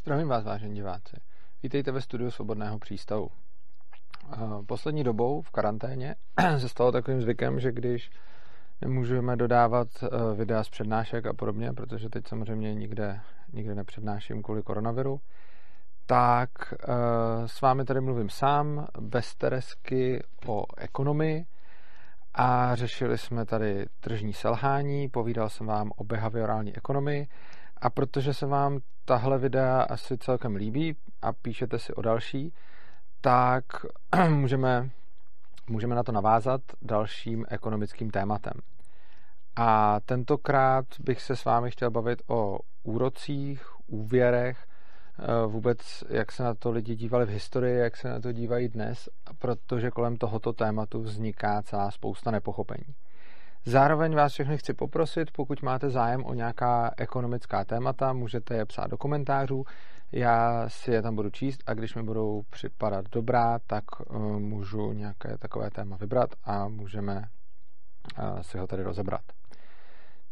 Zdravím 0.00 0.28
vás, 0.28 0.44
vážení 0.44 0.74
diváci. 0.74 1.16
Vítejte 1.62 1.92
ve 1.92 2.00
studiu 2.00 2.30
Svobodného 2.30 2.78
přístavu. 2.78 3.28
Poslední 4.66 5.04
dobou 5.04 5.42
v 5.42 5.50
karanténě 5.50 6.14
se 6.58 6.68
stalo 6.68 6.92
takovým 6.92 7.20
zvykem, 7.20 7.60
že 7.60 7.72
když 7.72 8.10
nemůžeme 8.80 9.36
dodávat 9.36 9.88
eh, 10.02 10.08
videa 10.34 10.64
z 10.64 10.68
přednášek 10.70 11.26
a 11.26 11.34
podobně, 11.34 11.72
protože 11.72 12.08
teď 12.08 12.28
samozřejmě 12.28 12.74
nikde, 12.74 13.20
nikde 13.52 13.74
nepřednáším 13.74 14.42
kvůli 14.42 14.62
koronaviru, 14.62 15.20
tak 16.06 16.50
eh, 16.72 16.86
s 17.48 17.60
vámi 17.60 17.84
tady 17.84 18.00
mluvím 18.00 18.28
sám, 18.28 18.86
bez 19.00 19.34
Teresky 19.34 20.22
o 20.46 20.64
ekonomii 20.76 21.44
a 22.34 22.74
řešili 22.74 23.18
jsme 23.18 23.46
tady 23.46 23.86
tržní 24.00 24.32
selhání, 24.32 25.08
povídal 25.08 25.48
jsem 25.48 25.66
vám 25.66 25.90
o 25.96 26.04
behaviorální 26.04 26.76
ekonomii 26.76 27.28
a 27.80 27.90
protože 27.90 28.34
se 28.34 28.46
vám 28.46 28.78
tahle 29.04 29.38
videa 29.38 29.82
asi 29.82 30.18
celkem 30.18 30.54
líbí 30.54 30.96
a 31.22 31.32
píšete 31.32 31.78
si 31.78 31.94
o 31.94 32.02
další, 32.02 32.52
tak 33.20 33.64
můžeme, 34.28 34.90
můžeme 35.68 35.94
na 35.94 36.02
to 36.02 36.12
navázat 36.12 36.60
dalším 36.82 37.46
ekonomickým 37.48 38.10
tématem. 38.10 38.52
A 39.56 40.00
tentokrát 40.00 40.84
bych 41.00 41.22
se 41.22 41.36
s 41.36 41.44
vámi 41.44 41.70
chtěl 41.70 41.90
bavit 41.90 42.22
o 42.26 42.58
úrocích, 42.82 43.66
úvěrech, 43.86 44.66
eh, 45.18 45.46
vůbec 45.46 46.04
jak 46.08 46.32
se 46.32 46.42
na 46.42 46.54
to 46.54 46.70
lidi 46.70 46.94
dívali 46.94 47.26
v 47.26 47.28
historii, 47.28 47.78
jak 47.78 47.96
se 47.96 48.08
na 48.08 48.20
to 48.20 48.32
dívají 48.32 48.68
dnes, 48.68 49.08
protože 49.38 49.90
kolem 49.90 50.16
tohoto 50.16 50.52
tématu 50.52 51.02
vzniká 51.02 51.62
celá 51.62 51.90
spousta 51.90 52.30
nepochopení. 52.30 52.94
Zároveň 53.64 54.14
vás 54.14 54.32
všechny 54.32 54.58
chci 54.58 54.74
poprosit, 54.74 55.30
pokud 55.30 55.62
máte 55.62 55.90
zájem 55.90 56.24
o 56.24 56.34
nějaká 56.34 56.90
ekonomická 56.96 57.64
témata, 57.64 58.12
můžete 58.12 58.54
je 58.54 58.66
psát 58.66 58.86
do 58.90 58.98
komentářů, 58.98 59.64
já 60.12 60.68
si 60.68 60.90
je 60.90 61.02
tam 61.02 61.16
budu 61.16 61.30
číst 61.30 61.62
a 61.66 61.74
když 61.74 61.94
mi 61.94 62.02
budou 62.02 62.42
připadat 62.50 63.04
dobrá, 63.12 63.58
tak 63.66 63.84
uh, 64.00 64.38
můžu 64.38 64.92
nějaké 64.92 65.38
takové 65.38 65.70
téma 65.70 65.96
vybrat 65.96 66.30
a 66.44 66.68
můžeme 66.68 67.24
uh, 68.18 68.40
si 68.40 68.58
ho 68.58 68.66
tady 68.66 68.82
rozebrat. 68.82 69.22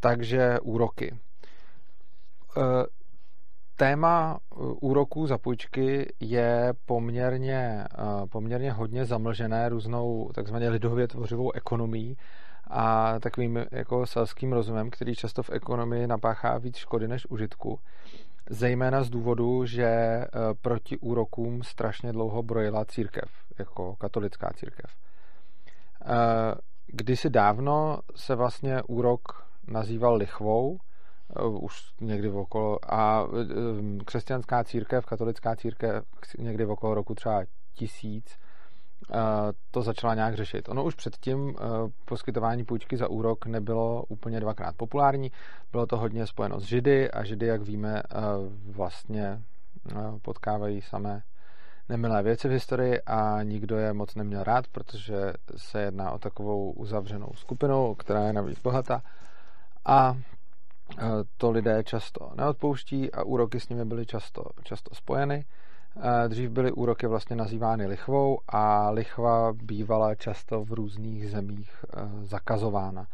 Takže 0.01 0.61
úroky. 0.63 1.19
Uh, 2.57 2.65
téma 3.77 4.39
úroků 4.81 5.27
za 5.27 5.39
půjčky 5.39 6.13
je 6.21 6.73
poměrně, 6.87 7.85
poměrně 8.31 8.73
hodně 8.73 9.05
zamlžené 9.05 9.69
různou 9.69 10.31
takzvaně 10.35 10.69
lidově 10.69 11.09
tvořivou 11.09 11.53
ekonomií 11.53 12.17
a 12.71 13.19
takovým 13.21 13.67
jako 13.71 14.07
selským 14.07 14.53
rozumem, 14.53 14.91
který 14.91 15.15
často 15.15 15.43
v 15.43 15.51
ekonomii 15.51 16.07
napáchá 16.07 16.59
víc 16.59 16.77
škody 16.77 17.09
než 17.09 17.27
užitku. 17.27 17.79
Zejména 18.51 19.03
z 19.03 19.11
důvodu, 19.11 19.67
že 19.67 19.85
e, 19.85 20.29
proti 20.63 20.99
úrokům 20.99 21.63
strašně 21.63 22.13
dlouho 22.13 22.43
brojila 22.43 22.85
církev, 22.85 23.31
jako 23.59 23.97
katolická 23.97 24.51
církev. 24.55 24.91
E, 26.05 26.15
kdysi 26.87 27.31
dávno 27.31 27.99
se 28.17 28.35
vlastně 28.35 28.83
úrok 28.83 29.47
nazýval 29.67 30.15
lichvou, 30.15 30.79
e, 31.37 31.43
už 31.43 31.93
někdy 32.01 32.31
okolo, 32.31 32.79
a 32.95 33.27
křesťanská 34.05 34.65
církev, 34.65 35.07
katolická 35.07 35.57
církev 35.57 36.05
někdy 36.39 36.67
okolo 36.67 36.95
roku 36.95 37.15
třeba 37.15 37.45
tisíc, 37.75 38.39
to 39.71 39.83
začala 39.83 40.15
nějak 40.15 40.35
řešit. 40.35 40.69
Ono 40.69 40.85
už 40.85 40.95
předtím 40.95 41.55
poskytování 42.05 42.65
půjčky 42.65 42.97
za 42.97 43.11
úrok 43.11 43.47
nebylo 43.47 44.05
úplně 44.09 44.41
dvakrát 44.41 44.77
populární. 44.77 45.33
Bylo 45.73 45.87
to 45.87 45.97
hodně 45.97 46.27
spojeno 46.27 46.61
s 46.61 46.65
Židy 46.65 47.11
a 47.11 47.25
Židy, 47.25 47.47
jak 47.47 47.63
víme, 47.63 48.03
vlastně 48.71 49.43
potkávají 50.23 50.83
samé 50.83 51.23
nemilé 51.89 52.23
věci 52.23 52.49
v 52.49 52.51
historii 52.51 53.01
a 53.01 53.43
nikdo 53.43 53.77
je 53.77 53.93
moc 53.93 54.15
neměl 54.15 54.43
rád, 54.43 54.67
protože 54.67 55.33
se 55.57 55.81
jedná 55.81 56.11
o 56.11 56.19
takovou 56.19 56.73
uzavřenou 56.73 57.29
skupinu, 57.35 57.95
která 57.95 58.25
je 58.25 58.33
navíc 58.33 58.59
bohatá 58.61 59.03
a 59.87 60.17
to 61.37 61.51
lidé 61.51 61.85
často 61.85 62.31
neodpouští 62.35 63.13
a 63.13 63.23
úroky 63.23 63.61
s 63.61 63.69
nimi 63.69 63.85
byly 63.85 64.07
často, 64.07 64.45
často 64.63 64.95
spojeny. 64.95 65.45
Dřív 66.29 66.51
byly 66.51 66.73
úroky 66.73 67.07
vlastně 67.07 67.37
nazývány 67.37 67.87
lichvou 67.87 68.39
a 68.49 68.91
lichva 68.91 69.53
bývala 69.53 70.15
často 70.15 70.65
v 70.65 70.73
různých 70.73 71.31
zemích 71.31 71.85
e, 71.85 72.27
zakazována. 72.27 73.07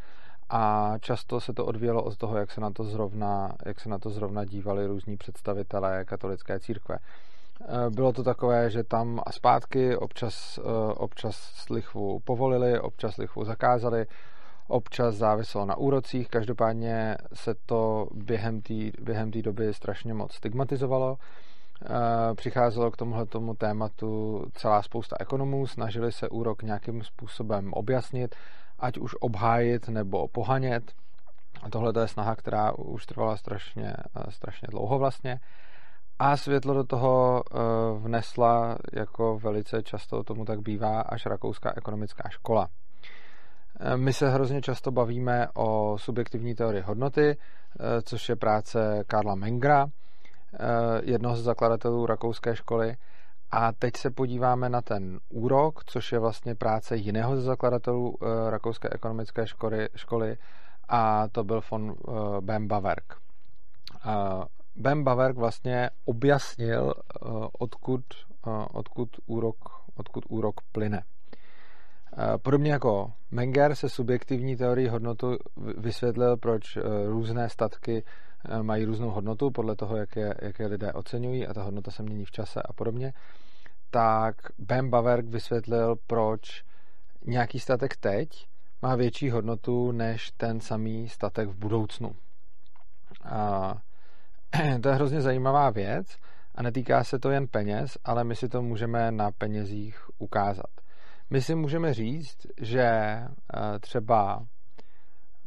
A 0.50 0.95
často 1.00 1.41
se 1.41 1.53
to 1.53 1.67
odvíjelo 1.67 2.03
od 2.03 2.17
toho, 2.17 2.37
jak 2.37 2.50
se 2.50 2.61
na 2.61 2.71
to 2.71 2.84
zrovna, 2.84 3.53
jak 3.67 3.81
se 3.81 3.89
na 3.89 3.99
to 3.99 4.11
zrovna 4.11 4.45
dívali 4.45 4.87
různí 4.87 5.17
představitelé 5.17 6.05
katolické 6.05 6.61
církve. 6.61 6.97
E, 6.97 7.91
bylo 7.91 8.12
to 8.12 8.22
takové, 8.22 8.71
že 8.71 8.84
tam 8.84 9.21
a 9.27 9.33
zpátky 9.33 9.97
občas, 9.97 10.59
občas 10.97 11.65
lichvu 11.71 12.21
povolili, 12.25 12.81
občas 12.81 13.16
lichvu 13.16 13.45
zakázali, 13.45 14.06
občas 14.69 15.15
záviselo 15.15 15.66
na 15.66 15.77
úrocích, 15.77 16.28
každopádně 16.28 17.16
se 17.33 17.55
to 17.66 18.09
během 18.15 18.61
té 18.61 18.75
během 19.01 19.31
doby 19.31 19.75
strašně 19.75 20.15
moc 20.15 20.33
stigmatizovalo 20.33 21.19
přicházelo 22.34 22.91
k 22.91 22.97
tomuhle 22.97 23.27
tomu 23.27 23.55
tématu 23.55 24.43
celá 24.55 24.83
spousta 24.83 25.17
ekonomů, 25.21 25.67
snažili 25.67 26.12
se 26.12 26.28
úrok 26.28 26.62
nějakým 26.62 27.03
způsobem 27.03 27.72
objasnit, 27.72 28.34
ať 28.78 28.99
už 28.99 29.15
obhájit 29.21 29.89
nebo 29.89 30.28
pohanět. 30.28 30.93
A 31.62 31.71
tohle 31.71 31.93
je 32.00 32.09
snaha, 32.09 32.37
která 32.37 32.72
už 32.72 33.06
trvala 33.06 33.37
strašně, 33.37 33.95
strašně 34.28 34.69
dlouho 34.71 34.99
vlastně. 34.99 35.41
A 36.19 36.37
světlo 36.37 36.75
do 36.75 36.84
toho 36.84 37.43
e, 37.43 37.59
vnesla, 37.99 38.77
jako 38.93 39.39
velice 39.39 39.83
často 39.83 40.22
tomu 40.22 40.45
tak 40.45 40.61
bývá, 40.61 41.01
až 41.01 41.27
rakouská 41.27 41.72
ekonomická 41.77 42.28
škola. 42.28 42.69
E, 43.81 43.97
my 43.97 44.12
se 44.12 44.31
hrozně 44.31 44.62
často 44.62 44.91
bavíme 44.91 45.49
o 45.55 45.99
subjektivní 45.99 46.55
teorii 46.55 46.83
hodnoty, 46.83 47.31
e, 47.31 47.37
což 48.03 48.28
je 48.28 48.37
práce 48.37 49.05
Karla 49.06 49.34
Mengra, 49.34 49.87
Eh, 49.87 50.03
jednoho 51.03 51.37
z 51.37 51.42
zakladatelů 51.42 52.06
rakouské 52.06 52.56
školy. 52.56 52.97
A 53.50 53.72
teď 53.72 53.97
se 53.97 54.10
podíváme 54.10 54.69
na 54.69 54.82
ten 54.82 55.19
úrok, 55.28 55.84
což 55.84 56.12
je 56.12 56.19
vlastně 56.19 56.54
práce 56.54 56.97
jiného 56.97 57.37
ze 57.37 57.42
zakladatelů 57.42 58.16
eh, 58.22 58.50
rakouské 58.50 58.88
ekonomické 58.92 59.47
školy, 59.47 59.88
školy 59.94 60.37
a 60.88 61.28
to 61.28 61.44
byl 61.44 61.60
von 61.70 61.94
eh, 62.09 62.12
Bem 62.41 62.69
Bawerk. 62.69 63.16
Bem 64.76 65.04
Bawerk 65.04 65.37
vlastně 65.37 65.91
objasnil, 66.04 66.94
odkud, 67.59 68.04
odkud, 68.72 69.09
úrok, 69.26 69.56
odkud 69.94 70.25
úrok 70.28 70.54
plyne. 70.72 71.03
Podobně 72.42 72.72
jako 72.72 73.12
Menger 73.31 73.75
se 73.75 73.88
subjektivní 73.88 74.56
teorií 74.56 74.88
hodnotu 74.88 75.36
vysvětlil, 75.56 76.36
proč 76.36 76.78
různé 77.06 77.48
statky 77.48 78.04
Eh, 78.04 78.34
mají 78.62 78.84
různou 78.84 79.10
hodnotu 79.10 79.50
podle 79.50 79.77
toho, 79.77 79.97
jak 79.97 80.16
je, 80.16 80.34
jak 80.43 80.59
je 80.59 80.66
lidé 80.66 80.93
oceňují 80.93 81.47
a 81.47 81.55
ta 81.55 81.62
hodnota 81.62 81.91
se 81.91 82.03
mění 82.03 82.25
v 82.25 82.31
čase 82.31 82.62
a 82.62 82.72
podobně, 82.72 83.12
tak 83.91 84.37
Ben 84.59 84.91
Bawerk 84.91 85.27
vysvětlil, 85.27 85.97
proč 86.06 86.65
nějaký 87.27 87.60
statek 87.60 87.97
teď 87.97 88.47
má 88.83 88.97
větší 88.97 89.31
hodnotu 89.31 89.93
než 89.93 90.31
ten 90.31 90.60
samý 90.60 91.09
statek 91.09 91.49
v 91.49 91.56
budoucnu. 91.56 92.16
A 93.25 93.75
to 94.83 94.88
je 94.88 94.94
hrozně 94.94 95.21
zajímavá 95.21 95.71
věc 95.71 96.16
a 96.54 96.62
netýká 96.62 97.04
se 97.04 97.19
to 97.19 97.31
jen 97.31 97.47
peněz, 97.47 97.99
ale 98.04 98.25
my 98.25 98.37
si 98.37 98.49
to 98.49 98.62
můžeme 98.62 99.12
na 99.12 99.31
penězích 99.31 100.09
ukázat. 100.19 100.71
My 101.31 101.43
si 101.43 101.54
můžeme 101.54 101.94
říct, 101.94 102.47
že 102.60 102.83
eh, 102.83 103.28
třeba 103.81 104.47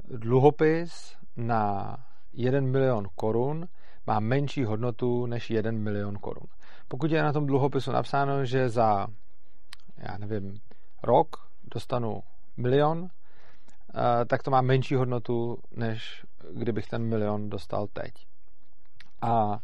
dluhopis 0.10 1.18
na 1.38 1.98
1 2.38 2.62
milion 2.62 3.08
korun 3.16 3.68
má 4.08 4.20
menší 4.20 4.64
hodnotu 4.64 5.26
než 5.26 5.50
1 5.50 5.72
milion 5.72 6.16
korun. 6.16 6.48
Pokud 6.88 7.12
je 7.12 7.24
na 7.24 7.34
tom 7.34 7.48
dluhopisu 7.48 7.92
napsáno, 7.92 8.46
že 8.46 8.70
za, 8.70 9.08
já 9.98 10.18
nevím, 10.18 10.54
rok 11.04 11.50
dostanu 11.74 12.24
milion, 12.58 13.08
eh, 13.08 14.26
tak 14.26 14.44
to 14.44 14.52
má 14.52 14.62
menší 14.62 14.96
hodnotu, 14.96 15.58
než 15.72 16.26
kdybych 16.54 16.88
ten 16.88 17.04
milion 17.04 17.50
dostal 17.50 17.88
teď. 17.88 18.14
A 19.22 19.60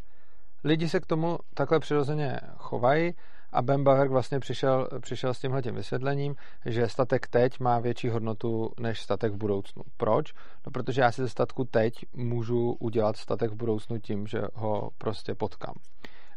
lidi 0.64 0.90
se 0.90 1.00
k 1.00 1.06
tomu 1.06 1.38
takhle 1.54 1.80
přirozeně 1.80 2.40
chovají 2.58 3.14
a 3.54 3.62
Ben 3.62 3.84
Bawerk 3.84 4.12
vlastně 4.12 4.40
přišel, 4.40 4.88
přišel 5.00 5.34
s 5.34 5.40
tímhle 5.40 5.62
tím 5.62 5.76
vysvětlením, 5.76 6.36
že 6.66 6.90
statek 6.90 7.28
teď 7.28 7.60
má 7.60 7.80
větší 7.80 8.10
hodnotu 8.10 8.72
než 8.80 9.02
statek 9.02 9.34
v 9.34 9.38
budoucnu. 9.38 9.84
Proč? 9.98 10.34
No 10.66 10.72
protože 10.72 11.02
já 11.02 11.12
si 11.12 11.22
ze 11.22 11.30
statku 11.30 11.64
teď 11.64 11.94
můžu 12.14 12.72
udělat 12.80 13.18
statek 13.18 13.52
v 13.52 13.56
budoucnu 13.56 14.00
tím, 14.00 14.28
že 14.28 14.42
ho 14.54 14.90
prostě 14.98 15.36
potkám. 15.36 15.76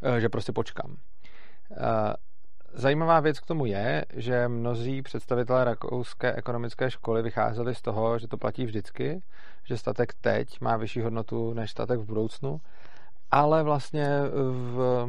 Eh, 0.03 0.21
že 0.21 0.29
prostě 0.29 0.53
počkám. 0.53 0.97
Eh, 1.73 2.15
zajímavá 2.73 3.21
věc 3.21 3.41
k 3.41 3.47
tomu 3.47 3.67
je, 3.67 4.05
že 4.15 4.49
mnozí 4.49 5.03
představitelé 5.03 5.65
rakouské 5.65 6.33
ekonomické 6.33 6.91
školy 6.91 7.23
vycházeli 7.23 7.75
z 7.75 7.83
toho, 7.83 8.19
že 8.19 8.29
to 8.29 8.37
platí 8.37 8.65
vždycky, 8.65 9.23
že 9.65 9.77
statek 9.77 10.15
teď 10.21 10.61
má 10.61 10.77
vyšší 10.77 11.01
hodnotu 11.01 11.55
než 11.55 11.71
statek 11.71 12.01
v 12.01 12.05
budoucnu 12.05 12.61
ale 13.31 13.62
vlastně 13.62 14.09
v, 14.51 15.07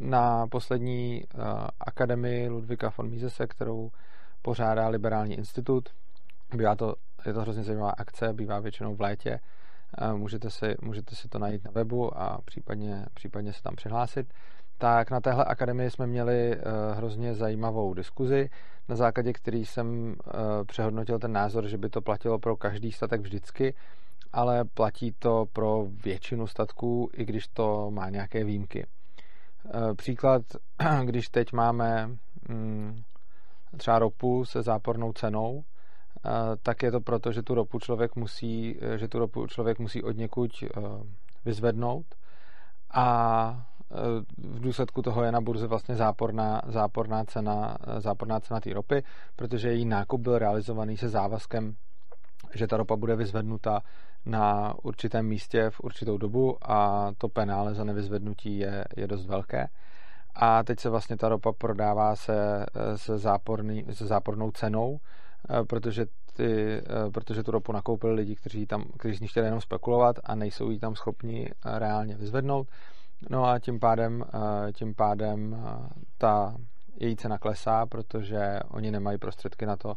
na 0.00 0.46
poslední 0.46 1.22
uh, 1.34 1.42
akademii 1.80 2.48
Ludvika 2.48 2.92
von 2.98 3.10
Misese, 3.10 3.46
kterou 3.46 3.90
pořádá 4.42 4.88
Liberální 4.88 5.34
institut, 5.34 5.88
bývá 6.54 6.76
to, 6.76 6.94
je 7.26 7.32
to 7.32 7.40
hrozně 7.40 7.62
zajímavá 7.62 7.90
akce, 7.90 8.32
bývá 8.32 8.60
většinou 8.60 8.94
v 8.94 9.00
létě, 9.00 9.40
uh, 10.02 10.18
můžete 10.18 10.50
si, 10.50 10.74
můžete 10.82 11.14
si 11.14 11.28
to 11.28 11.38
najít 11.38 11.64
na 11.64 11.70
webu 11.70 12.18
a 12.20 12.38
případně, 12.44 13.06
případně 13.14 13.52
se 13.52 13.62
tam 13.62 13.76
přihlásit, 13.76 14.32
tak 14.78 15.10
na 15.10 15.20
téhle 15.20 15.44
akademii 15.44 15.90
jsme 15.90 16.06
měli 16.06 16.56
uh, 16.56 16.96
hrozně 16.96 17.34
zajímavou 17.34 17.94
diskuzi, 17.94 18.50
na 18.88 18.96
základě 18.96 19.32
který 19.32 19.64
jsem 19.64 20.16
přehodnotil 20.66 21.18
ten 21.18 21.32
názor, 21.32 21.68
že 21.68 21.78
by 21.78 21.88
to 21.88 22.00
platilo 22.00 22.38
pro 22.38 22.56
každý 22.56 22.92
statek 22.92 23.20
vždycky, 23.20 23.74
ale 24.32 24.64
platí 24.64 25.12
to 25.18 25.46
pro 25.52 25.86
většinu 26.04 26.46
statků, 26.46 27.10
i 27.12 27.24
když 27.24 27.48
to 27.48 27.90
má 27.90 28.10
nějaké 28.10 28.44
výjimky. 28.44 28.86
Uh, 29.64 29.94
příklad, 29.94 30.42
když 31.04 31.28
teď 31.28 31.52
máme 31.52 32.10
um, 32.48 33.02
třeba 33.76 33.98
ropu 33.98 34.44
se 34.44 34.62
zápornou 34.62 35.12
cenou, 35.12 35.64
tak 36.62 36.82
je 36.82 36.92
to 36.92 37.00
proto, 37.00 37.32
že 37.32 37.42
tu 37.42 37.54
ropu 37.54 37.78
člověk 37.78 38.16
musí, 38.16 38.78
že 38.96 39.08
tu 39.08 39.18
ropu 39.18 39.46
člověk 39.46 39.78
musí 39.78 40.02
od 40.02 40.16
někud 40.16 40.50
vyzvednout. 41.44 42.06
A 42.90 43.66
v 44.38 44.60
důsledku 44.60 45.02
toho 45.02 45.22
je 45.22 45.32
na 45.32 45.40
burze 45.40 45.66
vlastně 45.66 45.94
záporná, 45.96 46.62
záporná 46.66 47.24
cena, 47.24 47.76
záporná 47.98 48.40
cena 48.40 48.60
té 48.60 48.72
ropy, 48.74 49.02
protože 49.36 49.68
její 49.68 49.84
nákup 49.84 50.20
byl 50.20 50.38
realizovaný 50.38 50.96
se 50.96 51.08
závazkem, 51.08 51.76
že 52.54 52.66
ta 52.66 52.76
ropa 52.76 52.96
bude 52.96 53.16
vyzvednuta 53.16 53.80
na 54.26 54.74
určitém 54.82 55.26
místě 55.26 55.70
v 55.70 55.80
určitou 55.80 56.18
dobu 56.18 56.56
a 56.62 57.10
to 57.18 57.28
penále 57.28 57.74
za 57.74 57.84
nevyzvednutí 57.84 58.58
je, 58.58 58.84
je 58.96 59.06
dost 59.06 59.26
velké. 59.26 59.68
A 60.34 60.62
teď 60.62 60.80
se 60.80 60.90
vlastně 60.90 61.16
ta 61.16 61.28
ropa 61.28 61.52
prodává 61.52 62.16
se, 62.16 62.66
se, 62.96 63.18
záporný, 63.18 63.84
se 63.92 64.06
zápornou 64.06 64.50
cenou, 64.50 64.98
protože, 65.68 66.06
ty, 66.36 66.82
protože 67.14 67.42
tu 67.42 67.50
ropu 67.50 67.72
nakoupili 67.72 68.14
lidi, 68.14 68.36
kteří, 68.36 68.66
tam, 68.66 68.84
kteří 68.98 69.16
z 69.16 69.20
ní 69.20 69.28
chtěli 69.28 69.46
jenom 69.46 69.60
spekulovat 69.60 70.16
a 70.24 70.34
nejsou 70.34 70.70
ji 70.70 70.78
tam 70.78 70.96
schopni 70.96 71.50
reálně 71.64 72.16
vyzvednout 72.16 72.68
No 73.30 73.44
a 73.44 73.58
tím 73.58 73.80
pádem, 73.80 74.24
eh, 74.68 74.72
tím 74.72 74.94
pádem 74.94 75.54
eh, 75.54 75.88
ta 76.18 76.54
její 77.00 77.16
cena 77.16 77.38
klesá, 77.38 77.86
protože 77.86 78.60
oni 78.68 78.90
nemají 78.90 79.18
prostředky 79.18 79.66
na 79.66 79.76
to, 79.76 79.94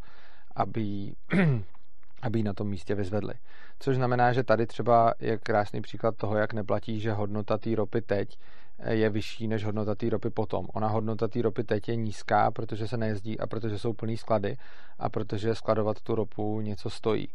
aby, 0.56 1.13
aby 2.21 2.39
ji 2.39 2.44
na 2.44 2.53
tom 2.53 2.68
místě 2.68 2.95
vyzvedli. 2.95 3.33
Což 3.79 3.95
znamená, 3.95 4.33
že 4.33 4.44
tady 4.44 4.68
třeba 4.68 5.13
je 5.19 5.38
krásný 5.38 5.81
příklad 5.81 6.15
toho, 6.15 6.38
jak 6.38 6.53
neplatí, 6.53 7.00
že 7.00 7.12
hodnota 7.12 7.57
té 7.57 7.75
ropy 7.75 8.01
teď 8.01 8.39
eh, 8.79 8.95
je 8.95 9.09
vyšší 9.09 9.47
než 9.47 9.65
hodnota 9.65 9.95
té 9.95 10.09
ropy 10.09 10.29
potom. 10.29 10.68
Ona 10.73 10.88
hodnota 10.88 11.27
té 11.27 11.41
ropy 11.41 11.63
teď 11.63 11.89
je 11.89 11.95
nízká, 11.95 12.51
protože 12.51 12.88
se 12.88 12.97
nejezdí 12.97 13.39
a 13.39 13.47
protože 13.47 13.79
jsou 13.79 13.94
plný 13.94 14.18
sklady 14.18 14.57
a 15.00 15.09
protože 15.09 15.56
skladovat 15.56 16.01
tu 16.01 16.15
ropu 16.15 16.62
něco 16.62 16.89
stojí. 16.89 17.27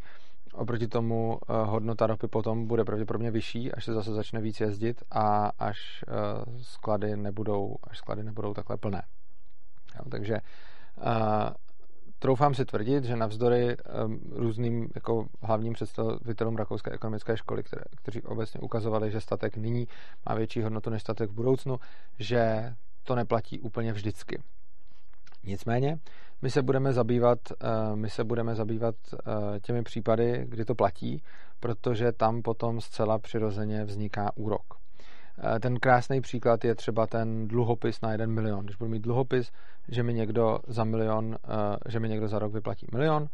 Oproti 0.54 0.88
tomu 0.88 1.38
eh, 1.42 1.52
hodnota 1.64 2.06
ropy 2.06 2.26
potom 2.28 2.66
bude 2.66 2.84
pravděpodobně 2.84 3.30
vyšší, 3.30 3.72
až 3.72 3.84
se 3.84 3.92
zase 3.92 4.14
začne 4.14 4.40
víc 4.40 4.60
jezdit 4.60 5.02
a 5.10 5.50
až 5.58 6.04
eh, 6.08 6.12
sklady 6.62 7.16
nebudou, 7.16 7.76
až 7.84 7.98
sklady 7.98 8.22
nebudou 8.22 8.54
takhle 8.54 8.76
plné. 8.76 9.02
Jo, 9.96 10.10
takže 10.10 10.40
troufám 12.18 12.54
si 12.54 12.64
tvrdit, 12.64 13.04
že 13.04 13.16
navzdory 13.16 13.76
um, 13.76 14.20
různým 14.32 14.88
jako 14.94 15.26
hlavním 15.42 15.72
představitelům 15.72 16.56
rakouské 16.56 16.90
ekonomické 16.90 17.36
školy, 17.36 17.62
které, 17.62 17.82
kteří 17.96 18.22
obecně 18.22 18.60
ukazovali, 18.60 19.10
že 19.10 19.20
statek 19.20 19.56
nyní 19.56 19.88
má 20.28 20.34
větší 20.34 20.62
hodnotu 20.62 20.90
než 20.90 21.02
statek 21.02 21.30
v 21.30 21.34
budoucnu, 21.34 21.80
že 22.18 22.74
to 23.04 23.14
neplatí 23.14 23.60
úplně 23.60 23.92
vždycky. 23.92 24.42
Nicméně, 25.44 25.98
my 26.42 26.50
se 26.50 26.62
budeme 26.62 26.92
zabývat, 26.92 27.38
eh, 27.52 27.96
my 27.96 28.10
se 28.10 28.24
budeme 28.24 28.54
zabývat 28.54 28.94
eh, 29.14 29.60
těmi 29.60 29.82
případy, 29.82 30.44
kdy 30.48 30.64
to 30.64 30.74
platí, 30.74 31.22
protože 31.60 32.12
tam 32.12 32.42
potom 32.42 32.80
zcela 32.80 33.18
přirozeně 33.18 33.84
vzniká 33.84 34.32
úrok. 34.36 34.85
Eh, 35.38 35.60
ten 35.60 35.76
krásný 35.76 36.20
příklad 36.20 36.64
je 36.64 36.74
třeba 36.74 37.06
ten 37.06 37.48
dluhopis 37.48 38.00
na 38.00 38.12
jeden 38.12 38.30
milion. 38.32 38.64
Když 38.64 38.76
budu 38.76 38.90
mít 38.90 39.02
dluhopis, 39.02 39.52
že 39.88 40.02
mi 40.02 40.14
někdo 40.14 40.58
za 40.66 40.84
milion, 40.84 41.36
že 41.88 42.00
mi 42.00 42.08
někdo 42.08 42.28
za 42.28 42.38
rok 42.38 42.52
vyplatí 42.52 42.86
milion, 42.92 43.28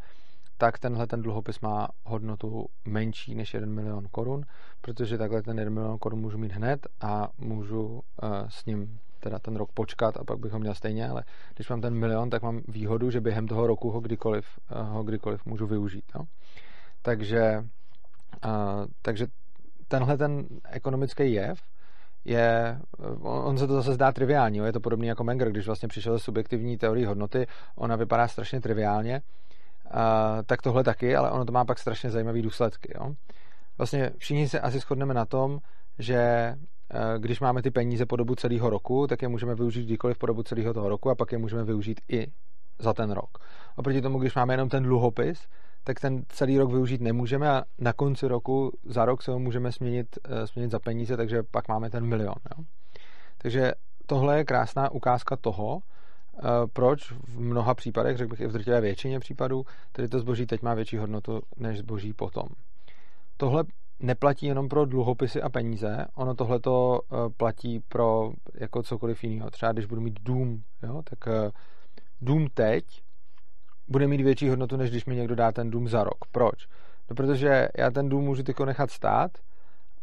tak 0.59 0.79
tenhle 0.79 1.07
ten 1.07 1.23
dluhopis 1.23 1.61
má 1.61 1.89
hodnotu 2.05 2.67
menší 2.85 3.35
než 3.35 3.55
1 3.55 3.73
milion 3.75 4.05
korun, 4.11 4.45
protože 4.81 5.19
takhle 5.19 5.43
ten 5.43 5.59
1 5.59 5.75
milion 5.75 5.99
korun 5.99 6.21
můžu 6.21 6.39
mít 6.39 6.53
hned 6.53 6.87
a 7.01 7.29
můžu 7.39 8.03
s 8.49 8.67
ním 8.67 8.99
teda 9.23 9.39
ten 9.39 9.57
rok 9.57 9.73
počkat 9.73 10.17
a 10.17 10.25
pak 10.25 10.39
bych 10.39 10.53
ho 10.53 10.59
měl 10.59 10.75
stejně, 10.75 11.09
ale 11.09 11.25
když 11.55 11.69
mám 11.69 11.81
ten 11.81 11.95
milion, 11.95 12.31
tak 12.31 12.43
mám 12.43 12.61
výhodu, 12.69 13.11
že 13.11 13.21
během 13.21 13.47
toho 13.47 13.67
roku 13.67 13.91
ho 13.91 14.01
kdykoliv, 14.01 14.47
eh, 14.71 14.83
ho 14.83 15.03
kdykoliv 15.05 15.47
můžu 15.47 15.67
využít. 15.67 16.05
Jo? 16.15 16.25
Takže, 17.03 17.65
takže 19.03 19.27
tenhle 19.89 20.19
ten 20.19 20.47
ekonomický 20.71 21.33
jev 21.33 21.61
je, 22.25 22.79
on 23.23 23.59
se 23.59 23.67
to 23.67 23.75
zase 23.75 23.95
zdá 23.95 24.13
triviální, 24.13 24.59
je 24.59 24.73
to 24.73 24.81
podobný 24.81 25.07
jako 25.07 25.25
Menger, 25.25 25.51
když 25.51 25.67
vlastně 25.67 25.89
přišel 25.89 26.19
subjektivní 26.19 26.79
teorie 26.79 27.07
hodnoty, 27.07 27.47
ona 27.77 27.97
vypadá 27.97 28.29
strašně 28.29 28.61
triviálně, 28.61 29.23
uh, 29.95 30.01
tak 30.47 30.63
tohle 30.63 30.85
taky, 30.85 31.17
ale 31.17 31.31
ono 31.31 31.45
to 31.45 31.53
má 31.53 31.65
pak 31.65 31.79
strašně 31.79 32.11
zajímavé 32.11 32.43
důsledky. 32.43 32.93
Jo? 32.95 33.15
Vlastně 33.79 34.11
všichni 34.19 34.49
se 34.49 34.61
asi 34.61 34.79
shodneme 34.79 35.15
na 35.15 35.25
tom, 35.25 35.59
že 35.99 36.55
Eh, 36.95 37.19
když 37.19 37.41
máme 37.41 37.63
ty 37.63 37.71
peníze 37.71 38.07
po 38.07 38.17
dobu 38.17 38.35
celého 38.35 38.71
roku, 38.71 39.07
tak 39.07 39.23
je 39.23 39.29
můžeme 39.29 39.55
využít 39.55 39.85
kdykoliv 39.85 40.19
po 40.19 40.27
dobu 40.27 40.43
celého 40.43 40.75
toho 40.75 40.89
roku 40.89 41.11
a 41.11 41.15
pak 41.15 41.33
je 41.33 41.39
můžeme 41.39 41.65
využít 41.65 42.01
i 42.09 42.27
za 42.79 42.93
ten 42.93 43.11
rok. 43.11 43.39
Oproti 43.77 44.03
tomu, 44.03 44.19
když 44.19 44.35
máme 44.35 44.55
jenom 44.55 44.69
ten 44.69 44.83
dluhopis, 44.83 45.49
tak 45.85 46.01
ten 46.01 46.23
celý 46.29 46.59
rok 46.59 46.71
využít 46.71 47.01
nemůžeme 47.01 47.51
a 47.51 47.65
na 47.79 47.93
konci 47.93 48.29
roku 48.29 48.73
za 48.85 49.05
rok 49.05 49.23
se 49.23 49.31
ho 49.31 49.39
můžeme 49.39 49.73
směnit, 49.73 50.19
eh, 50.25 50.47
směnit 50.47 50.71
za 50.71 50.79
peníze, 50.79 51.17
takže 51.17 51.43
pak 51.43 51.69
máme 51.69 51.91
ten 51.91 52.07
milion. 52.07 52.35
Jo? 52.57 52.65
Takže 53.39 53.73
tohle 54.07 54.39
je 54.39 54.45
krásná 54.45 54.91
ukázka 54.91 55.37
toho, 55.37 55.81
eh, 55.81 56.41
proč 56.73 57.13
v 57.13 57.41
mnoha 57.41 57.75
případech, 57.75 58.17
řekl 58.17 58.31
bych 58.31 58.41
i 58.41 58.47
v 58.47 58.53
drtivé 58.53 58.81
většině 58.81 59.21
případů, 59.21 59.65
tedy 59.93 60.09
to 60.09 60.19
zboží 60.19 60.47
teď 60.47 60.63
má 60.63 60.75
větší 60.75 60.97
hodnotu 60.97 61.41
než 61.57 61.79
zboží 61.79 62.13
potom. 62.13 62.47
Tohle 63.37 63.65
neplatí 64.01 64.47
jenom 64.47 64.69
pro 64.69 64.85
dluhopisy 64.85 65.43
a 65.43 65.49
peníze, 65.49 66.07
ono 66.15 66.35
tohle 66.35 66.61
to 66.61 67.01
eh, 67.05 67.17
platí 67.37 67.81
pro 67.81 68.33
jako 68.55 68.83
cokoliv 68.83 69.25
jiného. 69.25 69.51
Třeba 69.51 69.73
když 69.73 69.87
budu 69.87 70.01
mít 70.01 70.21
dům, 70.23 70.63
jo, 70.83 71.03
tak 71.11 71.19
dům 72.21 72.47
teď 72.55 72.85
bude 73.89 74.09
mít 74.09 74.21
větší 74.21 74.49
hodnotu, 74.49 74.77
než 74.77 74.91
když 74.91 75.05
mi 75.05 75.17
někdo 75.17 75.35
dá 75.35 75.53
ten 75.53 75.71
dům 75.71 75.89
za 75.89 76.05
rok. 76.05 76.19
Proč? 76.33 76.67
No, 77.11 77.17
protože 77.17 77.69
já 77.79 77.91
ten 77.91 78.09
dům 78.09 78.25
můžu 78.25 78.43
tyko 78.43 78.65
nechat 78.65 78.91
stát 78.91 79.31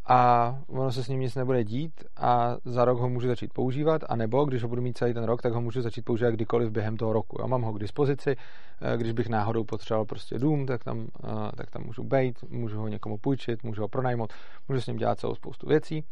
a 0.06 0.56
ono 0.68 0.92
se 0.92 1.04
s 1.04 1.08
ním 1.08 1.20
nic 1.20 1.36
nebude 1.36 1.64
dít 1.64 2.04
a 2.18 2.58
za 2.66 2.86
rok 2.86 3.00
ho 3.00 3.10
můžu 3.10 3.28
začít 3.28 3.54
používat, 3.54 4.02
a 4.10 4.16
nebo 4.16 4.46
když 4.46 4.64
ho 4.64 4.70
budu 4.70 4.82
mít 4.82 4.98
celý 4.98 5.14
ten 5.14 5.24
rok, 5.24 5.42
tak 5.42 5.54
ho 5.54 5.62
můžu 5.62 5.82
začít 5.82 6.02
používat 6.02 6.32
kdykoliv 6.32 6.72
během 6.72 6.98
toho 6.98 7.14
roku. 7.14 7.38
Já 7.42 7.48
mám 7.48 7.62
ho 7.62 7.74
k 7.74 7.80
dispozici, 7.80 8.36
eh, 8.82 8.98
když 8.98 9.12
bych 9.12 9.30
náhodou 9.30 9.64
potřeboval 9.64 10.06
prostě 10.06 10.40
dům, 10.40 10.66
tak 10.66 10.84
tam, 10.84 11.08
eh, 11.24 11.28
tak 11.58 11.72
tam 11.72 11.84
můžu 11.84 12.04
být, 12.04 12.44
můžu 12.50 12.80
ho 12.80 12.88
někomu 12.88 13.18
půjčit, 13.18 13.64
můžu 13.64 13.82
ho 13.82 13.88
pronajmout, 13.88 14.34
můžu 14.70 14.82
s 14.82 14.88
ním 14.88 14.98
dělat 14.98 15.20
celou 15.20 15.36
spoustu 15.36 15.68
věcí. 15.68 16.04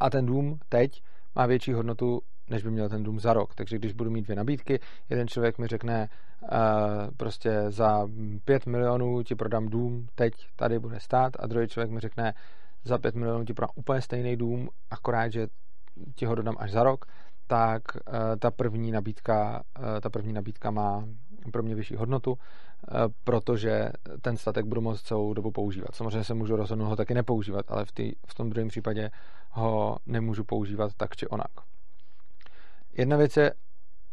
A 0.00 0.10
ten 0.10 0.26
dům 0.26 0.58
teď 0.68 1.02
má 1.34 1.46
větší 1.46 1.72
hodnotu, 1.72 2.20
než 2.50 2.62
by 2.62 2.70
měl 2.70 2.88
ten 2.88 3.02
dům 3.02 3.20
za 3.20 3.32
rok. 3.32 3.54
Takže 3.54 3.78
když 3.78 3.92
budu 3.92 4.10
mít 4.10 4.22
dvě 4.22 4.36
nabídky, 4.36 4.80
jeden 5.10 5.28
člověk 5.28 5.58
mi 5.58 5.66
řekne, 5.66 6.08
uh, 6.42 6.48
prostě 7.16 7.64
za 7.68 8.08
5 8.44 8.66
milionů 8.66 9.22
ti 9.22 9.34
prodám 9.34 9.68
dům, 9.68 10.06
teď 10.14 10.32
tady 10.56 10.78
bude 10.78 11.00
stát, 11.00 11.32
a 11.38 11.46
druhý 11.46 11.68
člověk 11.68 11.90
mi 11.90 12.00
řekne, 12.00 12.34
za 12.84 12.98
5 12.98 13.14
milionů 13.14 13.44
ti 13.44 13.54
prodám 13.54 13.70
úplně 13.74 14.00
stejný 14.00 14.36
dům, 14.36 14.68
akorát, 14.90 15.32
že 15.32 15.46
ti 16.14 16.26
ho 16.26 16.34
dodám 16.34 16.56
až 16.58 16.70
za 16.72 16.82
rok, 16.82 17.04
tak 17.46 17.82
uh, 17.94 18.12
ta 18.38 18.50
první 18.50 18.90
nabídka, 18.90 19.62
uh, 19.78 20.00
ta 20.00 20.10
první 20.10 20.32
nabídka 20.32 20.70
má 20.70 21.04
pro 21.52 21.62
mě 21.62 21.74
vyšší 21.74 21.96
hodnotu, 21.96 22.38
protože 23.24 23.88
ten 24.20 24.36
statek 24.36 24.66
budu 24.66 24.80
moct 24.80 25.02
celou 25.02 25.34
dobu 25.34 25.50
používat. 25.50 25.94
Samozřejmě 25.94 26.24
se 26.24 26.34
můžu 26.34 26.56
rozhodnout 26.56 26.88
ho 26.88 26.96
taky 26.96 27.14
nepoužívat, 27.14 27.66
ale 27.68 27.84
v, 27.84 27.92
tý, 27.92 28.12
v 28.26 28.34
tom 28.34 28.50
druhém 28.50 28.68
případě 28.68 29.10
ho 29.50 29.96
nemůžu 30.06 30.44
používat 30.44 30.92
tak 30.96 31.16
či 31.16 31.26
onak. 31.26 31.73
Jedna 32.96 33.16
věc 33.16 33.36
je, 33.36 33.52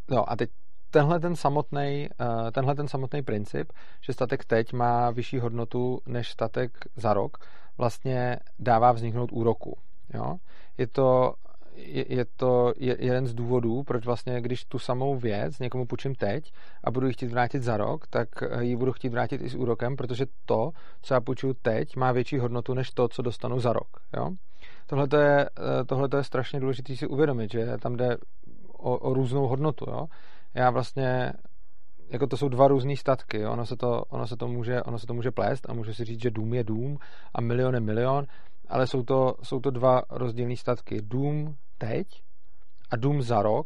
no 0.09 0.31
a 0.31 0.35
teď 0.35 0.49
tenhle 0.91 1.19
ten 1.19 1.35
samotný, 1.35 2.09
tenhle 2.51 2.75
ten 2.75 2.87
samotný 2.87 3.21
princip, 3.21 3.73
že 4.01 4.13
statek 4.13 4.45
teď 4.45 4.73
má 4.73 5.11
vyšší 5.11 5.39
hodnotu 5.39 5.99
než 6.05 6.31
statek 6.31 6.71
za 6.95 7.13
rok, 7.13 7.37
vlastně 7.77 8.39
dává 8.59 8.91
vzniknout 8.91 9.31
úroku. 9.31 9.77
Jo? 10.13 10.35
Je 10.77 10.87
to 10.87 11.33
je, 11.75 12.05
je 12.15 12.25
to 12.35 12.73
jeden 12.77 13.27
z 13.27 13.33
důvodů, 13.33 13.83
proč 13.83 14.05
vlastně, 14.05 14.41
když 14.41 14.65
tu 14.65 14.79
samou 14.79 15.15
věc 15.15 15.59
někomu 15.59 15.85
půjčím 15.85 16.15
teď 16.15 16.53
a 16.83 16.91
budu 16.91 17.07
ji 17.07 17.13
chtít 17.13 17.31
vrátit 17.31 17.63
za 17.63 17.77
rok, 17.77 18.07
tak 18.07 18.27
ji 18.59 18.75
budu 18.75 18.91
chtít 18.91 19.09
vrátit 19.09 19.41
i 19.41 19.49
s 19.49 19.55
úrokem, 19.55 19.95
protože 19.95 20.25
to, 20.45 20.71
co 21.01 21.13
já 21.13 21.21
půjčuju 21.21 21.53
teď, 21.61 21.95
má 21.95 22.11
větší 22.11 22.37
hodnotu 22.37 22.73
než 22.73 22.91
to, 22.91 23.07
co 23.07 23.21
dostanu 23.21 23.59
za 23.59 23.73
rok. 23.73 23.87
Jo? 24.17 24.29
tohle 24.87 25.07
je, 25.21 25.49
tohleto 25.87 26.17
je 26.17 26.23
strašně 26.23 26.59
důležité 26.59 26.95
si 26.95 27.07
uvědomit, 27.07 27.51
že 27.51 27.77
tam 27.81 27.95
jde 27.95 28.17
o, 28.81 28.97
o 28.97 29.13
různou 29.13 29.47
hodnotu. 29.47 29.85
Jo? 29.89 30.05
Já 30.53 30.69
vlastně 30.69 31.33
jako 32.09 32.27
to 32.27 32.37
jsou 32.37 32.49
dva 32.49 32.67
různé 32.67 32.95
statky. 32.95 33.45
Ono 33.45 33.65
se 33.65 33.75
to, 33.75 34.03
ono, 34.09 34.27
se 34.27 34.37
to 34.37 34.47
může, 34.47 34.83
ono 34.83 34.99
se 34.99 35.07
to 35.07 35.13
může 35.13 35.31
plést 35.31 35.69
a 35.69 35.73
může 35.73 35.93
si 35.93 36.05
říct, 36.05 36.21
že 36.21 36.31
dům 36.31 36.53
je 36.53 36.63
dům 36.63 36.97
a 37.33 37.41
milion 37.41 37.73
je 37.73 37.79
milion, 37.79 38.25
ale 38.69 38.87
jsou 38.87 39.03
to, 39.03 39.35
jsou 39.43 39.59
to 39.59 39.71
dva 39.71 40.01
rozdílné 40.09 40.55
statky. 40.55 41.01
Dům 41.01 41.55
teď 41.77 42.07
a 42.91 42.95
dům 42.95 43.21
za 43.21 43.41
rok 43.41 43.65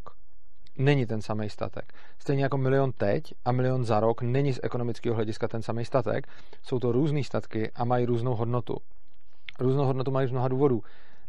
není 0.77 1.05
ten 1.05 1.21
samý 1.21 1.49
statek. 1.49 1.93
Stejně 2.19 2.43
jako 2.43 2.57
milion 2.57 2.91
teď 2.91 3.23
a 3.45 3.51
milion 3.51 3.83
za 3.83 3.99
rok 3.99 4.21
není 4.21 4.53
z 4.53 4.59
ekonomického 4.63 5.15
hlediska 5.15 5.47
ten 5.47 5.61
samý 5.61 5.85
statek. 5.85 6.27
Jsou 6.63 6.79
to 6.79 6.91
různé 6.91 7.23
statky 7.23 7.71
a 7.75 7.85
mají 7.85 8.05
různou 8.05 8.35
hodnotu. 8.35 8.77
Různou 9.59 9.85
hodnotu 9.85 10.11
mají 10.11 10.27
z 10.27 10.31
mnoha 10.31 10.47
důvodů. 10.47 10.81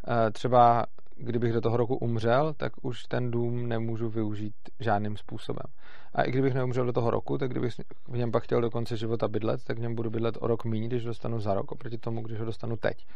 Eh, 0.08 0.30
třeba 0.30 0.86
kdybych 1.16 1.52
do 1.52 1.60
toho 1.60 1.76
roku 1.76 1.96
umřel, 1.96 2.54
tak 2.54 2.72
už 2.82 3.02
ten 3.02 3.30
dům 3.30 3.68
nemůžu 3.68 4.08
využít 4.08 4.54
žádným 4.80 5.16
způsobem. 5.16 5.66
A 6.14 6.22
i 6.22 6.30
kdybych 6.30 6.54
neumřel 6.54 6.86
do 6.86 6.92
toho 6.92 7.10
roku, 7.10 7.38
tak 7.38 7.50
kdybych 7.50 7.72
v 8.08 8.16
něm 8.16 8.32
pak 8.32 8.42
chtěl 8.42 8.60
do 8.60 8.70
konce 8.70 8.96
života 8.96 9.28
bydlet, 9.28 9.64
tak 9.64 9.78
v 9.78 9.80
něm 9.80 9.94
budu 9.94 10.10
bydlet 10.10 10.38
o 10.40 10.46
rok 10.46 10.64
méně, 10.64 10.86
když 10.86 11.04
dostanu 11.04 11.40
za 11.40 11.54
rok, 11.54 11.72
oproti 11.72 11.98
tomu, 11.98 12.22
když 12.22 12.38
ho 12.38 12.44
dostanu 12.44 12.76
teď. 12.76 13.06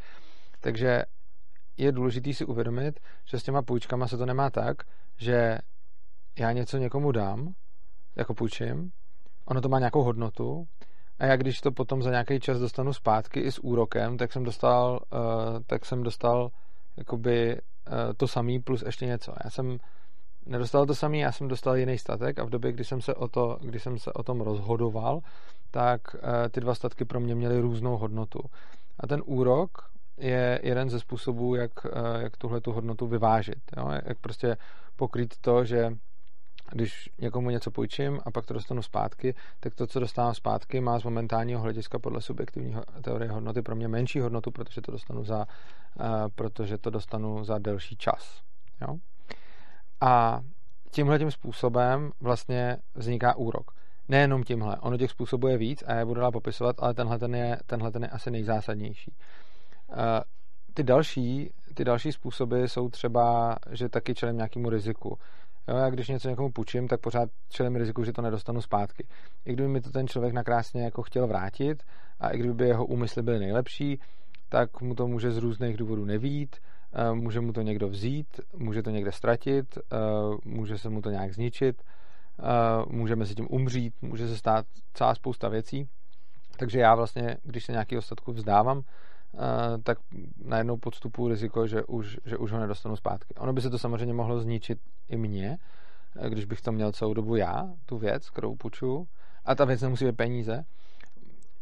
Takže 0.61 1.03
je 1.77 1.93
důležité 1.93 2.35
si 2.35 2.45
uvědomit, 2.45 3.01
že 3.25 3.39
s 3.39 3.43
těma 3.43 3.63
půjčkama 3.63 4.09
se 4.09 4.17
to 4.17 4.27
nemá 4.27 4.51
tak, 4.51 4.77
že 5.19 5.59
já 6.39 6.53
něco 6.53 6.79
někomu 6.79 7.13
dám, 7.13 7.55
jako 8.17 8.35
půjčím, 8.35 8.91
ono 9.45 9.61
to 9.61 9.69
má 9.69 9.79
nějakou 9.79 10.03
hodnotu 10.03 10.67
a 11.19 11.27
já 11.27 11.37
když 11.37 11.61
to 11.61 11.73
potom 11.73 12.03
za 12.03 12.11
nějaký 12.11 12.41
čas 12.41 12.59
dostanu 12.59 12.93
zpátky 12.93 13.41
i 13.41 13.53
s 13.53 13.59
úrokem, 13.59 14.19
tak 14.19 14.33
jsem 14.33 14.45
dostal, 14.45 15.01
uh, 15.13 15.19
tak 15.67 15.85
jsem 15.85 16.03
dostal 16.03 16.51
jakoby 16.97 17.55
uh, 17.55 17.95
to 18.17 18.29
samý 18.29 18.61
plus 18.61 18.83
ještě 18.83 19.07
něco. 19.07 19.33
Já 19.45 19.51
jsem 19.51 19.79
nedostal 20.47 20.87
to 20.87 20.95
samý, 20.95 21.19
já 21.19 21.33
jsem 21.33 21.49
dostal 21.49 21.77
jiný 21.77 21.99
statek 21.99 22.39
a 22.39 22.45
v 22.45 22.51
době, 22.51 22.73
kdy 22.73 22.85
jsem 22.85 23.01
se 23.01 23.15
o, 23.15 23.29
to, 23.29 23.59
kdy 23.61 23.81
jsem 23.81 23.99
se 23.99 24.13
o 24.13 24.23
tom 24.23 24.41
rozhodoval, 24.41 25.21
tak 25.71 26.01
uh, 26.15 26.21
ty 26.51 26.61
dva 26.61 26.75
statky 26.75 27.05
pro 27.05 27.21
mě 27.21 27.35
měly 27.35 27.61
různou 27.61 27.97
hodnotu. 27.97 28.41
A 29.01 29.07
ten 29.07 29.23
úrok 29.25 29.91
je 30.19 30.61
jeden 30.63 30.91
ze 30.91 31.01
způsobů, 31.01 31.55
jak, 31.55 31.71
jak 32.19 32.37
tuhle 32.37 32.61
tu 32.61 32.73
hodnotu 32.73 33.07
vyvážit. 33.07 33.59
Jo? 33.77 33.91
Jak 34.05 34.19
prostě 34.19 34.57
pokrýt 34.97 35.35
to, 35.41 35.65
že 35.65 35.93
když 36.73 37.11
někomu 37.19 37.51
něco 37.51 37.71
půjčím 37.71 38.21
a 38.25 38.31
pak 38.31 38.47
to 38.47 38.55
dostanu 38.55 38.83
zpátky, 38.83 39.35
tak 39.61 39.75
to, 39.75 39.87
co 39.87 40.01
dostávám 40.01 40.35
zpátky, 40.35 40.81
má 40.81 40.99
z 40.99 41.05
momentálního 41.05 41.61
hlediska 41.61 41.99
podle 41.99 42.21
subjektivního 42.21 42.83
teorie 43.03 43.31
hodnoty 43.31 43.63
pro 43.63 43.77
mě 43.77 43.89
menší 43.89 44.21
hodnotu, 44.21 44.51
protože 44.51 44.81
to 44.81 44.93
dostanu 44.93 45.25
za, 45.25 45.39
uh, 45.39 46.05
protože 46.35 46.79
to 46.79 46.91
dostanu 46.91 47.45
za 47.45 47.59
delší 47.59 47.97
čas. 47.97 48.43
Jo? 48.81 48.97
A 50.01 50.41
tímhle 50.91 51.19
tím 51.19 51.31
způsobem 51.31 52.11
vlastně 52.21 52.77
vzniká 52.95 53.37
úrok. 53.37 53.71
Nejenom 54.09 54.43
tímhle, 54.43 54.77
ono 54.77 54.97
těch 54.97 55.11
způsobů 55.11 55.49
je 55.49 55.59
víc 55.59 55.85
a 55.87 55.93
já 55.93 56.07
budu 56.07 56.21
dál 56.21 56.33
popisovat, 56.33 56.77
ale 56.79 56.95
tenhle 56.95 57.19
ten 57.19 57.35
je, 57.35 57.59
tenhle 57.67 57.91
ten 57.91 58.03
je 58.03 58.09
asi 58.09 58.31
nejzásadnější. 58.31 59.15
Uh, 59.89 59.97
ty 60.75 60.83
další, 60.83 61.51
ty 61.75 61.85
další 61.85 62.13
způsoby 62.13 62.65
jsou 62.65 62.89
třeba, 62.89 63.57
že 63.71 63.89
taky 63.89 64.15
čelím 64.15 64.37
nějakému 64.37 64.71
riziku. 64.71 65.19
Jo, 65.69 65.77
já 65.77 65.91
když 65.91 66.09
něco 66.09 66.29
někomu 66.29 66.53
půjčím, 66.53 66.89
tak 66.89 67.01
pořád 67.01 67.29
čelím 67.49 67.77
riziku, 67.77 68.05
že 68.05 68.13
to 68.13 68.23
nedostanu 68.23 68.63
zpátky. 68.63 69.07
I 69.45 69.53
kdyby 69.53 69.69
mi 69.69 69.81
to 69.81 69.91
ten 69.91 70.09
člověk 70.09 70.35
nakrásně 70.35 70.83
jako 70.83 71.03
chtěl 71.03 71.27
vrátit 71.27 71.83
a 72.21 72.29
i 72.29 72.39
kdyby 72.39 72.69
jeho 72.69 72.87
úmysly 72.87 73.23
byly 73.23 73.39
nejlepší, 73.39 74.01
tak 74.49 74.81
mu 74.81 74.95
to 74.95 75.07
může 75.07 75.31
z 75.31 75.37
různých 75.37 75.77
důvodů 75.77 76.05
nevít, 76.05 76.57
eh, 76.93 77.13
může 77.13 77.41
mu 77.41 77.53
to 77.53 77.63
někdo 77.63 77.89
vzít, 77.89 78.41
může 78.57 78.83
to 78.83 78.91
někde 78.91 79.13
ztratit, 79.13 79.79
eh, 79.79 79.97
může 80.45 80.79
se 80.79 80.91
mu 80.91 81.01
to 81.01 81.11
nějak 81.11 81.35
zničit, 81.35 81.83
eh, 81.83 82.43
může 82.89 83.17
se 83.25 83.35
tím 83.35 83.47
umřít, 83.51 83.95
může 84.03 84.29
se 84.29 84.37
stát 84.37 84.67
celá 84.95 85.15
spousta 85.15 85.49
věcí. 85.49 85.89
Takže 86.57 86.81
já 86.81 86.95
vlastně, 86.95 87.37
když 87.43 87.65
se 87.65 87.73
nějaký 87.73 87.99
ostatku 87.99 88.33
vzdávám, 88.33 88.83
tak 89.83 89.99
najednou 90.45 90.77
podstupuji 90.77 91.29
riziko, 91.29 91.67
že 91.67 91.85
už, 91.85 92.19
že 92.25 92.37
už 92.37 92.53
ho 92.53 92.59
nedostanu 92.59 92.97
zpátky. 92.97 93.35
Ono 93.35 93.53
by 93.53 93.61
se 93.61 93.71
to 93.71 93.79
samozřejmě 93.79 94.15
mohlo 94.15 94.41
zničit 94.41 94.79
i 95.09 95.17
mě, 95.17 95.59
když 96.29 96.45
bych 96.45 96.61
to 96.61 96.73
měl 96.73 96.93
celou 96.93 97.15
dobu 97.15 97.37
já, 97.37 97.69
tu 97.87 97.99
věc, 97.99 98.31
kterou 98.31 98.57
půjču, 98.57 99.09
a 99.45 99.55
ta 99.55 99.65
věc 99.65 99.83
nemusí 99.83 100.05
být 100.05 100.17
peníze. 100.17 100.65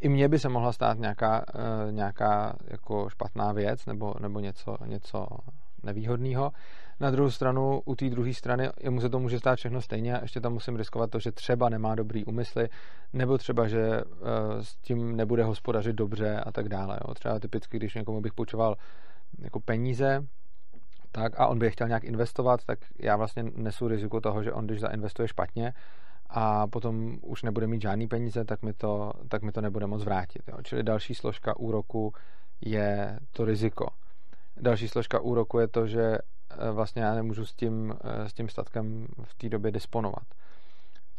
I 0.01 0.09
mně 0.09 0.29
by 0.29 0.39
se 0.39 0.49
mohla 0.49 0.73
stát 0.73 0.99
nějaká, 0.99 1.45
nějaká 1.91 2.57
jako 2.65 3.09
špatná 3.09 3.53
věc 3.53 3.87
nebo, 3.87 4.15
nebo 4.21 4.41
něco, 4.41 4.77
něco 4.87 5.27
nevýhodného. 5.83 6.51
Na 7.01 7.11
druhou 7.11 7.31
stranu, 7.31 7.83
u 7.85 7.95
té 7.95 8.11
druhé 8.11 8.35
strany, 8.35 8.69
jemu 8.81 9.01
se 9.01 9.09
to 9.09 9.19
může 9.19 9.39
stát 9.39 9.57
všechno 9.57 9.81
stejně 9.81 10.19
a 10.19 10.23
ještě 10.23 10.41
tam 10.41 10.53
musím 10.53 10.77
riskovat 10.77 11.11
to, 11.11 11.19
že 11.19 11.33
třeba 11.33 11.69
nemá 11.69 11.95
dobrý 11.95 12.25
úmysly, 12.25 12.69
nebo 13.13 13.39
třeba, 13.39 13.69
že 13.69 14.05
uh, 14.05 14.19
s 14.61 14.77
tím 14.77 15.17
nebude 15.17 15.45
hospodařit 15.45 15.97
dobře 15.97 16.41
a 16.41 16.53
tak 16.53 16.69
dále. 16.69 16.99
Jo. 17.09 17.15
Třeba 17.15 17.39
typicky, 17.39 17.77
když 17.77 17.95
někomu 17.95 18.21
bych 18.21 18.33
půjčoval 18.33 18.77
jako 19.39 19.61
peníze, 19.61 20.27
tak 21.13 21.41
a 21.41 21.47
on 21.47 21.59
by 21.59 21.67
je 21.67 21.71
chtěl 21.71 21.89
nějak 21.89 22.05
investovat, 22.05 22.65
tak 22.65 22.79
já 22.99 23.17
vlastně 23.17 23.43
nesu 23.43 23.89
riziko 23.89 24.21
toho, 24.21 24.43
že 24.43 24.53
on, 24.53 24.67
když 24.67 24.81
zainvestuje 24.81 25.29
špatně 25.29 25.73
a 26.31 26.67
potom 26.67 27.19
už 27.23 27.43
nebude 27.43 27.67
mít 27.67 27.83
žádný 27.83 28.09
peníze, 28.09 28.45
tak 28.45 28.63
mi 28.63 28.73
to, 28.73 29.13
tak 29.29 29.43
mi 29.43 29.53
to 29.53 29.61
nebude 29.61 29.87
moc 29.87 30.05
vrátit. 30.05 30.43
Jo. 30.49 30.59
Čili 30.63 30.83
další 30.83 31.15
složka 31.15 31.57
úroku 31.57 32.13
je 32.61 33.19
to 33.33 33.45
riziko. 33.45 33.87
Další 34.61 34.89
složka 34.89 35.21
úroku 35.21 35.59
je 35.59 35.69
to, 35.69 35.87
že 35.87 36.03
eh, 36.03 36.38
vlastně 36.73 37.03
já 37.03 37.15
nemůžu 37.15 37.47
s 37.47 37.55
tím, 37.55 37.95
eh, 38.05 38.29
s 38.29 38.33
tím 38.33 38.49
statkem 38.49 39.07
v 39.23 39.35
té 39.35 39.49
době 39.49 39.71
disponovat. 39.71 40.25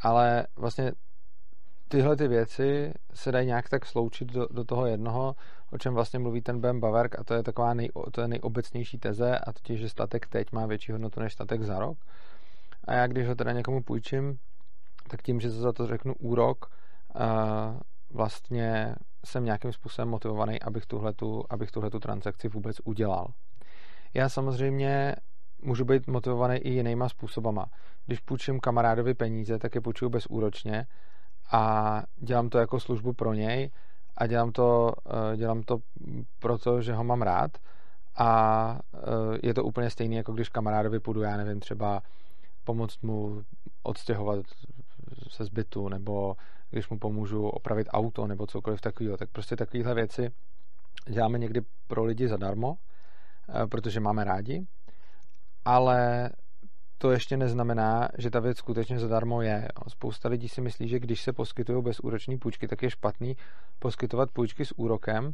Ale 0.02 0.48
vlastně 0.56 0.92
tyhle 1.88 2.16
ty 2.16 2.28
věci 2.28 2.94
se 3.14 3.32
dají 3.32 3.48
nějak 3.48 3.70
tak 3.70 3.86
sloučit 3.86 4.34
do, 4.34 4.48
do 4.52 4.64
toho 4.64 4.86
jednoho, 4.86 5.36
o 5.72 5.78
čem 5.78 5.94
vlastně 5.94 6.20
mluví 6.20 6.42
ten 6.42 6.62
Ben 6.62 6.80
Baverk 6.80 7.20
a 7.20 7.24
to 7.24 7.34
je 7.34 7.44
taková 7.44 7.74
nej, 7.74 7.90
to 8.12 8.22
je 8.22 8.28
nejobecnější 8.28 8.98
teze 8.98 9.40
a 9.40 9.54
totiž, 9.54 9.80
že 9.80 9.90
statek 9.90 10.28
teď 10.28 10.52
má 10.52 10.66
větší 10.66 10.92
hodnotu 10.92 11.20
než 11.20 11.34
statek 11.34 11.64
za 11.64 11.80
rok. 11.80 11.98
A 12.84 12.94
já 12.94 13.08
když 13.08 13.28
ho 13.28 13.36
teda 13.36 13.52
někomu 13.52 13.84
půjčím, 13.84 14.40
tak 15.08 15.22
tím, 15.22 15.40
že 15.40 15.50
za 15.50 15.74
to 15.74 15.88
řeknu 15.88 16.16
úrok, 16.16 16.66
uh, 17.16 17.22
vlastně 18.10 18.96
jsem 19.26 19.46
nějakým 19.46 19.74
způsobem 19.74 20.10
motivovaný, 20.10 20.62
abych 20.62 20.86
tuhletu, 20.86 21.44
abych 21.50 21.72
tuhletu 21.72 22.00
transakci 22.00 22.48
vůbec 22.48 22.78
udělal. 22.84 23.28
Já 24.14 24.30
samozřejmě 24.30 25.16
můžu 25.62 25.86
být 25.86 26.08
motivovaný 26.08 26.56
i 26.56 26.70
jinýma 26.70 27.10
způsobama. 27.10 27.66
Když 28.06 28.20
půjčím 28.20 28.60
kamarádovi 28.60 29.14
peníze, 29.14 29.60
tak 29.60 29.76
je 29.76 29.82
půjčuju 29.82 30.10
bezúročně 30.10 30.88
a 31.52 32.04
dělám 32.18 32.50
to 32.50 32.58
jako 32.58 32.80
službu 32.80 33.14
pro 33.14 33.34
něj 33.34 33.72
a 34.18 34.28
dělám 34.28 34.52
to, 34.52 34.94
eh, 35.34 35.38
dělám 35.38 35.64
to 35.64 35.78
proto, 36.40 36.82
že 36.82 36.94
ho 36.94 37.04
mám 37.04 37.22
rád 37.22 37.52
a 38.16 38.80
eh, 38.94 39.00
je 39.44 39.54
to 39.54 39.64
úplně 39.64 39.90
stejné, 39.90 40.16
jako 40.16 40.34
když 40.34 40.50
kamarádovi 40.50 41.00
půjdu, 41.00 41.22
já 41.22 41.38
nevím, 41.38 41.60
třeba 41.60 42.02
pomoct 42.64 43.02
mu 43.02 43.44
odstěhovat 43.84 44.46
se 45.30 45.46
zbytu 45.46 45.90
nebo 45.90 46.36
když 46.70 46.90
mu 46.90 47.00
pomůžu 47.00 47.48
opravit 47.48 47.88
auto 47.92 48.28
nebo 48.28 48.48
cokoliv 48.48 48.82
takového. 48.82 49.18
Tak 49.18 49.30
prostě 49.30 49.56
takovéhle 49.56 49.94
věci 49.94 50.32
děláme 51.10 51.40
někdy 51.40 51.62
pro 51.88 52.04
lidi 52.04 52.28
zadarmo, 52.28 52.78
protože 53.70 54.00
máme 54.00 54.24
rádi, 54.24 54.66
ale 55.66 56.30
to 56.98 57.12
ještě 57.12 57.38
neznamená, 57.38 58.10
že 58.18 58.30
ta 58.30 58.40
věc 58.40 58.58
skutečně 58.58 59.00
zadarmo 59.00 59.42
je. 59.42 59.68
Spousta 59.88 60.30
lidí 60.30 60.50
si 60.50 60.62
myslí, 60.62 60.88
že 60.88 61.00
když 61.00 61.22
se 61.22 61.34
poskytují 61.34 61.84
bezúroční 61.84 62.38
půjčky, 62.38 62.68
tak 62.68 62.84
je 62.84 62.90
špatný 62.90 63.36
poskytovat 63.80 64.32
půjčky 64.32 64.66
s 64.66 64.78
úrokem, 64.78 65.34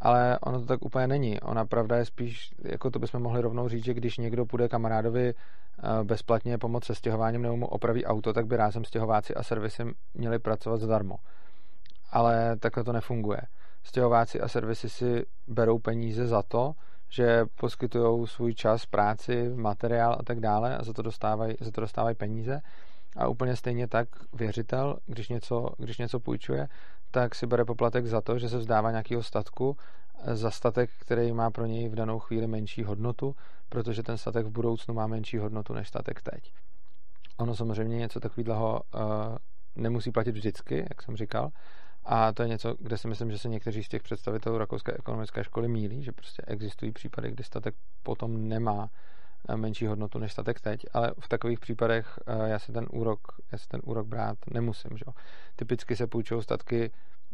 ale 0.00 0.38
ono 0.38 0.60
to 0.60 0.66
tak 0.66 0.84
úplně 0.84 1.06
není. 1.06 1.40
Ona 1.40 1.64
pravda 1.64 1.96
je 1.96 2.04
spíš, 2.04 2.54
jako 2.64 2.90
to 2.90 2.98
bychom 2.98 3.22
mohli 3.22 3.40
rovnou 3.40 3.68
říct, 3.68 3.84
že 3.84 3.94
když 3.94 4.18
někdo 4.18 4.46
půjde 4.46 4.68
kamarádovi 4.68 5.34
eh, 5.34 6.04
bezplatně 6.04 6.58
pomoct 6.58 6.84
se 6.84 6.94
stěhováním 6.94 7.42
nebo 7.42 7.56
mu 7.56 7.66
opraví 7.66 8.06
auto, 8.06 8.32
tak 8.32 8.46
by 8.46 8.56
rázem 8.56 8.84
stěhováci 8.84 9.34
a 9.34 9.42
servisy 9.42 9.82
měli 10.14 10.38
pracovat 10.38 10.80
zadarmo. 10.80 11.16
Ale 12.10 12.56
takhle 12.56 12.84
to 12.84 12.92
nefunguje. 12.92 13.40
Stěhováci 13.82 14.40
a 14.40 14.48
servisy 14.48 14.88
si 14.88 15.26
berou 15.46 15.78
peníze 15.78 16.26
za 16.26 16.42
to, 16.42 16.72
že 17.08 17.44
poskytují 17.54 18.26
svůj 18.26 18.54
čas, 18.54 18.86
práci, 18.86 19.50
materiál 19.54 20.16
a 20.20 20.22
tak 20.22 20.40
dále 20.40 20.78
a 20.78 20.84
za 20.84 20.92
to 20.92 21.02
dostávají, 21.02 21.54
za 21.60 21.70
to 21.70 21.80
dostávají 21.80 22.16
peníze. 22.16 22.60
A 23.16 23.28
úplně 23.28 23.56
stejně 23.56 23.88
tak 23.88 24.08
věřitel, 24.32 24.98
když 25.06 25.28
něco, 25.28 25.68
když 25.78 25.98
něco 25.98 26.20
půjčuje, 26.20 26.68
tak 27.10 27.34
si 27.34 27.46
bere 27.46 27.64
poplatek 27.64 28.06
za 28.06 28.20
to, 28.20 28.38
že 28.38 28.48
se 28.48 28.58
vzdává 28.58 28.90
nějakého 28.90 29.22
statku 29.22 29.76
za 30.32 30.50
statek, 30.50 30.90
který 31.00 31.32
má 31.32 31.50
pro 31.50 31.66
něj 31.66 31.88
v 31.88 31.94
danou 31.94 32.18
chvíli 32.18 32.46
menší 32.46 32.84
hodnotu, 32.84 33.36
protože 33.68 34.02
ten 34.02 34.16
statek 34.16 34.46
v 34.46 34.50
budoucnu 34.50 34.94
má 34.94 35.06
menší 35.06 35.38
hodnotu 35.38 35.74
než 35.74 35.88
statek 35.88 36.22
teď. 36.22 36.52
Ono 37.36 37.54
samozřejmě 37.54 37.98
něco 37.98 38.20
takového 38.20 38.80
uh, 38.94 39.00
nemusí 39.76 40.12
platit 40.12 40.32
vždycky, 40.32 40.86
jak 40.88 41.02
jsem 41.02 41.16
říkal, 41.16 41.50
A 42.10 42.32
to 42.32 42.42
je 42.42 42.48
něco, 42.48 42.74
kde 42.78 42.98
si 42.98 43.08
myslím, 43.08 43.30
že 43.30 43.38
se 43.38 43.48
někteří 43.48 43.84
z 43.84 43.88
těch 43.88 44.02
představitelů 44.02 44.58
rakouské 44.58 44.92
ekonomické 44.92 45.44
školy 45.44 45.68
mílí, 45.68 46.02
že 46.02 46.12
prostě 46.12 46.42
existují 46.46 46.92
případy, 46.92 47.30
kdy 47.30 47.44
statek 47.44 47.74
potom 48.02 48.48
nemá 48.48 48.90
eh, 49.48 49.56
menší 49.56 49.86
hodnotu 49.86 50.18
než 50.18 50.32
statek 50.32 50.60
teď, 50.60 50.86
ale 50.92 51.12
v 51.20 51.28
takových 51.28 51.60
případech 51.60 52.18
eh, 52.26 52.48
já 52.48 52.58
si 52.58 52.72
ten 52.72 52.86
úrok, 52.90 53.20
já 53.52 53.58
si 53.58 53.68
ten 53.68 53.80
úrok 53.84 54.06
brát 54.06 54.38
nemusím. 54.50 54.90
Že? 54.98 55.04
Typicky 55.56 55.96
se 55.96 56.06
půjčují 56.06 56.42
statky, 56.42 56.90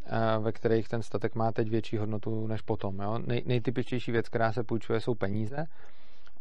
eh, 0.06 0.38
ve 0.40 0.52
kterých 0.52 0.88
ten 0.88 1.02
statek 1.02 1.34
má 1.34 1.52
teď 1.52 1.70
větší 1.70 1.96
hodnotu 1.96 2.46
než 2.46 2.60
potom. 2.60 3.00
Jo? 3.00 3.18
Nej, 3.26 3.42
nejtypičtější 3.46 4.12
věc, 4.12 4.28
která 4.28 4.52
se 4.52 4.64
půjčuje, 4.64 5.00
jsou 5.00 5.14
peníze. 5.14 5.66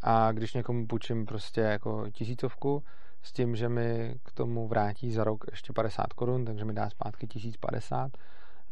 A 0.05 0.31
když 0.31 0.53
někomu 0.53 0.87
půjčím 0.87 1.25
prostě 1.25 1.61
jako 1.61 2.09
tisícovku, 2.11 2.83
s 3.21 3.31
tím, 3.31 3.55
že 3.55 3.69
mi 3.69 4.15
k 4.23 4.31
tomu 4.31 4.67
vrátí 4.67 5.11
za 5.11 5.23
rok 5.23 5.43
ještě 5.51 5.73
50 5.73 6.13
korun, 6.13 6.45
takže 6.45 6.65
mi 6.65 6.73
dá 6.73 6.89
zpátky 6.89 7.27
1050. 7.27 8.11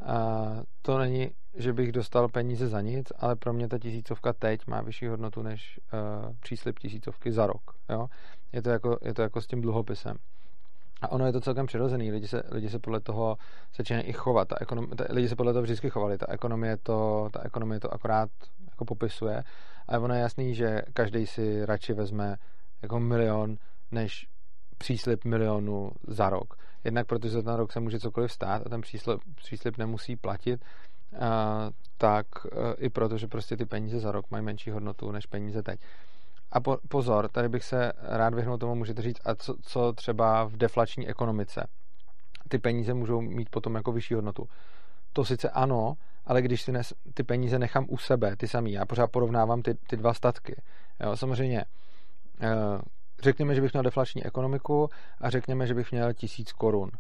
A 0.06 0.48
to 0.82 0.98
není, 0.98 1.32
že 1.54 1.74
bych 1.74 1.92
dostal 1.92 2.30
peníze 2.30 2.68
za 2.68 2.82
nic, 2.82 3.08
ale 3.18 3.36
pro 3.36 3.54
mě 3.54 3.68
ta 3.68 3.80
tisícovka 3.80 4.34
teď 4.34 4.68
má 4.68 4.82
vyšší 4.82 5.08
hodnotu 5.08 5.42
než 5.42 5.80
uh, 5.94 6.36
příslip 6.40 6.80
tisícovky 6.80 7.32
za 7.32 7.48
rok. 7.48 7.62
Jo? 7.90 8.08
Je, 8.52 8.62
to 8.62 8.70
jako, 8.70 8.98
je 9.02 9.14
to 9.14 9.22
jako 9.22 9.42
s 9.42 9.48
tím 9.48 9.62
dluhopisem. 9.62 10.18
A 11.02 11.12
ono 11.12 11.26
je 11.26 11.32
to 11.32 11.42
celkem 11.42 11.66
přirozený, 11.66 12.12
lidi 12.12 12.28
se, 12.28 12.44
lidi 12.52 12.70
se 12.70 12.80
podle 12.80 13.00
toho 13.00 13.38
začínají 13.78 14.06
i 14.06 14.14
chovat. 14.14 14.48
Ta 14.48 14.56
ekonom, 14.62 14.88
ta, 14.88 15.06
lidi 15.10 15.30
se 15.30 15.36
podle 15.36 15.54
toho 15.54 15.64
vždycky 15.64 15.90
chovali, 15.90 16.18
ta 16.18 16.26
ekonomie 16.30 16.78
to, 16.78 17.30
ta 17.34 17.42
ekonomie 17.44 17.80
to 17.80 17.94
akorát 17.94 18.30
jako 18.70 18.86
popisuje. 18.86 19.44
Ale 19.88 20.00
ono 20.00 20.14
je 20.14 20.22
jasný, 20.22 20.56
že 20.56 20.82
každý 20.94 21.28
si 21.28 21.66
radši 21.66 21.94
vezme 21.94 22.36
jako 22.82 23.00
milion, 23.00 23.58
než 23.92 24.28
příslip 24.78 25.26
milionu 25.26 25.92
za 26.08 26.30
rok. 26.30 26.56
Jednak 26.84 27.08
protože 27.08 27.30
za 27.30 27.42
ten 27.42 27.54
rok 27.54 27.72
se 27.72 27.80
může 27.80 28.00
cokoliv 28.00 28.32
stát 28.32 28.62
a 28.66 28.70
ten 28.70 28.82
příslip, 28.82 29.22
příslip 29.36 29.78
nemusí 29.78 30.16
platit, 30.16 30.66
a, 31.20 31.70
tak 31.98 32.26
a, 32.46 32.50
e, 32.72 32.74
i 32.74 32.90
proto, 32.90 33.18
že 33.18 33.28
prostě 33.28 33.58
ty 33.58 33.66
peníze 33.66 34.00
za 34.00 34.12
rok 34.12 34.26
mají 34.32 34.44
menší 34.44 34.72
hodnotu 34.72 35.12
než 35.12 35.26
peníze 35.26 35.64
teď. 35.64 35.80
A 36.52 36.60
po, 36.60 36.78
pozor, 36.88 37.30
tady 37.30 37.50
bych 37.50 37.64
se 37.64 37.92
rád 38.02 38.34
vyhnul 38.34 38.58
tomu, 38.58 38.76
můžete 38.76 39.02
říct, 39.02 39.20
a 39.26 39.36
co, 39.36 39.56
co 39.62 39.94
třeba 39.94 40.44
v 40.44 40.58
deflační 40.58 41.08
ekonomice. 41.08 41.68
Ty 42.50 42.60
peníze 42.60 42.94
můžou 42.94 43.22
mít 43.22 43.50
potom 43.50 43.76
jako 43.76 43.92
vyšší 43.92 44.14
hodnotu. 44.14 44.48
To 45.14 45.26
sice 45.26 45.50
ano, 45.50 45.94
ale 46.26 46.42
když 46.42 46.62
si 46.62 46.72
nes, 46.72 46.94
ty 47.14 47.24
peníze 47.24 47.60
nechám 47.60 47.86
u 47.90 47.98
sebe, 47.98 48.36
ty 48.36 48.48
samý, 48.48 48.72
já 48.72 48.86
pořád 48.86 49.12
porovnávám 49.12 49.62
ty, 49.62 49.74
ty 49.74 49.98
dva 49.98 50.14
statky. 50.14 50.62
Jo, 51.00 51.18
samozřejmě, 51.18 51.60
e, 51.60 51.66
řekněme, 53.22 53.56
že 53.56 53.62
bych 53.62 53.74
měl 53.74 53.84
deflační 53.84 54.26
ekonomiku 54.26 54.90
a 55.22 55.30
řekněme, 55.30 55.68
že 55.68 55.74
bych 55.74 55.92
měl 55.92 56.14
tisíc 56.14 56.52
korun. 56.52 56.92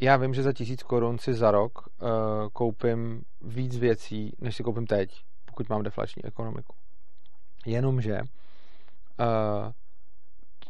Já 0.00 0.16
vím, 0.16 0.34
že 0.34 0.42
za 0.42 0.52
tisíc 0.52 0.82
korun 0.82 1.18
si 1.18 1.34
za 1.34 1.50
rok 1.50 1.78
uh, 1.78 2.08
koupím 2.52 3.22
víc 3.40 3.78
věcí, 3.78 4.32
než 4.38 4.56
si 4.56 4.62
koupím 4.62 4.86
teď, 4.86 5.24
pokud 5.44 5.68
mám 5.68 5.82
deflační 5.82 6.24
ekonomiku. 6.24 6.74
Jenomže 7.66 8.20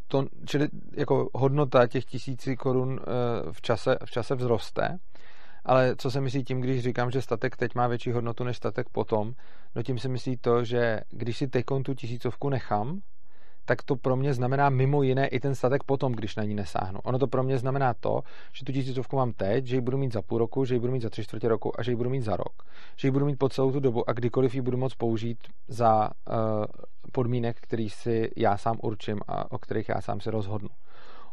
to, 0.09 0.27
čili 0.47 0.69
jako 0.93 1.29
hodnota 1.35 1.87
těch 1.87 2.05
tisíci 2.05 2.57
korun 2.57 2.93
uh, 2.93 3.53
v, 3.53 3.63
čase, 3.63 3.97
v 4.05 4.11
čase 4.11 4.37
vzroste, 4.37 4.99
ale 5.65 5.97
co 5.97 6.11
se 6.11 6.21
myslí 6.21 6.45
tím, 6.45 6.61
když 6.61 6.83
říkám, 6.83 7.11
že 7.11 7.23
statek 7.23 7.57
teď 7.57 7.75
má 7.75 7.87
větší 7.87 8.11
hodnotu 8.11 8.45
než 8.45 8.57
statek 8.57 8.89
potom, 8.89 9.33
no 9.75 9.83
tím 9.83 9.99
se 9.99 10.09
myslí 10.09 10.37
to, 10.37 10.65
že 10.65 11.01
když 11.11 11.37
si 11.37 11.49
teď 11.49 11.65
tu 11.85 11.95
tisícovku 11.95 12.49
nechám, 12.49 13.01
tak 13.67 13.83
to 13.83 13.97
pro 13.97 14.17
mě 14.17 14.35
znamená 14.35 14.71
mimo 14.71 15.03
jiné 15.03 15.29
i 15.29 15.41
ten 15.41 15.55
statek 15.55 15.85
potom, 15.85 16.13
když 16.13 16.37
na 16.37 16.45
ní 16.45 16.55
nesáhnu. 16.55 17.01
Ono 17.05 17.19
to 17.19 17.27
pro 17.27 17.43
mě 17.43 17.59
znamená 17.59 17.95
to, 17.95 18.23
že 18.53 18.65
tu 18.65 18.73
tisícovku 18.73 19.17
mám 19.17 19.33
teď, 19.33 19.67
že 19.67 19.77
ji 19.77 19.81
budu 19.81 19.99
mít 19.99 20.13
za 20.13 20.23
půl 20.23 20.39
roku, 20.39 20.65
že 20.65 20.75
ji 20.75 20.81
budu 20.81 20.93
mít 20.93 21.03
za 21.03 21.11
tři 21.11 21.25
čtvrtě 21.25 21.49
roku 21.49 21.81
a 21.81 21.83
že 21.83 21.93
ji 21.93 21.97
budu 21.97 22.11
mít 22.11 22.23
za 22.23 22.37
rok. 22.37 22.63
Že 22.97 23.09
ji 23.09 23.13
budu 23.13 23.27
mít 23.27 23.39
po 23.39 23.49
celou 23.49 23.73
tu 23.73 23.81
dobu 23.81 24.11
a 24.11 24.13
kdykoliv 24.13 24.55
ji 24.55 24.61
budu 24.61 24.79
moct 24.79 24.95
použít 24.95 25.39
za 25.69 26.11
uh, 26.11 26.65
podmínek, 27.13 27.57
který 27.61 27.91
si 27.91 28.31
já 28.37 28.57
sám 28.57 28.77
určím 28.83 29.21
a 29.29 29.53
o 29.53 29.59
kterých 29.59 29.89
já 29.89 30.01
sám 30.01 30.21
si 30.21 30.31
rozhodnu. 30.31 30.69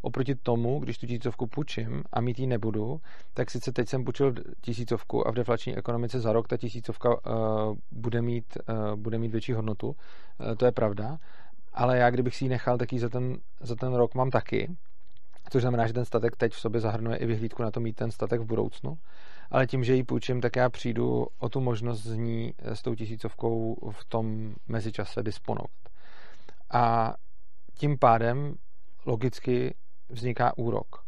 Oproti 0.02 0.36
tomu, 0.36 0.80
když 0.80 0.98
tu 0.98 1.08
tisícovku 1.08 1.48
půjčím 1.48 2.04
a 2.13 2.22
mít 2.22 2.39
ji 2.39 2.48
nebudu, 2.48 3.02
tak 3.34 3.52
sice 3.52 3.72
teď 3.72 3.89
jsem 3.89 4.04
půjčil 4.04 4.34
tisícovku 4.62 5.28
a 5.28 5.32
v 5.32 5.36
deflační 5.36 5.78
ekonomice 5.78 6.19
za 6.19 6.34
rok 6.34 6.48
ta 6.48 6.58
tisícovka 6.58 7.10
uh, 7.10 7.76
bude, 7.91 8.22
mít, 8.22 8.58
uh, 8.69 9.00
bude 9.00 9.17
mít 9.17 9.32
větší 9.32 9.54
hodnotu. 9.54 9.88
Uh, 9.88 10.56
to 10.58 10.65
je 10.65 10.72
pravda 10.72 11.17
ale 11.73 11.97
já 11.97 12.09
kdybych 12.09 12.36
si 12.36 12.45
ji 12.45 12.49
nechal, 12.49 12.77
tak 12.77 12.93
ji 12.93 12.99
za 12.99 13.09
ten, 13.09 13.38
za 13.59 13.75
ten 13.75 13.93
rok 13.93 14.15
mám 14.15 14.29
taky, 14.29 14.75
což 15.49 15.62
znamená, 15.62 15.88
že 15.88 15.93
ten 15.93 16.05
statek 16.05 16.36
teď 16.36 16.53
v 16.53 16.59
sobě 16.59 16.81
zahrnuje 16.81 17.17
i 17.17 17.25
vyhlídku 17.25 17.63
na 17.63 17.71
to 17.71 17.79
mít 17.79 17.95
ten 17.95 18.12
statek 18.12 18.41
v 18.41 18.45
budoucnu, 18.45 18.97
ale 19.51 19.67
tím, 19.67 19.83
že 19.83 19.95
ji 19.95 20.03
půjčím, 20.03 20.41
tak 20.41 20.55
já 20.55 20.69
přijdu 20.69 21.27
o 21.39 21.49
tu 21.49 21.62
možnost 21.62 22.03
z 22.03 22.15
ní 22.15 22.53
s 22.59 22.81
tou 22.81 22.95
tisícovkou 22.95 23.75
v 23.91 24.05
tom 24.05 24.53
mezičase 24.67 25.23
disponovat. 25.23 25.71
A 26.73 27.13
tím 27.73 27.97
pádem 27.99 28.55
logicky 29.05 29.75
vzniká 30.09 30.57
úrok. 30.57 31.03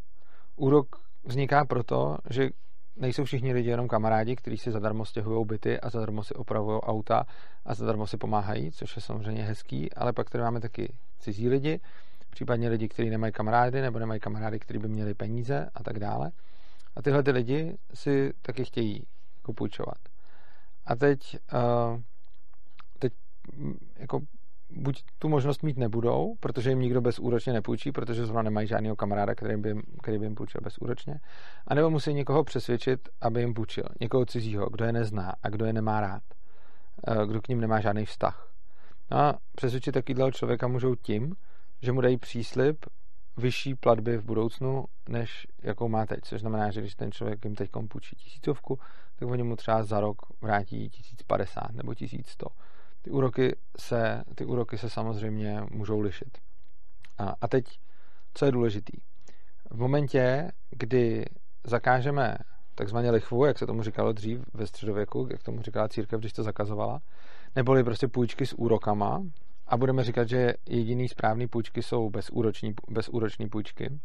Úrok 0.56 0.96
vzniká 1.24 1.66
proto, 1.66 2.18
že 2.30 2.50
nejsou 2.98 3.24
všichni 3.24 3.54
lidi 3.54 3.70
jenom 3.70 3.88
kamarádi, 3.88 4.36
kteří 4.36 4.58
si 4.58 4.72
zadarmo 4.72 5.06
stěhují 5.06 5.46
byty 5.46 5.80
a 5.80 5.90
zadarmo 5.90 6.24
si 6.24 6.34
opravují 6.34 6.82
auta 6.82 7.26
a 7.66 7.74
zadarmo 7.74 8.08
si 8.08 8.18
pomáhají, 8.18 8.72
což 8.72 8.96
je 8.96 9.02
samozřejmě 9.02 9.44
hezký, 9.44 9.94
ale 9.94 10.14
pak 10.14 10.30
tady 10.30 10.44
máme 10.44 10.60
taky 10.60 10.94
cizí 11.20 11.50
lidi, 11.50 11.80
případně 12.30 12.70
lidi, 12.70 12.88
kteří 12.88 13.10
nemají 13.10 13.34
kamarády 13.34 13.82
nebo 13.82 14.00
nemají 14.00 14.20
kamarády, 14.20 14.60
kteří 14.60 14.80
by 14.80 14.88
měli 14.88 15.14
peníze 15.14 15.70
a 15.76 15.84
tak 15.84 16.00
dále. 16.00 16.32
A 16.96 17.02
tyhle 17.02 17.24
ty 17.24 17.32
lidi 17.32 17.78
si 17.94 18.34
taky 18.42 18.66
chtějí 18.66 19.04
kupůjčovat. 19.42 19.98
A 20.86 20.96
teď, 20.96 21.38
uh, 21.54 22.02
teď 23.00 23.14
jako 23.98 24.20
buď 24.70 25.04
tu 25.20 25.30
možnost 25.30 25.64
mít 25.64 25.78
nebudou, 25.78 26.36
protože 26.40 26.70
jim 26.70 26.80
nikdo 26.80 27.02
bezúročně 27.02 27.54
nepůjčí, 27.54 27.92
protože 27.92 28.26
zrovna 28.26 28.42
nemají 28.42 28.68
žádného 28.68 28.96
kamaráda, 28.96 29.36
který 29.36 29.58
by, 29.58 29.70
jim, 29.70 29.82
který 30.02 30.18
by 30.20 30.26
jim 30.26 30.36
půjčil 30.36 30.62
bezúročně, 30.64 31.20
anebo 31.68 31.90
musí 31.90 32.14
někoho 32.14 32.44
přesvědčit, 32.44 33.10
aby 33.22 33.42
jim 33.42 33.54
půjčil. 33.54 33.84
Někoho 34.02 34.26
cizího, 34.26 34.70
kdo 34.70 34.86
je 34.86 34.92
nezná 34.92 35.34
a 35.44 35.50
kdo 35.50 35.66
je 35.66 35.74
nemá 35.74 36.02
rád, 36.02 36.24
eh, 37.08 37.26
kdo 37.26 37.42
k 37.42 37.48
ním 37.48 37.62
nemá 37.62 37.80
žádný 37.80 38.06
vztah. 38.06 38.52
No 39.12 39.18
a 39.18 39.40
přesvědčit 39.56 39.92
takového 39.92 40.32
člověka 40.32 40.68
můžou 40.68 40.96
tím, 40.96 41.36
že 41.82 41.92
mu 41.92 42.02
dají 42.02 42.18
příslip 42.18 42.86
vyšší 43.38 43.76
platby 43.76 44.18
v 44.18 44.26
budoucnu, 44.26 44.86
než 45.10 45.48
jakou 45.64 45.88
má 45.88 46.06
teď. 46.06 46.20
Což 46.24 46.42
znamená, 46.42 46.72
že 46.72 46.82
když 46.82 46.96
ten 46.96 47.12
člověk 47.12 47.46
jim 47.46 47.56
teď 47.56 47.70
půjčí 47.90 48.16
tisícovku, 48.16 48.80
tak 49.16 49.30
oni 49.30 49.44
mu 49.44 49.56
třeba 49.56 49.84
za 49.84 50.00
rok 50.00 50.18
vrátí 50.42 50.90
1050 50.90 51.72
nebo 51.72 51.94
1100 51.94 52.48
ty 53.06 53.12
úroky 53.12 53.56
se, 53.80 54.24
ty 54.36 54.46
úroky 54.46 54.78
se 54.78 54.90
samozřejmě 54.90 55.62
můžou 55.72 56.00
lišit. 56.00 56.38
A, 57.18 57.34
a 57.42 57.48
teď, 57.48 57.64
co 58.34 58.46
je 58.46 58.52
důležitý? 58.52 58.98
V 59.72 59.80
momentě, 59.80 60.52
kdy 60.70 61.26
zakážeme 61.64 62.38
takzvaně 62.76 63.12
lichvu, 63.12 63.46
jak 63.46 63.60
se 63.60 63.66
tomu 63.66 63.84
říkalo 63.84 64.14
dřív 64.14 64.40
ve 64.54 64.68
středověku, 64.68 65.28
jak 65.32 65.44
tomu 65.44 65.62
říkala 65.62 65.90
církev, 65.90 66.20
když 66.20 66.34
to 66.34 66.44
zakazovala, 66.44 67.02
neboli 67.56 67.84
prostě 67.84 68.08
půjčky 68.08 68.46
s 68.46 68.54
úrokama 68.54 69.24
a 69.68 69.78
budeme 69.78 70.04
říkat, 70.04 70.30
že 70.30 70.54
jediný 70.70 71.08
správný 71.08 71.48
půjčky 71.48 71.84
jsou 71.84 72.10
bezúroční, 72.10 72.74
bezúroční 72.90 73.50
půjčky, 73.50 74.00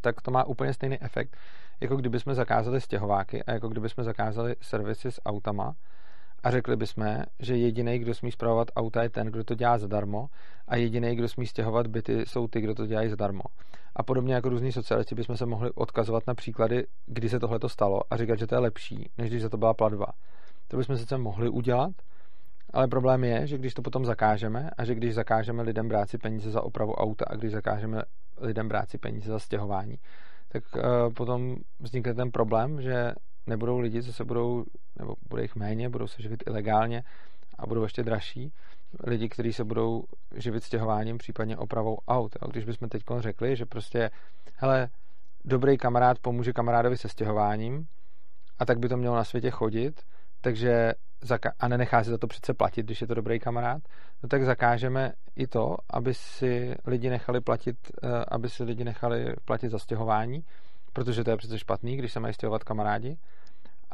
tak 0.00 0.22
to 0.22 0.30
má 0.30 0.44
úplně 0.44 0.74
stejný 0.74 1.02
efekt, 1.02 1.36
jako 1.80 1.96
kdyby 1.96 2.20
jsme 2.20 2.34
zakázali 2.34 2.80
stěhováky 2.80 3.44
a 3.44 3.52
jako 3.52 3.68
kdyby 3.68 3.88
jsme 3.88 4.04
zakázali 4.04 4.56
servisy 4.60 5.12
s 5.12 5.20
autama, 5.26 5.74
a 6.46 6.50
řekli 6.50 6.76
bychom, 6.76 7.22
že 7.38 7.56
jediný, 7.56 7.98
kdo 7.98 8.14
smí 8.14 8.32
zpravovat 8.32 8.68
auta, 8.76 9.02
je 9.02 9.08
ten, 9.08 9.26
kdo 9.26 9.44
to 9.44 9.54
dělá 9.54 9.78
zadarmo 9.78 10.28
a 10.68 10.76
jediný, 10.76 11.16
kdo 11.16 11.28
smí 11.28 11.46
stěhovat 11.46 11.86
byty, 11.86 12.26
jsou 12.26 12.48
ty, 12.48 12.60
kdo 12.60 12.74
to 12.74 12.86
dělají 12.86 13.08
zadarmo. 13.08 13.42
A 13.96 14.02
podobně 14.02 14.34
jako 14.34 14.48
různí 14.48 14.72
socialisti 14.72 15.14
bychom 15.14 15.36
se 15.36 15.46
mohli 15.46 15.70
odkazovat 15.74 16.26
na 16.26 16.34
příklady, 16.34 16.86
kdy 17.06 17.28
se 17.28 17.40
tohle 17.40 17.58
stalo 17.66 18.00
a 18.10 18.16
říkat, 18.16 18.38
že 18.38 18.46
to 18.46 18.54
je 18.54 18.58
lepší, 18.58 19.10
než 19.18 19.30
když 19.30 19.42
za 19.42 19.48
to 19.48 19.56
byla 19.56 19.74
platba. 19.74 20.06
To 20.68 20.76
bychom 20.76 20.96
sice 20.96 21.18
mohli 21.18 21.48
udělat, 21.48 21.90
ale 22.72 22.88
problém 22.88 23.24
je, 23.24 23.46
že 23.46 23.58
když 23.58 23.74
to 23.74 23.82
potom 23.82 24.04
zakážeme 24.04 24.70
a 24.78 24.84
že 24.84 24.94
když 24.94 25.14
zakážeme 25.14 25.62
lidem 25.62 25.88
brát 25.88 26.10
si 26.10 26.18
peníze 26.18 26.50
za 26.50 26.62
opravu 26.62 26.94
auta 26.94 27.24
a 27.28 27.36
když 27.36 27.52
zakážeme 27.52 28.02
lidem 28.40 28.68
brát 28.68 28.90
si 28.90 28.98
peníze 28.98 29.32
za 29.32 29.38
stěhování, 29.38 29.98
tak 30.48 30.62
uh, 30.76 30.82
potom 31.14 31.56
vznikne 31.80 32.14
ten 32.14 32.30
problém, 32.30 32.82
že 32.82 33.12
nebudou 33.46 33.78
lidi, 33.78 34.02
co 34.02 34.12
se 34.12 34.24
budou, 34.24 34.64
nebo 34.98 35.14
bude 35.28 35.42
jich 35.42 35.56
méně, 35.56 35.88
budou 35.88 36.06
se 36.06 36.22
živit 36.22 36.42
ilegálně 36.46 37.02
a 37.58 37.66
budou 37.66 37.82
ještě 37.82 38.02
dražší. 38.02 38.52
Lidi, 39.04 39.28
kteří 39.28 39.52
se 39.52 39.64
budou 39.64 40.04
živit 40.34 40.64
stěhováním, 40.64 41.18
případně 41.18 41.56
opravou 41.56 41.98
aut. 42.08 42.36
A 42.40 42.46
když 42.46 42.64
bychom 42.64 42.88
teď 42.88 43.02
řekli, 43.18 43.56
že 43.56 43.66
prostě, 43.66 44.10
hele, 44.56 44.88
dobrý 45.44 45.78
kamarád 45.78 46.18
pomůže 46.18 46.52
kamarádovi 46.52 46.96
se 46.96 47.08
stěhováním 47.08 47.86
a 48.58 48.66
tak 48.66 48.78
by 48.78 48.88
to 48.88 48.96
mělo 48.96 49.16
na 49.16 49.24
světě 49.24 49.50
chodit, 49.50 50.02
takže 50.40 50.92
a 51.58 51.68
nenechá 51.68 52.04
si 52.04 52.10
za 52.10 52.18
to 52.18 52.26
přece 52.26 52.54
platit, 52.54 52.86
když 52.86 53.00
je 53.00 53.06
to 53.06 53.14
dobrý 53.14 53.40
kamarád, 53.40 53.82
no 54.22 54.28
tak 54.28 54.44
zakážeme 54.44 55.12
i 55.36 55.46
to, 55.46 55.76
aby 55.90 56.14
si 56.14 56.74
lidi 56.86 57.10
nechali 57.10 57.40
platit, 57.40 57.76
eh, 58.02 58.24
aby 58.28 58.48
si 58.48 58.64
lidi 58.64 58.84
nechali 58.84 59.34
platit 59.44 59.68
za 59.68 59.78
stěhování, 59.78 60.44
protože 60.96 61.24
to 61.24 61.30
je 61.30 61.36
přece 61.36 61.58
špatný, 61.58 61.96
když 61.96 62.12
se 62.12 62.20
mají 62.20 62.34
stěhovat 62.34 62.64
kamarádi 62.64 63.16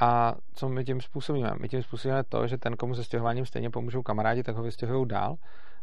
A 0.01 0.35
co 0.55 0.69
my 0.69 0.85
tím 0.85 1.01
způsobíme? 1.01 1.51
My 1.61 1.69
tím 1.69 1.83
způsobíme 1.83 2.25
to, 2.25 2.47
že 2.47 2.59
ten, 2.59 2.77
komu 2.77 2.95
se 2.95 3.05
stěhováním 3.05 3.47
stejně 3.47 3.71
pomůžou 3.71 4.03
kamarádi, 4.03 4.43
tak 4.43 4.57
ho 4.57 4.62
vystěhují 4.62 5.09
dál, 5.09 5.37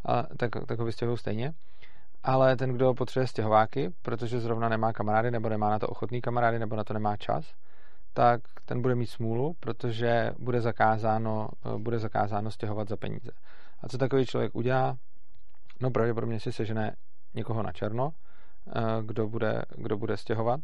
a, 0.06 0.24
tak, 0.38 0.52
tak 0.68 0.80
ho 0.80 0.86
vystěhují 0.86 1.18
stejně. 1.18 1.54
Ale 2.24 2.56
ten, 2.56 2.74
kdo 2.74 2.94
potřebuje 2.94 3.28
stěhováky, 3.28 3.90
protože 4.02 4.40
zrovna 4.40 4.70
nemá 4.70 4.94
kamarády, 4.94 5.32
nebo 5.32 5.50
nemá 5.50 5.70
na 5.70 5.80
to 5.80 5.88
ochotný 5.88 6.22
kamarády, 6.22 6.60
nebo 6.60 6.76
na 6.76 6.84
to 6.84 6.94
nemá 6.94 7.18
čas, 7.18 7.54
tak 8.14 8.42
ten 8.66 8.82
bude 8.82 8.96
mít 8.96 9.10
smůlu, 9.10 9.56
protože 9.60 10.32
bude 10.40 10.62
zakázáno, 10.62 11.50
bude 11.78 12.00
zakázáno 12.00 12.52
stěhovat 12.52 12.90
za 12.90 12.98
peníze. 12.98 13.32
A 13.82 13.88
co 13.88 13.98
takový 13.98 14.26
člověk 14.26 14.56
udělá? 14.56 14.98
No 15.82 15.92
pravděpodobně 15.92 16.40
si 16.40 16.52
sežene 16.52 16.96
někoho 17.34 17.64
na 17.64 17.72
černo, 17.72 18.12
eh, 18.68 18.82
kdo 19.06 19.28
bude, 19.28 19.62
kdo 19.76 19.98
bude 19.98 20.18
stěhovat 20.18 20.60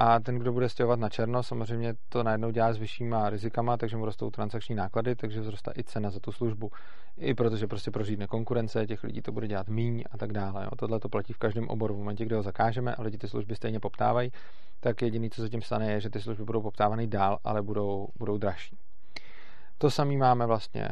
a 0.00 0.20
ten, 0.20 0.38
kdo 0.38 0.52
bude 0.52 0.68
stěhovat 0.68 1.00
na 1.00 1.08
černo, 1.08 1.42
samozřejmě 1.42 1.94
to 2.08 2.22
najednou 2.22 2.50
dělá 2.50 2.72
s 2.72 2.78
vyššíma 2.78 3.30
rizikama, 3.30 3.76
takže 3.76 3.96
mu 3.96 4.04
rostou 4.04 4.30
transakční 4.30 4.74
náklady, 4.74 5.16
takže 5.16 5.40
vzrostá 5.40 5.72
i 5.78 5.84
cena 5.84 6.10
za 6.10 6.20
tu 6.20 6.32
službu. 6.32 6.70
I 7.16 7.34
protože 7.34 7.66
prostě 7.66 7.90
prožítne 7.90 8.26
konkurence, 8.26 8.86
těch 8.86 9.04
lidí 9.04 9.22
to 9.22 9.32
bude 9.32 9.48
dělat 9.48 9.68
míň 9.68 10.04
a 10.10 10.18
tak 10.18 10.32
dále. 10.32 10.64
Jo. 10.64 10.70
Tohle 10.78 11.00
to 11.00 11.08
platí 11.08 11.32
v 11.32 11.38
každém 11.38 11.68
oboru. 11.68 11.94
V 11.94 11.98
momentě, 11.98 12.24
kdy 12.24 12.34
ho 12.34 12.42
zakážeme 12.42 12.94
a 12.94 13.02
lidi 13.02 13.18
ty 13.18 13.28
služby 13.28 13.56
stejně 13.56 13.80
poptávají, 13.80 14.32
tak 14.80 15.02
jediný, 15.02 15.30
co 15.30 15.42
se 15.42 15.48
tím 15.48 15.62
stane, 15.62 15.92
je, 15.92 16.00
že 16.00 16.10
ty 16.10 16.20
služby 16.20 16.44
budou 16.44 16.62
poptávány 16.62 17.06
dál, 17.06 17.38
ale 17.44 17.62
budou, 17.62 18.08
budou 18.18 18.38
dražší. 18.38 18.78
To 19.78 19.90
samý 19.90 20.16
máme 20.16 20.46
vlastně 20.46 20.88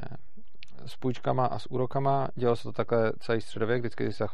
s 0.86 0.96
půjčkama 0.96 1.46
a 1.46 1.58
s 1.58 1.70
úrokama. 1.70 2.28
Dělalo 2.34 2.56
se 2.56 2.62
to 2.62 2.72
takhle 2.72 3.12
celý 3.18 3.40
středověk, 3.40 3.80
vždycky 3.80 4.12
se 4.12 4.26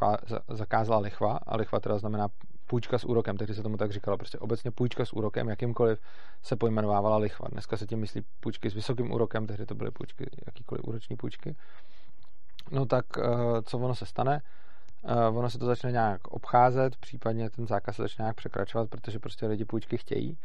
zakázala 0.49 1.01
lichva 1.01 1.39
a 1.47 1.57
lichva 1.57 1.81
teda 1.81 1.99
znamená 1.99 2.29
půjčka 2.73 2.99
s 2.99 3.05
úrokem, 3.05 3.37
tehdy 3.37 3.55
se 3.55 3.63
tomu 3.63 3.77
tak 3.77 3.93
říkalo, 3.93 4.17
prostě 4.17 4.39
obecně 4.39 4.71
půjčka 4.71 5.05
s 5.05 5.13
úrokem, 5.13 5.49
jakýmkoliv 5.49 6.01
se 6.43 6.57
pojmenovávala 6.57 7.17
lichva. 7.17 7.49
Dneska 7.53 7.77
se 7.77 7.87
tím 7.87 7.99
myslí 7.99 8.23
půjčky 8.41 8.71
s 8.71 8.75
vysokým 8.75 9.13
úrokem, 9.13 9.47
tehdy 9.47 9.67
to 9.67 9.75
byly 9.75 9.91
půjčky, 9.91 10.27
jakýkoliv 10.47 10.85
úroční 10.85 11.17
půjčky. 11.17 11.57
No 12.71 12.87
tak 12.87 13.05
eh, 13.19 13.63
co 13.63 13.79
ono 13.79 13.95
se 13.95 14.07
stane? 14.07 14.41
Eh, 15.05 15.29
ono 15.29 15.51
se 15.51 15.59
to 15.59 15.67
začne 15.67 15.93
nějak 15.93 16.29
obcházet, 16.29 16.97
případně 16.97 17.51
ten 17.51 17.67
zákaz 17.67 17.97
se 17.97 18.03
začne 18.03 18.23
nějak 18.23 18.37
překračovat, 18.37 18.91
protože 18.91 19.19
prostě 19.19 19.47
lidi 19.47 19.65
půjčky 19.65 19.99
chtějí. 19.99 20.39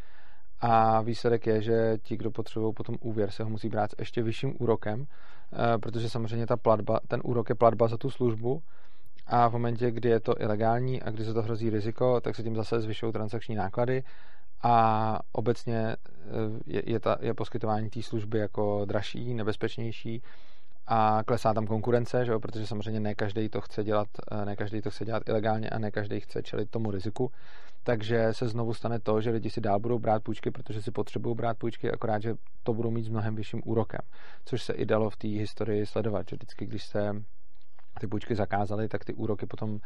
A 0.60 1.02
výsledek 1.02 1.48
je, 1.48 1.62
že 1.62 1.98
ti, 2.04 2.18
kdo 2.18 2.32
potřebují 2.32 2.74
potom 2.74 2.96
úvěr, 3.02 3.32
se 3.32 3.44
ho 3.44 3.50
musí 3.50 3.70
brát 3.70 3.92
s 3.92 3.96
ještě 4.00 4.24
vyšším 4.24 4.56
úrokem, 4.60 5.08
eh, 5.08 5.78
protože 5.78 6.10
samozřejmě 6.10 6.48
ta 6.48 6.58
platba, 6.58 7.00
ten 7.08 7.22
úrok 7.24 7.50
je 7.50 7.56
platba 7.56 7.88
za 7.88 7.98
tu 7.98 8.10
službu, 8.10 8.62
a 9.28 9.48
v 9.48 9.52
momentě, 9.52 9.92
kdy 9.92 10.10
je 10.10 10.20
to 10.20 10.42
ilegální 10.42 11.02
a 11.02 11.10
kdy 11.10 11.26
se 11.26 11.34
to 11.34 11.42
hrozí 11.42 11.70
riziko, 11.70 12.22
tak 12.22 12.36
se 12.36 12.44
tím 12.44 12.56
zase 12.56 12.82
zvyšují 12.82 13.14
transakční 13.14 13.56
náklady 13.56 14.04
a 14.64 15.20
obecně 15.32 15.78
eh, 15.78 15.96
je, 16.66 16.84
je, 16.86 17.00
ta, 17.00 17.18
je 17.22 17.34
poskytování 17.34 17.90
té 17.90 18.02
služby 18.02 18.40
jako 18.40 18.86
dražší, 18.86 19.34
nebezpečnější 19.34 20.22
a 20.88 21.24
klesá 21.26 21.54
tam 21.54 21.68
konkurence, 21.68 22.26
že 22.26 22.32
jo? 22.32 22.40
protože 22.40 22.68
samozřejmě 22.68 23.00
ne 23.00 23.16
každý 23.16 23.50
to 23.50 23.62
chce 23.62 23.84
dělat, 23.84 24.08
eh, 24.32 24.46
ne 24.46 24.56
každý 24.56 24.82
to 24.82 24.92
chce 24.92 25.06
dělat 25.06 25.30
ilegálně 25.30 25.70
a 25.70 25.80
ne 25.80 25.92
každý 25.92 26.20
chce 26.20 26.44
čelit 26.44 26.70
tomu 26.70 26.92
riziku. 26.92 27.32
Takže 27.84 28.28
se 28.32 28.48
znovu 28.48 28.74
stane 28.74 29.00
to, 29.00 29.22
že 29.22 29.30
lidi 29.30 29.50
si 29.50 29.62
dál 29.62 29.80
budou 29.80 30.00
brát 30.00 30.24
půjčky, 30.24 30.52
protože 30.52 30.82
si 30.82 30.92
potřebují 30.92 31.36
brát 31.36 31.58
půjčky, 31.58 31.92
akorát, 31.92 32.22
že 32.22 32.36
to 32.64 32.74
budou 32.74 32.92
mít 32.92 33.04
s 33.04 33.10
mnohem 33.10 33.36
vyšším 33.36 33.62
úrokem. 33.66 34.02
Což 34.46 34.64
se 34.64 34.74
i 34.74 34.86
dalo 34.86 35.10
v 35.10 35.18
té 35.18 35.28
historii 35.28 35.86
sledovat, 35.86 36.30
že 36.30 36.36
vždycky, 36.36 36.66
když 36.66 36.84
se 36.84 37.24
ty 38.00 38.08
půjčky 38.08 38.36
zakázaly, 38.36 38.88
tak 38.88 39.06
ty 39.06 39.14
úroky 39.14 39.46
potom, 39.46 39.80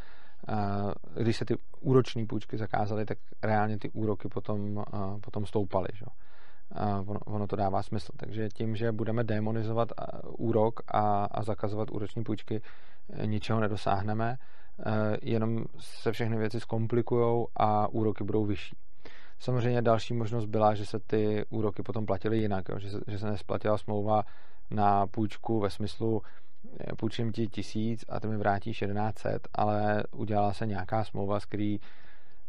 když 1.15 1.37
se 1.37 1.45
ty 1.45 1.55
úroční 1.79 2.25
půjčky 2.25 2.57
zakázaly, 2.57 3.05
tak 3.05 3.17
reálně 3.43 3.79
ty 3.79 3.89
úroky 3.89 4.27
potom, 4.27 4.83
potom 5.21 5.45
stoupaly. 5.45 5.87
Že? 5.93 6.05
Ono, 7.05 7.19
ono 7.19 7.47
to 7.47 7.55
dává 7.55 7.83
smysl. 7.83 8.11
Takže 8.17 8.49
tím, 8.49 8.75
že 8.75 8.91
budeme 8.91 9.23
demonizovat 9.23 9.89
úrok 10.27 10.79
a, 10.87 11.25
a 11.25 11.43
zakazovat 11.43 11.91
úroční 11.91 12.23
půjčky, 12.23 12.61
ničeho 13.25 13.59
nedosáhneme, 13.59 14.37
jenom 15.21 15.65
se 15.77 16.11
všechny 16.11 16.37
věci 16.37 16.59
zkomplikují 16.59 17.45
a 17.55 17.87
úroky 17.87 18.23
budou 18.23 18.45
vyšší. 18.45 18.75
Samozřejmě 19.39 19.81
další 19.81 20.13
možnost 20.13 20.45
byla, 20.45 20.75
že 20.75 20.85
se 20.85 20.99
ty 20.99 21.45
úroky 21.49 21.83
potom 21.83 22.05
platily 22.05 22.37
jinak, 22.37 22.69
jo? 22.69 22.79
Že, 22.79 22.89
se, 22.89 22.99
že 23.07 23.19
se 23.19 23.25
nesplatila 23.25 23.77
smlouva 23.77 24.23
na 24.71 25.07
půjčku 25.07 25.59
ve 25.59 25.69
smyslu 25.69 26.21
půjčím 26.97 27.31
ti 27.31 27.47
tisíc 27.47 28.05
a 28.09 28.19
ty 28.19 28.27
mi 28.27 28.37
vrátíš 28.37 28.79
1100, 28.79 29.29
ale 29.53 30.03
udělala 30.11 30.53
se 30.53 30.65
nějaká 30.65 31.03
smlouva, 31.03 31.39
z 31.39 31.45
který 31.45 31.79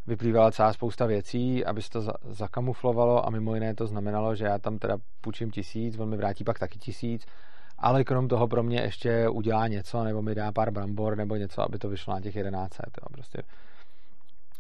vyplývala 0.06 0.50
celá 0.50 0.72
spousta 0.72 1.06
věcí, 1.06 1.64
aby 1.64 1.82
se 1.82 1.90
to 1.90 2.02
zakamuflovalo 2.28 3.26
a 3.26 3.30
mimo 3.30 3.54
jiné 3.54 3.74
to 3.74 3.86
znamenalo, 3.86 4.34
že 4.34 4.44
já 4.44 4.58
tam 4.58 4.78
teda 4.78 4.96
půjčím 5.20 5.50
tisíc, 5.50 5.98
on 5.98 6.08
mi 6.08 6.16
vrátí 6.16 6.44
pak 6.44 6.58
taky 6.58 6.78
tisíc, 6.78 7.26
ale 7.78 8.04
krom 8.04 8.28
toho 8.28 8.48
pro 8.48 8.62
mě 8.62 8.80
ještě 8.80 9.28
udělá 9.28 9.68
něco, 9.68 10.04
nebo 10.04 10.22
mi 10.22 10.34
dá 10.34 10.52
pár 10.52 10.70
brambor, 10.70 11.16
nebo 11.16 11.36
něco, 11.36 11.62
aby 11.62 11.78
to 11.78 11.88
vyšlo 11.88 12.14
na 12.14 12.20
těch 12.20 12.34
1100. 12.34 12.82
Jo, 13.02 13.06
prostě. 13.12 13.42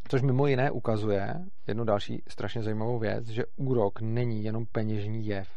Což 0.08 0.22
mimo 0.22 0.46
jiné 0.46 0.70
ukazuje 0.70 1.34
jednu 1.66 1.84
další 1.84 2.22
strašně 2.28 2.62
zajímavou 2.62 2.98
věc, 2.98 3.28
že 3.28 3.44
úrok 3.56 4.00
není 4.00 4.44
jenom 4.44 4.66
peněžní 4.72 5.26
jev. 5.26 5.48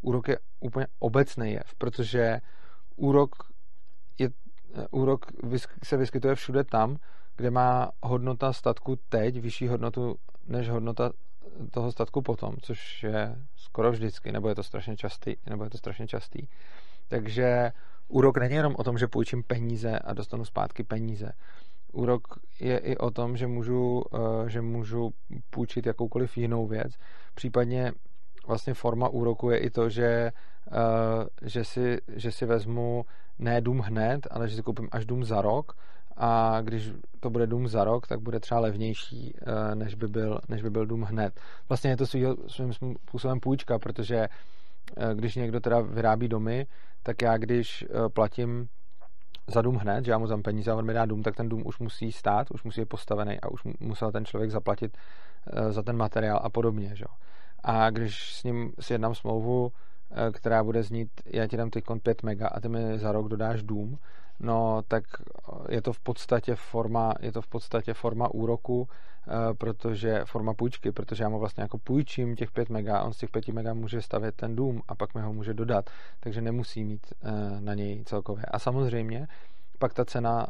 Úrok 0.00 0.28
je 0.28 0.38
úplně 0.60 0.86
obecný 0.98 1.52
jev, 1.52 1.74
protože 1.78 2.40
úrok, 3.00 3.30
je, 4.18 4.30
úrok 4.90 5.26
se 5.84 5.96
vyskytuje 5.96 6.34
všude 6.34 6.64
tam, 6.64 6.96
kde 7.36 7.50
má 7.50 7.90
hodnota 8.02 8.52
statku 8.52 8.98
teď 9.08 9.40
vyšší 9.40 9.68
hodnotu 9.68 10.16
než 10.48 10.68
hodnota 10.68 11.10
toho 11.70 11.92
statku 11.92 12.22
potom, 12.22 12.56
což 12.62 13.02
je 13.02 13.36
skoro 13.56 13.92
vždycky, 13.92 14.32
nebo 14.32 14.48
je 14.48 14.54
to 14.54 14.62
strašně 14.62 14.96
častý, 14.96 15.36
nebo 15.46 15.64
je 15.64 15.70
to 15.70 15.78
strašně 15.78 16.06
častý. 16.06 16.46
Takže 17.08 17.72
úrok 18.08 18.38
není 18.38 18.54
jenom 18.54 18.74
o 18.78 18.84
tom, 18.84 18.98
že 18.98 19.08
půjčím 19.08 19.42
peníze 19.42 19.98
a 19.98 20.14
dostanu 20.14 20.44
zpátky 20.44 20.84
peníze. 20.84 21.32
Úrok 21.92 22.22
je 22.60 22.78
i 22.78 22.96
o 22.96 23.10
tom, 23.10 23.36
že 23.36 23.46
můžu, 23.46 24.04
eh, 24.14 24.50
že 24.50 24.60
můžu 24.60 25.10
půjčit 25.50 25.86
jakoukoliv 25.86 26.36
jinou 26.36 26.66
věc. 26.66 26.92
Případně 27.34 27.92
vlastně 28.46 28.74
forma 28.74 29.08
úroku 29.08 29.50
je 29.50 29.58
i 29.58 29.70
to, 29.70 29.88
že 29.88 30.32
Eh, 30.32 30.49
že 31.42 31.64
si, 31.64 31.98
že 32.08 32.32
si 32.32 32.46
vezmu 32.46 33.04
ne 33.38 33.60
dům 33.60 33.78
hned, 33.78 34.26
ale 34.30 34.48
že 34.48 34.56
si 34.56 34.62
koupím 34.62 34.88
až 34.92 35.06
dům 35.06 35.24
za 35.24 35.42
rok 35.42 35.76
a 36.16 36.60
když 36.60 36.92
to 37.20 37.30
bude 37.30 37.46
dům 37.46 37.68
za 37.68 37.84
rok, 37.84 38.06
tak 38.06 38.20
bude 38.20 38.40
třeba 38.40 38.60
levnější, 38.60 39.34
eh, 39.40 39.74
než 39.74 39.94
by 39.94 40.08
byl, 40.08 40.40
než 40.48 40.62
by 40.62 40.70
byl 40.70 40.86
dům 40.86 41.02
hned. 41.02 41.40
Vlastně 41.68 41.90
je 41.90 41.96
to 41.96 42.06
svým, 42.06 42.36
svým 42.46 42.72
způsobem 42.72 43.40
půjčka, 43.40 43.78
protože 43.78 44.16
eh, 44.16 45.14
když 45.14 45.34
někdo 45.34 45.60
teda 45.60 45.80
vyrábí 45.80 46.28
domy, 46.28 46.66
tak 47.02 47.22
já 47.22 47.36
když 47.36 47.84
platím 48.14 48.68
za 49.46 49.62
dům 49.62 49.76
hned, 49.76 50.04
že 50.04 50.10
já 50.10 50.18
mu 50.18 50.26
dám 50.26 50.42
peníze 50.42 50.70
a 50.70 50.76
on 50.76 50.86
mi 50.86 50.92
dá 50.92 51.06
dům, 51.06 51.22
tak 51.22 51.36
ten 51.36 51.48
dům 51.48 51.62
už 51.66 51.78
musí 51.78 52.12
stát, 52.12 52.50
už 52.50 52.62
musí 52.62 52.80
být 52.80 52.88
postavený 52.88 53.40
a 53.40 53.48
už 53.48 53.60
musel 53.80 54.12
ten 54.12 54.24
člověk 54.24 54.50
zaplatit 54.50 54.96
za 55.70 55.82
ten 55.82 55.96
materiál 55.96 56.40
a 56.42 56.50
podobně. 56.50 56.90
Že? 56.94 57.04
A 57.64 57.90
když 57.90 58.34
s 58.34 58.44
ním 58.44 58.72
si 58.80 58.94
jednám 58.94 59.14
smlouvu 59.14 59.72
Eh, 59.72 59.89
která 60.32 60.64
bude 60.64 60.82
znít, 60.82 61.08
já 61.26 61.46
ti 61.46 61.56
dám 61.56 61.70
teď 61.70 61.84
5 62.02 62.22
mega 62.22 62.48
a 62.48 62.60
ty 62.60 62.68
mi 62.68 62.98
za 62.98 63.12
rok 63.12 63.28
dodáš 63.28 63.62
dům, 63.62 63.98
no 64.40 64.82
tak 64.88 65.04
eh, 65.18 65.74
je 65.74 65.82
to 65.82 65.92
v 65.92 66.00
podstatě 66.00 66.54
forma, 66.54 67.14
je 67.20 67.32
to 67.32 67.42
v 67.42 67.48
podstatě 67.48 67.94
forma 67.94 68.34
úroku, 68.34 68.88
eh, 68.88 69.54
protože 69.54 70.20
forma 70.24 70.54
půjčky, 70.54 70.92
protože 70.92 71.24
já 71.24 71.28
mu 71.28 71.38
vlastně 71.38 71.62
jako 71.62 71.78
půjčím 71.78 72.36
těch 72.36 72.50
5 72.50 72.68
mega, 72.68 73.02
on 73.02 73.12
z 73.12 73.18
těch 73.18 73.30
5 73.30 73.48
mega 73.48 73.74
může 73.74 74.02
stavět 74.02 74.34
ten 74.34 74.56
dům 74.56 74.82
a 74.88 74.94
pak 74.94 75.14
mi 75.14 75.20
ho 75.20 75.32
může 75.32 75.54
dodat, 75.54 75.90
takže 76.20 76.40
nemusí 76.40 76.84
mít 76.84 77.06
na 77.60 77.74
něj 77.74 78.04
celkově. 78.04 78.44
A 78.44 78.58
samozřejmě 78.58 79.28
pak 79.78 79.94
ta 79.94 80.04
cena 80.04 80.46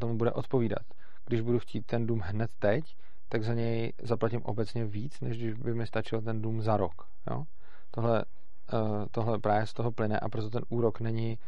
tomu 0.00 0.16
bude 0.16 0.32
odpovídat. 0.32 0.82
Když 1.26 1.40
budu 1.40 1.58
chtít 1.58 1.86
ten 1.86 2.06
dům 2.06 2.20
hned 2.24 2.50
teď, 2.58 2.96
tak 3.28 3.44
za 3.44 3.54
něj 3.54 3.92
zaplatím 4.02 4.42
obecně 4.42 4.84
víc, 4.84 5.20
než 5.20 5.38
když 5.38 5.54
by 5.54 5.74
mi 5.74 5.86
stačil 5.86 6.22
ten 6.22 6.42
dům 6.42 6.62
za 6.62 6.76
rok. 6.76 6.94
Jo? 7.30 7.44
Tohle 7.90 8.24
Eh, 8.24 8.43
tohle 9.10 9.38
právě 9.38 9.66
z 9.66 9.72
toho 9.72 9.92
plyne 9.92 10.20
a 10.20 10.28
proto 10.28 10.50
ten 10.50 10.62
úrok 10.68 11.00
není 11.00 11.38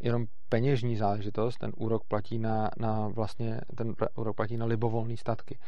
jenom 0.00 0.26
peněžní 0.48 0.96
záležitost, 0.96 1.58
ten 1.58 1.72
úrok 1.76 2.04
platí 2.04 2.38
na, 2.38 2.70
na 2.76 3.08
vlastně, 3.08 3.60
ten 3.76 3.94
úrok 4.16 4.36
platí 4.36 4.56
na 4.56 4.66
libovolné 4.66 5.16
statky. 5.16 5.58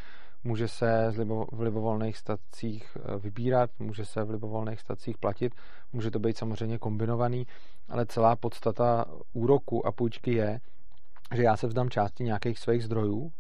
Může 0.45 0.69
se 0.69 1.13
v 1.53 1.61
libovolných 1.61 2.17
statcích 2.17 2.97
eh, 2.97 3.19
vybírat, 3.19 3.71
může 3.79 4.05
se 4.05 4.25
v 4.25 4.31
libovolných 4.31 4.81
statcích 4.81 5.19
platit, 5.19 5.55
může 5.93 6.11
to 6.11 6.19
být 6.19 6.39
samozřejmě 6.39 6.79
kombinovaný, 6.79 7.47
ale 7.89 8.07
celá 8.07 8.37
podstata 8.37 9.05
úroku 9.33 9.87
a 9.87 9.93
půjčky 9.93 10.33
je, 10.33 10.61
že 11.35 11.43
já 11.43 11.57
se 11.57 11.67
vzdám 11.67 11.91
části 11.91 12.25
nějakých 12.25 12.59
svých 12.59 12.85
zdrojů 12.85 13.33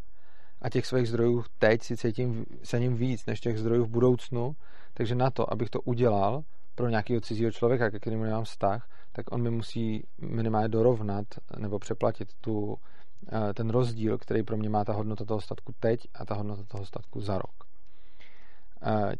a 0.62 0.70
těch 0.70 0.86
svých 0.86 1.08
zdrojů 1.08 1.44
teď 1.58 1.82
si 1.82 1.96
cítím, 1.96 2.44
cením 2.62 2.96
víc 2.96 3.26
než 3.26 3.40
těch 3.40 3.58
zdrojů 3.58 3.84
v 3.84 3.90
budoucnu, 3.90 4.56
takže 4.94 5.14
na 5.14 5.30
to, 5.30 5.52
abych 5.52 5.70
to 5.70 5.80
udělal, 5.80 6.42
pro 6.76 6.88
nějakého 6.88 7.20
cizího 7.20 7.50
člověka, 7.50 7.90
ke 7.90 7.98
kterému 7.98 8.22
nemám 8.22 8.44
vztah, 8.44 8.88
tak 9.12 9.32
on 9.32 9.42
mi 9.42 9.50
musí 9.50 10.06
minimálně 10.18 10.68
dorovnat 10.68 11.26
nebo 11.58 11.78
přeplatit 11.78 12.28
tu, 12.40 12.76
eh, 13.32 13.54
ten 13.54 13.70
rozdíl, 13.70 14.18
který 14.18 14.42
pro 14.42 14.56
mě 14.56 14.68
má 14.68 14.84
ta 14.84 14.92
hodnota 14.92 15.24
toho 15.24 15.40
statku 15.40 15.74
teď 15.80 16.08
a 16.14 16.24
ta 16.24 16.34
hodnota 16.34 16.62
toho 16.68 16.86
statku 16.86 17.20
za 17.20 17.38
rok. 17.38 17.66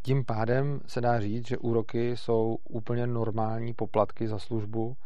Tím 0.03 0.25
pádem 0.25 0.81
se 0.87 1.01
dá 1.01 1.21
říct, 1.21 1.47
že 1.47 1.59
úroky 1.59 2.17
jsou 2.17 2.59
úplně 2.69 3.07
normální 3.07 3.75
poplatky 3.75 4.29
za 4.29 4.39
službu, 4.39 4.97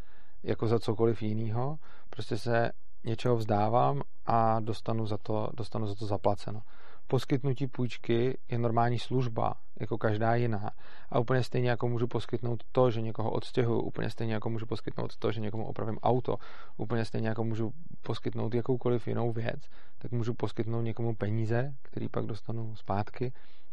jako 0.42 0.66
za 0.66 0.78
cokoliv 0.78 1.22
jiného. 1.22 1.78
Prostě 2.10 2.38
se 2.38 2.70
něčeho 3.04 3.36
vzdávám 3.36 4.02
a 4.26 4.60
dostanu 4.60 5.06
za 5.06 5.18
to, 5.18 5.48
dostanu 5.54 5.86
za 5.86 5.94
to 5.94 6.06
zaplaceno. 6.06 6.62
Poskytnutí 7.10 7.66
půjčky 7.66 8.38
je 8.48 8.58
normální 8.58 8.98
služba, 8.98 9.54
jako 9.80 9.98
každá 9.98 10.34
jiná. 10.34 10.70
A 11.10 11.18
úplně 11.18 11.42
stejně 11.42 11.70
jako 11.70 11.88
můžu 11.88 12.06
poskytnout 12.06 12.64
to, 12.72 12.90
že 12.90 13.00
někoho 13.00 13.30
odstěhuju, 13.30 13.80
úplně 13.80 14.10
stejně 14.10 14.34
jako 14.34 14.50
můžu 14.50 14.66
poskytnout 14.66 15.16
to, 15.16 15.32
že 15.32 15.40
někomu 15.40 15.66
opravím 15.66 15.98
auto, 16.02 16.36
úplně 16.76 17.04
stejně 17.04 17.28
jako 17.28 17.44
můžu 17.44 17.72
poskytnout 18.02 18.54
jakoukoliv 18.54 19.08
jinou 19.08 19.32
věc, 19.32 19.60
tak 19.98 20.12
můžu 20.12 20.34
poskytnout 20.34 20.80
někomu 20.80 21.14
peníze, 21.14 21.74
který 21.82 22.08
pak 22.08 22.26
dostanu 22.26 22.76
zpátky 22.76 23.32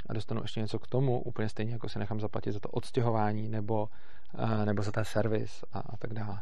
a 0.10 0.14
dostanu 0.14 0.42
ještě 0.42 0.60
něco 0.60 0.80
k 0.80 0.88
tomu, 0.88 1.22
úplně 1.22 1.50
stejně 1.50 1.72
jako 1.74 1.90
se 1.90 2.00
nechám 2.00 2.20
zaplatit 2.20 2.52
za 2.52 2.60
to 2.60 2.70
odstěhování 2.70 3.50
nebo, 3.50 3.90
eh, 4.38 4.66
nebo 4.66 4.82
za 4.82 4.92
ten 4.92 5.06
servis 5.06 5.64
a, 5.72 5.80
a 5.80 5.98
tak 5.98 6.14
dále. 6.14 6.42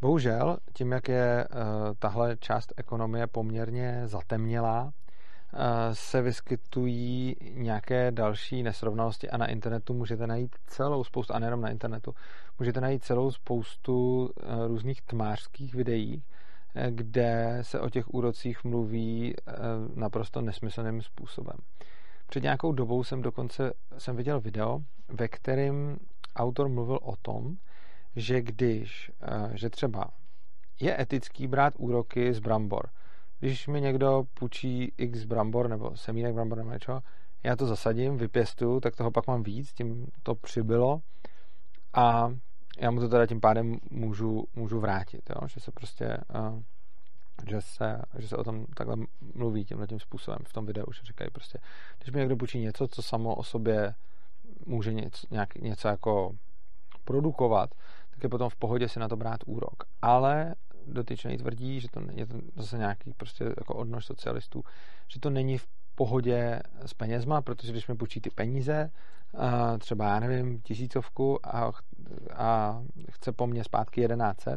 Bohužel, 0.00 0.56
tím, 0.72 0.92
jak 0.92 1.08
je 1.08 1.48
uh, 1.48 1.58
tahle 1.98 2.36
část 2.36 2.72
ekonomie 2.76 3.26
poměrně 3.26 4.02
zatemnělá, 4.04 4.92
se 5.92 6.22
vyskytují 6.22 7.36
nějaké 7.40 8.10
další 8.10 8.62
nesrovnalosti 8.62 9.30
a 9.30 9.36
na 9.36 9.46
internetu 9.46 9.94
můžete 9.94 10.26
najít 10.26 10.56
celou 10.66 11.04
spoustu, 11.04 11.34
a 11.34 11.38
nejenom 11.38 11.60
na 11.60 11.68
internetu, 11.68 12.14
můžete 12.58 12.80
najít 12.80 13.04
celou 13.04 13.30
spoustu 13.30 14.22
uh, 14.22 14.66
různých 14.66 15.02
tmářských 15.02 15.74
videí, 15.74 16.22
kde 16.90 17.58
se 17.62 17.80
o 17.80 17.90
těch 17.90 18.14
úrocích 18.14 18.64
mluví 18.64 19.34
naprosto 19.94 20.40
nesmyslným 20.40 21.02
způsobem. 21.02 21.56
Před 22.30 22.42
nějakou 22.42 22.72
dobou 22.72 23.04
jsem 23.04 23.22
dokonce 23.22 23.72
jsem 23.98 24.16
viděl 24.16 24.40
video, 24.40 24.80
ve 25.08 25.28
kterém 25.28 25.96
autor 26.36 26.68
mluvil 26.68 26.98
o 27.02 27.16
tom, 27.16 27.56
že 28.16 28.42
když, 28.42 29.10
eh, 29.22 29.50
že 29.54 29.70
třeba 29.70 30.10
je 30.80 31.00
etický 31.00 31.46
brát 31.46 31.74
úroky 31.76 32.34
z 32.34 32.38
brambor. 32.38 32.90
Když 33.40 33.68
mi 33.68 33.80
někdo 33.80 34.24
půjčí 34.34 34.92
x 34.96 35.24
brambor 35.24 35.68
nebo 35.68 35.96
semínek 35.96 36.34
brambor 36.34 36.58
nebo 36.58 36.70
něco, 36.70 37.00
já 37.42 37.56
to 37.56 37.66
zasadím, 37.66 38.16
vypěstuju, 38.16 38.80
tak 38.80 38.96
toho 38.96 39.10
pak 39.10 39.26
mám 39.26 39.42
víc, 39.42 39.72
tím 39.72 40.06
to 40.22 40.34
přibylo 40.34 41.00
a 41.94 42.34
já 42.78 42.90
mu 42.90 43.00
to 43.00 43.08
teda 43.08 43.26
tím 43.26 43.40
pádem 43.40 43.76
můžu, 43.90 44.44
můžu 44.54 44.80
vrátit, 44.80 45.30
jo? 45.30 45.48
že 45.48 45.60
se 45.60 45.72
prostě 45.72 46.18
uh, 46.34 46.62
že 47.48 47.60
se, 47.60 48.02
že 48.18 48.28
se 48.28 48.36
o 48.36 48.44
tom 48.44 48.66
takhle 48.76 48.96
mluví 49.34 49.64
tímhle 49.64 49.86
tím 49.86 50.00
způsobem 50.00 50.38
v 50.48 50.52
tom 50.52 50.66
videu, 50.66 50.84
že 50.92 51.02
říkají 51.02 51.30
prostě, 51.30 51.58
když 51.98 52.14
mi 52.14 52.20
někdo 52.20 52.36
půjčí 52.36 52.58
něco, 52.58 52.88
co 52.88 53.02
samo 53.02 53.34
o 53.34 53.42
sobě 53.42 53.94
může 54.66 54.92
něco, 54.92 55.26
nějak, 55.30 55.54
něco 55.54 55.88
jako 55.88 56.32
produkovat, 57.04 57.70
tak 58.10 58.22
je 58.22 58.28
potom 58.28 58.48
v 58.48 58.56
pohodě 58.56 58.88
si 58.88 59.00
na 59.00 59.08
to 59.08 59.16
brát 59.16 59.40
úrok. 59.46 59.84
Ale 60.02 60.54
dotyčný 60.86 61.36
tvrdí, 61.36 61.80
že 61.80 61.88
to 61.88 62.00
je 62.12 62.26
to 62.26 62.34
zase 62.56 62.78
nějaký 62.78 63.12
prostě 63.12 63.44
jako 63.44 63.74
odnož 63.74 64.06
socialistů, 64.06 64.64
že 65.08 65.20
to 65.20 65.30
není 65.30 65.58
v 65.58 65.66
pohodě 65.94 66.60
s 66.86 66.94
penězma, 66.94 67.42
protože 67.42 67.72
když 67.72 67.88
mi 67.88 67.94
půjčí 67.94 68.20
ty 68.20 68.30
peníze, 68.30 68.90
třeba 69.78 70.04
já 70.04 70.20
nevím, 70.20 70.60
tisícovku 70.60 71.46
a, 71.46 71.72
a 72.34 72.82
chce 73.10 73.32
po 73.32 73.46
mně 73.46 73.64
zpátky 73.64 74.08
1100, 74.08 74.50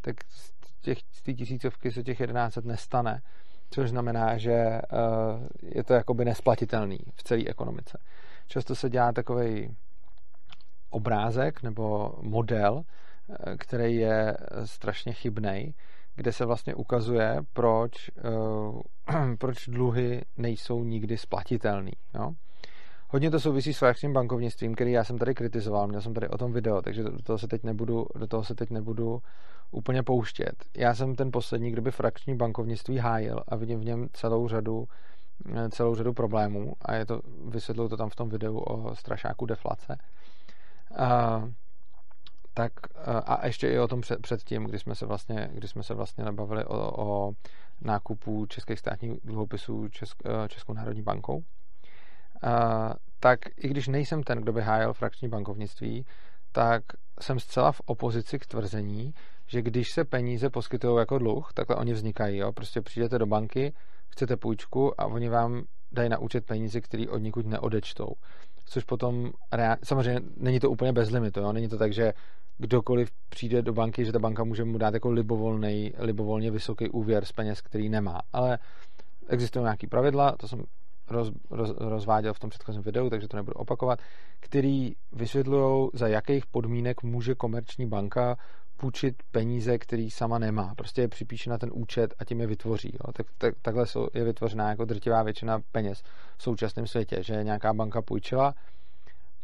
tak 0.00 0.16
z, 0.28 0.52
těch, 0.80 0.98
z 1.12 1.22
té 1.22 1.32
tisícovky 1.32 1.92
se 1.92 2.02
těch 2.02 2.18
1100 2.18 2.60
nestane, 2.60 3.22
což 3.70 3.90
znamená, 3.90 4.38
že 4.38 4.80
je 5.62 5.84
to 5.84 5.94
jakoby 5.94 6.24
nesplatitelný 6.24 6.98
v 7.14 7.22
celé 7.22 7.44
ekonomice. 7.46 7.98
Často 8.46 8.74
se 8.74 8.90
dělá 8.90 9.12
takový 9.12 9.76
obrázek 10.90 11.62
nebo 11.62 12.14
model, 12.22 12.82
který 13.58 13.96
je 13.96 14.36
strašně 14.64 15.12
chybný, 15.12 15.74
kde 16.16 16.32
se 16.32 16.44
vlastně 16.44 16.74
ukazuje, 16.74 17.40
proč, 17.52 18.08
eh, 18.08 19.36
proč 19.38 19.68
dluhy 19.68 20.22
nejsou 20.36 20.84
nikdy 20.84 21.18
splatitelný. 21.18 21.92
Jo? 22.14 22.32
Hodně 23.08 23.30
to 23.30 23.40
souvisí 23.40 23.74
s 23.74 23.78
frakčním 23.78 24.12
bankovnictvím, 24.12 24.74
který 24.74 24.92
já 24.92 25.04
jsem 25.04 25.18
tady 25.18 25.34
kritizoval, 25.34 25.86
měl 25.86 26.00
jsem 26.00 26.14
tady 26.14 26.28
o 26.28 26.38
tom 26.38 26.52
video, 26.52 26.82
takže 26.82 27.02
do 27.02 27.22
toho 27.22 27.38
se 27.38 27.48
teď 27.48 27.62
nebudu, 27.62 28.06
do 28.18 28.26
toho 28.26 28.44
se 28.44 28.54
teď 28.54 28.70
nebudu 28.70 29.22
úplně 29.70 30.02
pouštět. 30.02 30.54
Já 30.76 30.94
jsem 30.94 31.14
ten 31.14 31.30
poslední, 31.32 31.70
kdo 31.70 31.82
by 31.82 31.90
frakční 31.90 32.36
bankovnictví 32.36 32.98
hájil 32.98 33.40
a 33.48 33.56
vidím 33.56 33.80
v 33.80 33.84
něm 33.84 34.08
celou 34.12 34.48
řadu 34.48 34.84
eh, 35.54 35.68
celou 35.68 35.94
řadu 35.94 36.12
problémů 36.12 36.72
a 36.82 36.94
je 36.94 37.06
to, 37.06 37.20
vysvětluju 37.48 37.88
to 37.88 37.96
tam 37.96 38.08
v 38.08 38.16
tom 38.16 38.28
videu 38.28 38.58
o 38.58 38.96
strašáku 38.96 39.46
deflace. 39.46 39.96
A, 40.96 41.48
tak 42.54 42.72
a 43.06 43.46
ještě 43.46 43.68
i 43.68 43.78
o 43.78 43.88
tom 43.88 44.00
před, 44.00 44.22
předtím, 44.22 44.64
kdy 44.64 44.78
jsme 44.78 44.94
se 44.94 45.06
vlastně, 45.06 45.50
kdy 45.52 45.68
jsme 45.68 45.82
se 45.82 45.94
vlastně 45.94 46.24
nabavili 46.24 46.64
o, 46.64 47.04
o 47.04 47.32
nákupu 47.80 48.46
českých 48.46 48.78
státních 48.78 49.20
dluhopisů 49.24 49.88
Česk, 49.88 50.18
e, 50.26 50.48
Českou 50.48 50.72
národní 50.72 51.02
bankou, 51.02 51.42
a, 52.42 52.94
tak 53.20 53.38
i 53.56 53.68
když 53.68 53.88
nejsem 53.88 54.22
ten, 54.22 54.38
kdo 54.38 54.52
by 54.52 54.62
hájil 54.62 54.92
frakční 54.92 55.28
bankovnictví, 55.28 56.06
tak 56.52 56.82
jsem 57.20 57.40
zcela 57.40 57.72
v 57.72 57.80
opozici 57.84 58.38
k 58.38 58.46
tvrzení, 58.46 59.14
že 59.46 59.62
když 59.62 59.92
se 59.92 60.04
peníze 60.04 60.50
poskytují 60.50 60.98
jako 60.98 61.18
dluh, 61.18 61.52
takhle 61.54 61.76
oni 61.76 61.92
vznikají. 61.92 62.38
Jo? 62.38 62.52
Prostě 62.52 62.80
přijdete 62.80 63.18
do 63.18 63.26
banky, 63.26 63.72
chcete 64.08 64.36
půjčku 64.36 65.00
a 65.00 65.06
oni 65.06 65.28
vám 65.28 65.64
dají 65.92 66.08
na 66.08 66.18
účet 66.18 66.46
peníze, 66.46 66.80
které 66.80 67.08
od 67.08 67.18
nikud 67.18 67.46
neodečtou 67.46 68.14
což 68.64 68.84
potom 68.84 69.32
samozřejmě 69.84 70.20
není 70.36 70.60
to 70.60 70.70
úplně 70.70 70.92
bez 70.92 71.10
limitu, 71.10 71.40
jo? 71.40 71.52
není 71.52 71.68
to 71.68 71.78
tak, 71.78 71.92
že 71.92 72.12
kdokoliv 72.58 73.10
přijde 73.28 73.62
do 73.62 73.72
banky, 73.72 74.04
že 74.04 74.12
ta 74.12 74.18
banka 74.18 74.44
může 74.44 74.64
mu 74.64 74.78
dát 74.78 74.94
jako 74.94 75.10
libovolný, 75.10 75.92
libovolně 75.98 76.50
vysoký 76.50 76.88
úvěr 76.88 77.24
z 77.24 77.32
peněz, 77.32 77.60
který 77.60 77.88
nemá. 77.88 78.20
Ale 78.32 78.58
existují 79.28 79.62
nějaké 79.62 79.86
pravidla, 79.86 80.36
to 80.36 80.48
jsem 80.48 80.64
roz, 81.08 81.32
roz, 81.50 81.70
rozváděl 81.78 82.34
v 82.34 82.38
tom 82.38 82.50
předchozím 82.50 82.82
videu, 82.82 83.10
takže 83.10 83.28
to 83.28 83.36
nebudu 83.36 83.54
opakovat, 83.54 83.98
který 84.40 84.92
vysvětlují, 85.12 85.90
za 85.92 86.08
jakých 86.08 86.46
podmínek 86.46 87.02
může 87.02 87.34
komerční 87.34 87.86
banka 87.86 88.36
půjčit 88.76 89.22
peníze, 89.30 89.78
který 89.78 90.10
sama 90.10 90.38
nemá. 90.38 90.74
Prostě 90.76 91.00
je 91.00 91.08
připíše 91.08 91.50
na 91.50 91.58
ten 91.58 91.70
účet 91.72 92.14
a 92.18 92.24
tím 92.24 92.40
je 92.40 92.46
vytvoří. 92.46 92.92
Jo. 92.92 93.12
Tak, 93.12 93.26
tak, 93.38 93.54
takhle 93.62 93.86
jsou, 93.86 94.08
je 94.14 94.24
vytvořená 94.24 94.70
jako 94.70 94.84
drtivá 94.84 95.22
většina 95.22 95.60
peněz 95.72 96.02
v 96.36 96.42
současném 96.42 96.86
světě, 96.86 97.22
že 97.22 97.44
nějaká 97.44 97.72
banka 97.72 98.02
půjčila 98.02 98.54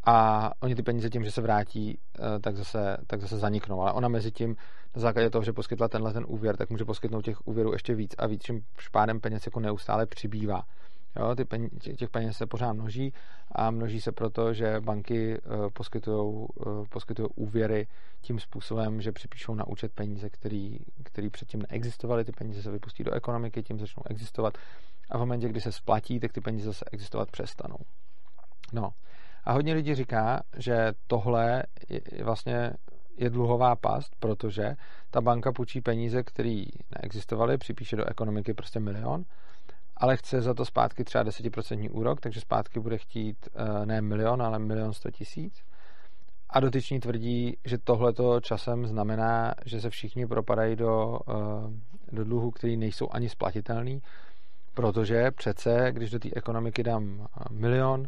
a 0.05 0.51
oni 0.61 0.75
ty 0.75 0.83
peníze 0.83 1.11
tím, 1.11 1.25
že 1.25 1.31
se 1.31 1.41
vrátí, 1.41 1.99
eh, 2.19 2.39
tak 2.41 2.57
zase, 2.57 2.97
tak 3.07 3.21
zase 3.21 3.39
zaniknou. 3.39 3.81
Ale 3.81 3.93
ona 3.93 4.09
mezi 4.09 4.31
tím, 4.33 4.57
na 4.97 5.03
základě 5.03 5.31
toho, 5.31 5.45
že 5.45 5.53
poskytla 5.53 5.89
tenhle 5.89 6.13
ten 6.13 6.25
úvěr, 6.29 6.57
tak 6.57 6.71
může 6.71 6.85
poskytnout 6.85 7.25
těch 7.25 7.47
úvěrů 7.47 7.73
ještě 7.73 7.95
víc 7.95 8.15
a 8.19 8.27
víc, 8.27 8.43
čím 8.43 8.65
špádem 8.79 9.21
peněz 9.21 9.47
jako 9.47 9.61
neustále 9.61 10.07
přibývá. 10.07 10.63
Jo, 11.17 11.35
ty 11.35 11.45
peníze, 11.45 11.77
těch 11.97 12.11
peněz 12.11 12.37
se 12.37 12.47
pořád 12.47 12.73
množí 12.73 13.13
a 13.53 13.71
množí 13.71 14.01
se 14.01 14.13
proto, 14.13 14.53
že 14.55 14.81
banky 14.81 15.39
poskytují 15.73 16.19
uh, 16.19 16.87
poskytují 16.89 17.29
úvěry 17.35 17.87
tím 18.21 18.41
způsobem, 18.41 19.01
že 19.01 19.13
připíšou 19.13 19.55
na 19.55 19.67
účet 19.67 19.93
peníze, 19.93 20.31
který, 20.31 20.79
který 21.03 21.31
předtím 21.31 21.63
neexistovaly, 21.71 22.25
ty 22.25 22.33
peníze 22.33 22.63
se 22.63 22.71
vypustí 22.71 23.05
do 23.05 23.13
ekonomiky, 23.13 23.63
tím 23.63 23.79
začnou 23.79 24.03
existovat 24.11 24.59
a 25.11 25.17
v 25.17 25.21
momentě, 25.21 25.49
kdy 25.49 25.61
se 25.61 25.73
splatí, 25.73 26.21
tak 26.21 26.33
ty 26.33 26.41
peníze 26.41 26.67
zase 26.67 26.85
existovat 26.93 27.31
přestanou. 27.31 27.79
No. 28.73 28.91
A 29.45 29.53
hodně 29.53 29.75
lidí 29.75 29.95
říká, 29.95 30.43
že 30.57 30.93
tohle 31.07 31.63
je 31.89 32.25
vlastně 32.25 32.73
je 33.17 33.31
dluhová 33.31 33.77
past, 33.77 34.17
protože 34.19 34.77
ta 35.11 35.21
banka 35.21 35.53
půjčí 35.53 35.81
peníze, 35.81 36.23
které 36.23 36.65
neexistovaly, 36.99 37.59
připíše 37.59 37.97
do 37.97 38.05
ekonomiky 38.05 38.55
prostě 38.55 38.81
milion 38.81 39.25
ale 40.01 40.17
chce 40.17 40.43
za 40.43 40.55
to 40.55 40.65
zpátky 40.65 41.05
třeba 41.05 41.25
10% 41.25 41.89
úrok, 41.93 42.21
takže 42.21 42.41
zpátky 42.41 42.81
bude 42.81 42.99
chtít 42.99 43.49
eh, 43.55 43.87
ne 43.87 44.01
milion, 44.01 44.43
ale 44.43 44.59
milion 44.59 44.93
sto 44.93 45.11
tisíc. 45.11 45.63
A 46.51 46.61
dotyční 46.61 47.01
tvrdí, 47.01 47.57
že 47.65 47.79
tohleto 47.79 48.41
časem 48.41 48.87
znamená, 48.87 49.55
že 49.65 49.81
se 49.81 49.91
všichni 49.91 50.27
propadají 50.27 50.77
do, 50.77 51.21
eh, 51.29 52.13
do 52.13 52.25
dluhu, 52.25 52.51
který 52.51 52.77
nejsou 52.77 53.09
ani 53.11 53.29
splatitelný, 53.29 54.03
protože 54.75 55.31
přece, 55.31 55.89
když 55.93 56.11
do 56.11 56.19
té 56.19 56.29
ekonomiky 56.37 56.83
dám 56.83 57.21
eh, 57.21 57.45
milion, 57.51 58.07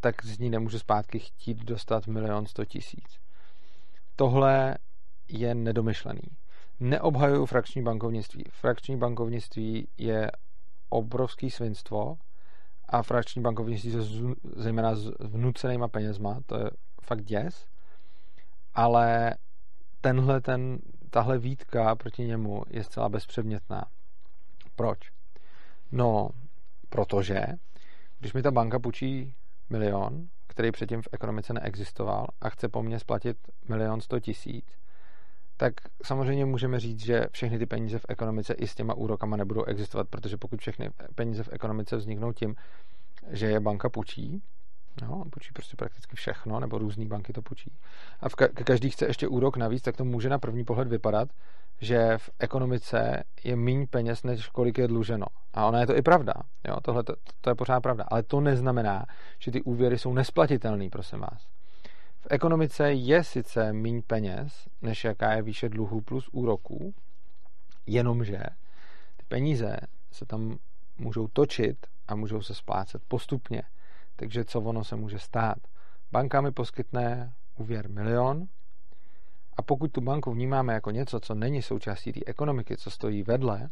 tak 0.00 0.24
z 0.24 0.38
ní 0.38 0.50
nemůžu 0.50 0.78
zpátky 0.78 1.18
chtít 1.18 1.64
dostat 1.64 2.06
milion 2.06 2.46
sto 2.46 2.64
tisíc. 2.64 3.18
Tohle 4.16 4.76
je 5.28 5.54
nedomyšlený. 5.54 6.22
Neobhajuju 6.80 7.46
frakční 7.46 7.82
bankovnictví. 7.82 8.44
Frakční 8.50 8.96
bankovnictví 8.96 9.88
je 9.98 10.30
obrovský 10.88 11.50
svinstvo 11.50 12.16
a 12.88 13.02
frakční 13.02 13.42
bankovnictví 13.42 13.92
se 13.92 13.98
zejména 14.56 14.94
s 14.94 15.12
vnucenýma 15.20 15.88
penězma, 15.88 16.40
to 16.46 16.58
je 16.58 16.70
fakt 17.02 17.24
děs, 17.24 17.66
ale 18.74 19.34
tenhle, 20.00 20.40
ten, 20.40 20.78
tahle 21.10 21.38
výtka 21.38 21.96
proti 21.96 22.22
němu 22.22 22.62
je 22.70 22.84
zcela 22.84 23.08
bezpředmětná. 23.08 23.84
Proč? 24.76 24.98
No, 25.92 26.30
protože 26.88 27.46
když 28.18 28.32
mi 28.32 28.42
ta 28.42 28.50
banka 28.50 28.78
půjčí 28.78 29.34
milion, 29.70 30.28
který 30.46 30.72
předtím 30.72 31.02
v 31.02 31.08
ekonomice 31.12 31.52
neexistoval 31.52 32.26
a 32.40 32.50
chce 32.50 32.68
po 32.68 32.82
mně 32.82 32.98
splatit 32.98 33.36
milion 33.68 34.00
sto 34.00 34.20
tisíc, 34.20 34.64
tak 35.56 35.74
samozřejmě 36.04 36.44
můžeme 36.44 36.80
říct, 36.80 37.04
že 37.04 37.26
všechny 37.32 37.58
ty 37.58 37.66
peníze 37.66 37.98
v 37.98 38.06
ekonomice 38.08 38.54
i 38.54 38.66
s 38.66 38.74
těma 38.74 38.94
úrokama 38.94 39.36
nebudou 39.36 39.64
existovat, 39.64 40.08
protože 40.08 40.36
pokud 40.36 40.60
všechny 40.60 40.90
peníze 41.14 41.42
v 41.42 41.52
ekonomice 41.52 41.96
vzniknou 41.96 42.32
tím, 42.32 42.54
že 43.28 43.46
je 43.46 43.60
banka 43.60 43.88
půjčí, 43.88 44.42
No, 45.02 45.24
půjčí 45.30 45.52
prostě 45.52 45.76
prakticky 45.76 46.16
všechno, 46.16 46.60
nebo 46.60 46.78
různé 46.78 47.06
banky 47.06 47.32
to 47.32 47.42
půjčí. 47.42 47.72
A 48.20 48.28
v 48.28 48.34
ka- 48.34 48.64
každý 48.64 48.90
chce 48.90 49.06
ještě 49.06 49.28
úrok 49.28 49.56
navíc, 49.56 49.82
tak 49.82 49.96
to 49.96 50.04
může 50.04 50.28
na 50.28 50.38
první 50.38 50.64
pohled 50.64 50.88
vypadat, 50.88 51.28
že 51.80 52.18
v 52.18 52.30
ekonomice 52.38 53.24
je 53.44 53.56
méně 53.56 53.86
peněz, 53.86 54.22
než 54.22 54.48
kolik 54.48 54.78
je 54.78 54.88
dluženo. 54.88 55.26
A 55.54 55.66
ona 55.66 55.80
je 55.80 55.86
to 55.86 55.96
i 55.96 56.02
pravda. 56.02 56.34
Jo? 56.68 56.76
Tohle 56.82 57.02
to, 57.02 57.14
to 57.40 57.50
je 57.50 57.54
pořád 57.54 57.80
pravda. 57.80 58.04
Ale 58.08 58.22
to 58.22 58.40
neznamená, 58.40 59.06
že 59.38 59.50
ty 59.50 59.62
úvěry 59.62 59.98
jsou 59.98 60.12
nesplatitelné, 60.14 60.88
prosím 60.90 61.18
vás. 61.18 61.46
V 62.20 62.26
ekonomice 62.30 62.92
je 62.92 63.24
sice 63.24 63.72
méně 63.72 64.02
peněz, 64.06 64.68
než 64.82 65.04
jaká 65.04 65.32
je 65.32 65.42
výše 65.42 65.68
dluhů 65.68 66.00
plus 66.00 66.28
úroků, 66.32 66.94
jenomže 67.86 68.42
ty 69.16 69.24
peníze 69.28 69.76
se 70.12 70.26
tam 70.26 70.58
můžou 70.98 71.28
točit 71.28 71.86
a 72.08 72.14
můžou 72.14 72.42
se 72.42 72.54
splácet 72.54 73.02
postupně. 73.08 73.62
Takže 74.20 74.44
co 74.44 74.60
ono 74.60 74.84
se 74.84 74.96
může 74.96 75.18
stát? 75.18 75.58
Banka 76.12 76.40
mi 76.40 76.52
poskytne 76.52 77.32
úvěr 77.56 77.90
milion 77.90 78.46
a 79.56 79.62
pokud 79.62 79.92
tu 79.92 80.00
banku 80.00 80.32
vnímáme 80.32 80.74
jako 80.74 80.90
něco, 80.90 81.20
co 81.20 81.34
není 81.34 81.62
součástí 81.62 82.12
té 82.12 82.20
ekonomiky, 82.26 82.76
co 82.76 82.90
stojí 82.90 83.22
vedle, 83.22 83.68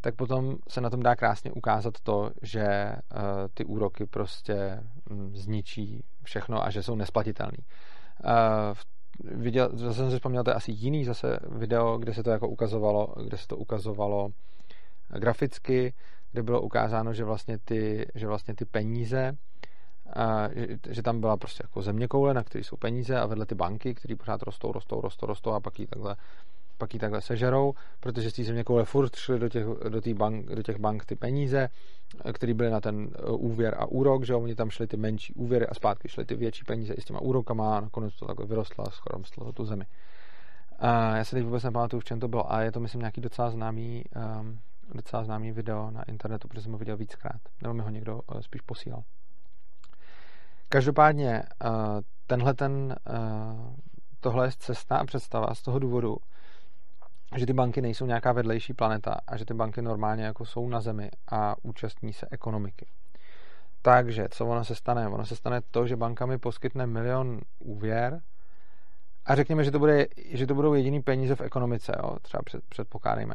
tak 0.00 0.14
potom 0.14 0.56
se 0.68 0.80
na 0.80 0.90
tom 0.90 1.02
dá 1.02 1.16
krásně 1.16 1.52
ukázat 1.52 1.94
to, 2.02 2.30
že 2.42 2.92
uh, 2.92 3.20
ty 3.54 3.64
úroky 3.64 4.06
prostě 4.06 4.82
um, 5.10 5.36
zničí 5.36 6.04
všechno 6.22 6.64
a 6.64 6.70
že 6.70 6.82
jsou 6.82 6.94
nesplatitelný. 6.94 7.58
Uh, 7.58 9.40
viděl, 9.40 9.70
zase 9.72 9.94
jsem 9.94 10.10
si 10.10 10.16
vzpomněl, 10.16 10.44
to 10.44 10.50
je 10.50 10.54
asi 10.54 10.72
jiný 10.72 11.04
zase 11.04 11.38
video, 11.48 11.98
kde 11.98 12.14
se 12.14 12.22
to 12.22 12.30
jako 12.30 12.48
ukazovalo, 12.48 13.14
kde 13.24 13.36
se 13.36 13.46
to 13.46 13.56
ukazovalo 13.56 14.28
graficky, 15.08 15.94
kde 16.32 16.42
bylo 16.42 16.60
ukázáno, 16.60 17.12
že 17.12 17.24
vlastně 17.24 17.58
ty, 17.58 18.06
že 18.14 18.26
vlastně 18.26 18.54
ty 18.54 18.64
peníze 18.64 19.36
že, 20.90 21.02
tam 21.02 21.20
byla 21.20 21.36
prostě 21.36 21.62
jako 21.64 21.82
země 21.82 22.08
koule, 22.08 22.34
na 22.34 22.42
které 22.42 22.64
jsou 22.64 22.76
peníze 22.76 23.20
a 23.20 23.26
vedle 23.26 23.46
ty 23.46 23.54
banky, 23.54 23.94
které 23.94 24.16
pořád 24.16 24.42
rostou, 24.42 24.72
rostou, 24.72 25.00
rostou, 25.00 25.26
rostou 25.26 25.50
a 25.50 25.60
pak 25.60 25.78
jí 25.78 25.86
takhle, 25.86 26.16
pak 26.78 26.94
jí 26.94 27.00
takhle 27.00 27.20
sežerou, 27.20 27.74
protože 28.00 28.30
z 28.30 28.32
té 28.32 28.44
země 28.44 28.64
koule 28.64 28.84
furt 28.84 29.16
šly 29.16 29.38
do 29.38 29.48
těch, 29.48 29.64
do, 29.88 30.14
bank, 30.14 30.46
do 30.46 30.62
těch 30.62 30.78
bank 30.78 31.04
ty 31.04 31.16
peníze, 31.16 31.68
které 32.32 32.54
byly 32.54 32.70
na 32.70 32.80
ten 32.80 33.10
e, 33.14 33.30
úvěr 33.30 33.74
a 33.78 33.86
úrok, 33.86 34.24
že 34.24 34.34
oni 34.34 34.54
tam 34.54 34.70
šly 34.70 34.86
ty 34.86 34.96
menší 34.96 35.34
úvěry 35.34 35.66
a 35.66 35.74
zpátky 35.74 36.08
šly 36.08 36.24
ty 36.24 36.34
větší 36.34 36.64
peníze 36.64 36.94
i 36.94 37.00
s 37.00 37.04
těma 37.04 37.20
úrokama 37.20 37.76
a 37.76 37.80
nakonec 37.80 38.14
to 38.16 38.26
takhle 38.26 38.46
vyrostlo 38.46 38.88
a 38.88 38.90
schromstlo 38.90 39.52
tu 39.52 39.64
zemi. 39.64 39.84
A 40.78 41.16
já 41.16 41.24
se 41.24 41.36
teď 41.36 41.44
vůbec 41.44 41.62
nepamatuju, 41.62 42.00
v 42.00 42.04
čem 42.04 42.20
to 42.20 42.28
bylo, 42.28 42.52
a 42.52 42.62
je 42.62 42.72
to, 42.72 42.80
myslím, 42.80 43.00
nějaký 43.00 43.20
docela 43.20 43.50
známý, 43.50 44.04
um, 44.40 44.58
docela 44.94 45.24
známý 45.24 45.52
video 45.52 45.90
na 45.90 46.02
internetu, 46.02 46.48
protože 46.48 46.62
jsem 46.62 46.72
ho 46.72 46.78
viděl 46.78 46.96
víckrát, 46.96 47.40
nebo 47.62 47.74
mi 47.74 47.82
ho 47.82 47.90
někdo 47.90 48.14
uh, 48.14 48.40
spíš 48.40 48.60
posílal. 48.60 49.02
Každopádně 50.68 51.42
eh, 51.64 51.68
tenhle 52.26 52.54
ten, 52.54 52.96
eh, 53.08 53.14
tohle 54.20 54.46
je 54.46 54.52
cesta 54.58 54.96
a 54.96 55.04
představa 55.04 55.54
z 55.54 55.62
toho 55.62 55.78
důvodu, 55.78 56.16
že 57.36 57.46
ty 57.46 57.52
banky 57.52 57.82
nejsou 57.82 58.06
nějaká 58.06 58.32
vedlejší 58.32 58.74
planeta 58.74 59.16
a 59.26 59.36
že 59.36 59.44
ty 59.44 59.54
banky 59.54 59.82
normálně 59.82 60.24
jako 60.24 60.44
jsou 60.44 60.68
na 60.68 60.80
zemi 60.80 61.10
a 61.30 61.54
účastní 61.62 62.12
se 62.12 62.26
ekonomiky. 62.30 62.86
Takže, 63.82 64.28
co 64.30 64.46
ono 64.46 64.64
se 64.64 64.74
stane? 64.74 65.08
Ono 65.08 65.26
se 65.26 65.36
stane 65.36 65.60
to, 65.70 65.86
že 65.86 65.96
banka 65.96 66.26
mi 66.26 66.38
poskytne 66.38 66.86
milion 66.86 67.40
úvěr 67.58 68.20
a 69.24 69.34
řekněme, 69.34 69.64
že 69.64 69.70
to, 69.70 69.78
bude, 69.78 70.06
že 70.16 70.46
to 70.46 70.54
budou 70.54 70.74
jediný 70.74 71.02
peníze 71.02 71.34
v 71.34 71.40
ekonomice, 71.40 71.92
jo? 72.02 72.16
třeba 72.22 72.42
před, 72.42 72.64
předpokládejme. 72.68 73.34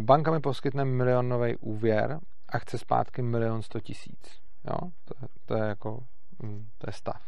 Banka 0.00 0.30
mi 0.30 0.40
poskytne 0.40 0.84
milionový 0.84 1.56
úvěr 1.56 2.18
a 2.48 2.58
chce 2.58 2.78
zpátky 2.78 3.22
milion 3.22 3.62
sto 3.62 3.80
tisíc. 3.80 4.40
Jo? 4.64 4.90
To, 5.04 5.14
to 5.46 5.54
je 5.54 5.62
jako 5.62 6.04
Hmm, 6.44 6.66
to 6.78 6.88
je 6.88 6.92
stav. 6.92 7.20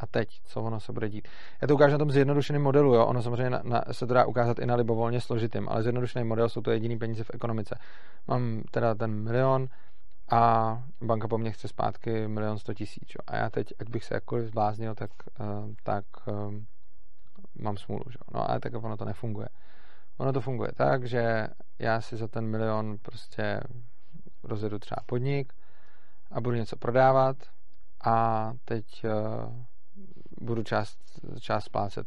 A 0.00 0.06
teď, 0.06 0.40
co 0.44 0.62
ono 0.62 0.80
se 0.80 0.92
bude 0.92 1.08
dít? 1.08 1.28
Já 1.62 1.68
to 1.68 1.74
ukážu 1.74 1.92
na 1.92 1.98
tom 1.98 2.10
zjednodušeném 2.10 2.62
modelu, 2.62 2.94
jo? 2.94 3.06
ono 3.06 3.22
samozřejmě 3.22 3.50
na, 3.50 3.60
na, 3.64 3.84
se 3.92 4.06
to 4.06 4.14
dá 4.14 4.24
ukázat 4.24 4.58
i 4.58 4.66
na 4.66 4.74
libovolně 4.74 5.20
složitým, 5.20 5.68
ale 5.68 5.82
zjednodušený 5.82 6.24
model 6.24 6.48
jsou 6.48 6.60
to 6.60 6.70
jediný 6.70 6.98
peníze 6.98 7.24
v 7.24 7.30
ekonomice. 7.34 7.78
Mám 8.28 8.62
teda 8.70 8.94
ten 8.94 9.10
milion 9.10 9.68
a 10.30 10.82
banka 11.00 11.28
po 11.28 11.38
mně 11.38 11.50
chce 11.50 11.68
zpátky 11.68 12.28
milion 12.28 12.58
sto 12.58 12.74
tisíc. 12.74 13.08
Jo? 13.08 13.20
A 13.26 13.36
já 13.36 13.50
teď, 13.50 13.72
ať 13.80 13.88
bych 13.88 14.04
se 14.04 14.14
jakkoliv 14.14 14.46
zbláznil, 14.46 14.94
tak, 14.94 15.10
uh, 15.40 15.70
tak 15.82 16.04
uh, 16.26 16.54
mám 17.54 17.76
smůlu. 17.76 18.04
Jo? 18.06 18.20
No 18.34 18.50
a 18.50 18.60
tak 18.60 18.74
ono 18.74 18.96
to 18.96 19.04
nefunguje. 19.04 19.48
Ono 20.18 20.32
to 20.32 20.40
funguje 20.40 20.72
tak, 20.72 21.04
že 21.04 21.48
já 21.78 22.00
si 22.00 22.16
za 22.16 22.28
ten 22.28 22.46
milion 22.46 22.98
prostě 23.02 23.60
rozjedu 24.42 24.78
třeba 24.78 24.98
podnik 25.06 25.52
a 26.30 26.40
budu 26.40 26.56
něco 26.56 26.76
prodávat, 26.76 27.36
a 28.04 28.52
teď 28.64 29.04
uh, 29.04 29.52
budu 30.40 30.62
část, 30.62 30.98
část 31.40 31.64
splácet. 31.64 32.06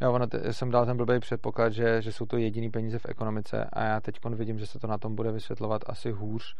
Jo, 0.00 0.12
ono, 0.12 0.26
t- 0.26 0.52
jsem 0.52 0.70
dal 0.70 0.86
ten 0.86 0.96
blbý 0.96 1.20
předpoklad, 1.20 1.72
že, 1.72 2.02
že 2.02 2.12
jsou 2.12 2.26
to 2.26 2.36
jediný 2.36 2.70
peníze 2.70 2.98
v 2.98 3.06
ekonomice 3.08 3.64
a 3.64 3.84
já 3.84 4.00
teď 4.00 4.18
vidím, 4.34 4.58
že 4.58 4.66
se 4.66 4.78
to 4.78 4.86
na 4.86 4.98
tom 4.98 5.14
bude 5.14 5.32
vysvětlovat 5.32 5.82
asi 5.86 6.10
hůř, 6.10 6.56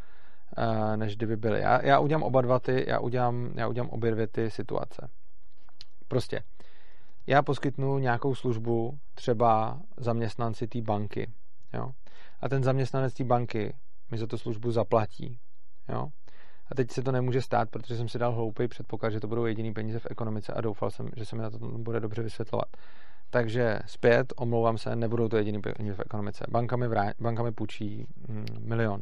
uh, 0.59 0.97
než 0.97 1.17
kdyby 1.17 1.37
byly. 1.37 1.61
Já, 1.61 1.87
já 1.87 1.99
udělám 1.99 2.23
oba 2.23 2.41
dva 2.41 2.59
ty, 2.59 2.85
já 2.89 2.99
udělám, 2.99 3.53
já 3.55 3.69
udělám 3.69 3.91
obě 3.91 4.11
dvě 4.11 4.27
ty 4.27 4.51
situace. 4.51 5.09
Prostě, 6.09 6.43
já 7.27 7.43
poskytnu 7.43 7.99
nějakou 7.99 8.35
službu 8.35 8.99
třeba 9.15 9.81
zaměstnanci 9.97 10.69
té 10.69 10.81
banky, 10.81 11.33
jo, 11.73 11.91
a 12.41 12.49
ten 12.49 12.63
zaměstnanec 12.63 13.15
té 13.15 13.25
banky 13.25 13.75
mi 14.11 14.19
za 14.19 14.27
tu 14.27 14.39
službu 14.39 14.71
zaplatí, 14.71 15.39
jo, 15.89 16.09
a 16.71 16.75
teď 16.75 16.91
se 16.91 17.03
to 17.03 17.13
nemůže 17.13 17.43
stát, 17.43 17.71
protože 17.71 17.97
jsem 17.97 18.09
si 18.09 18.19
dal 18.19 18.33
hloupý 18.33 18.69
předpoklad, 18.69 19.11
že 19.13 19.21
to 19.21 19.29
budou 19.29 19.45
jediný 19.45 19.73
peníze 19.73 19.99
v 19.99 20.07
ekonomice 20.11 20.53
a 20.53 20.61
doufal 20.61 20.91
jsem, 20.91 21.09
že 21.17 21.25
se 21.25 21.37
mi 21.37 21.43
na 21.43 21.51
to 21.51 21.59
bude 21.59 22.01
dobře 22.01 22.23
vysvětlovat. 22.23 22.69
Takže 23.31 23.79
zpět, 23.87 24.33
omlouvám 24.37 24.79
se, 24.79 24.97
nebudou 24.97 25.29
to 25.29 25.37
jediný 25.37 25.61
peníze 25.61 25.95
v 25.95 26.01
ekonomice. 26.01 26.45
Banka 26.51 26.77
mi, 26.77 26.89
vrá, 26.89 27.13
banka 27.21 27.43
mi 27.43 27.53
půjčí 27.53 28.07
mm, 28.29 28.47
milion 28.59 29.01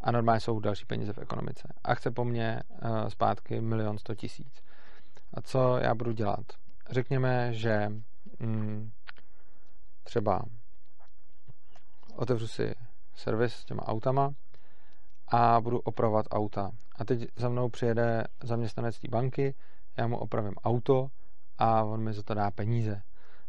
a 0.00 0.12
normálně 0.12 0.40
jsou 0.40 0.60
další 0.60 0.84
peníze 0.86 1.12
v 1.12 1.18
ekonomice. 1.18 1.68
A 1.84 1.94
chce 1.94 2.10
po 2.10 2.24
mně 2.24 2.62
uh, 2.82 3.08
zpátky 3.08 3.60
milion 3.60 3.98
sto 3.98 4.14
tisíc. 4.14 4.62
A 5.34 5.42
co 5.42 5.76
já 5.76 5.94
budu 5.94 6.12
dělat? 6.12 6.44
Řekněme, 6.90 7.52
že 7.52 7.92
mm, 8.40 8.90
třeba 10.04 10.42
otevřu 12.16 12.46
si 12.46 12.74
servis 13.14 13.52
s 13.54 13.64
těma 13.64 13.88
autama 13.88 14.30
a 15.28 15.60
budu 15.60 15.78
opravovat 15.78 16.26
auta. 16.30 16.70
A 16.98 17.04
teď 17.04 17.28
za 17.36 17.48
mnou 17.48 17.68
přijede 17.68 18.24
zaměstnanec 18.42 18.98
té 18.98 19.08
banky, 19.08 19.54
já 19.96 20.06
mu 20.06 20.16
opravím 20.16 20.54
auto 20.64 21.08
a 21.58 21.84
on 21.84 22.00
mi 22.00 22.12
za 22.12 22.22
to 22.22 22.34
dá 22.34 22.50
peníze. 22.50 23.02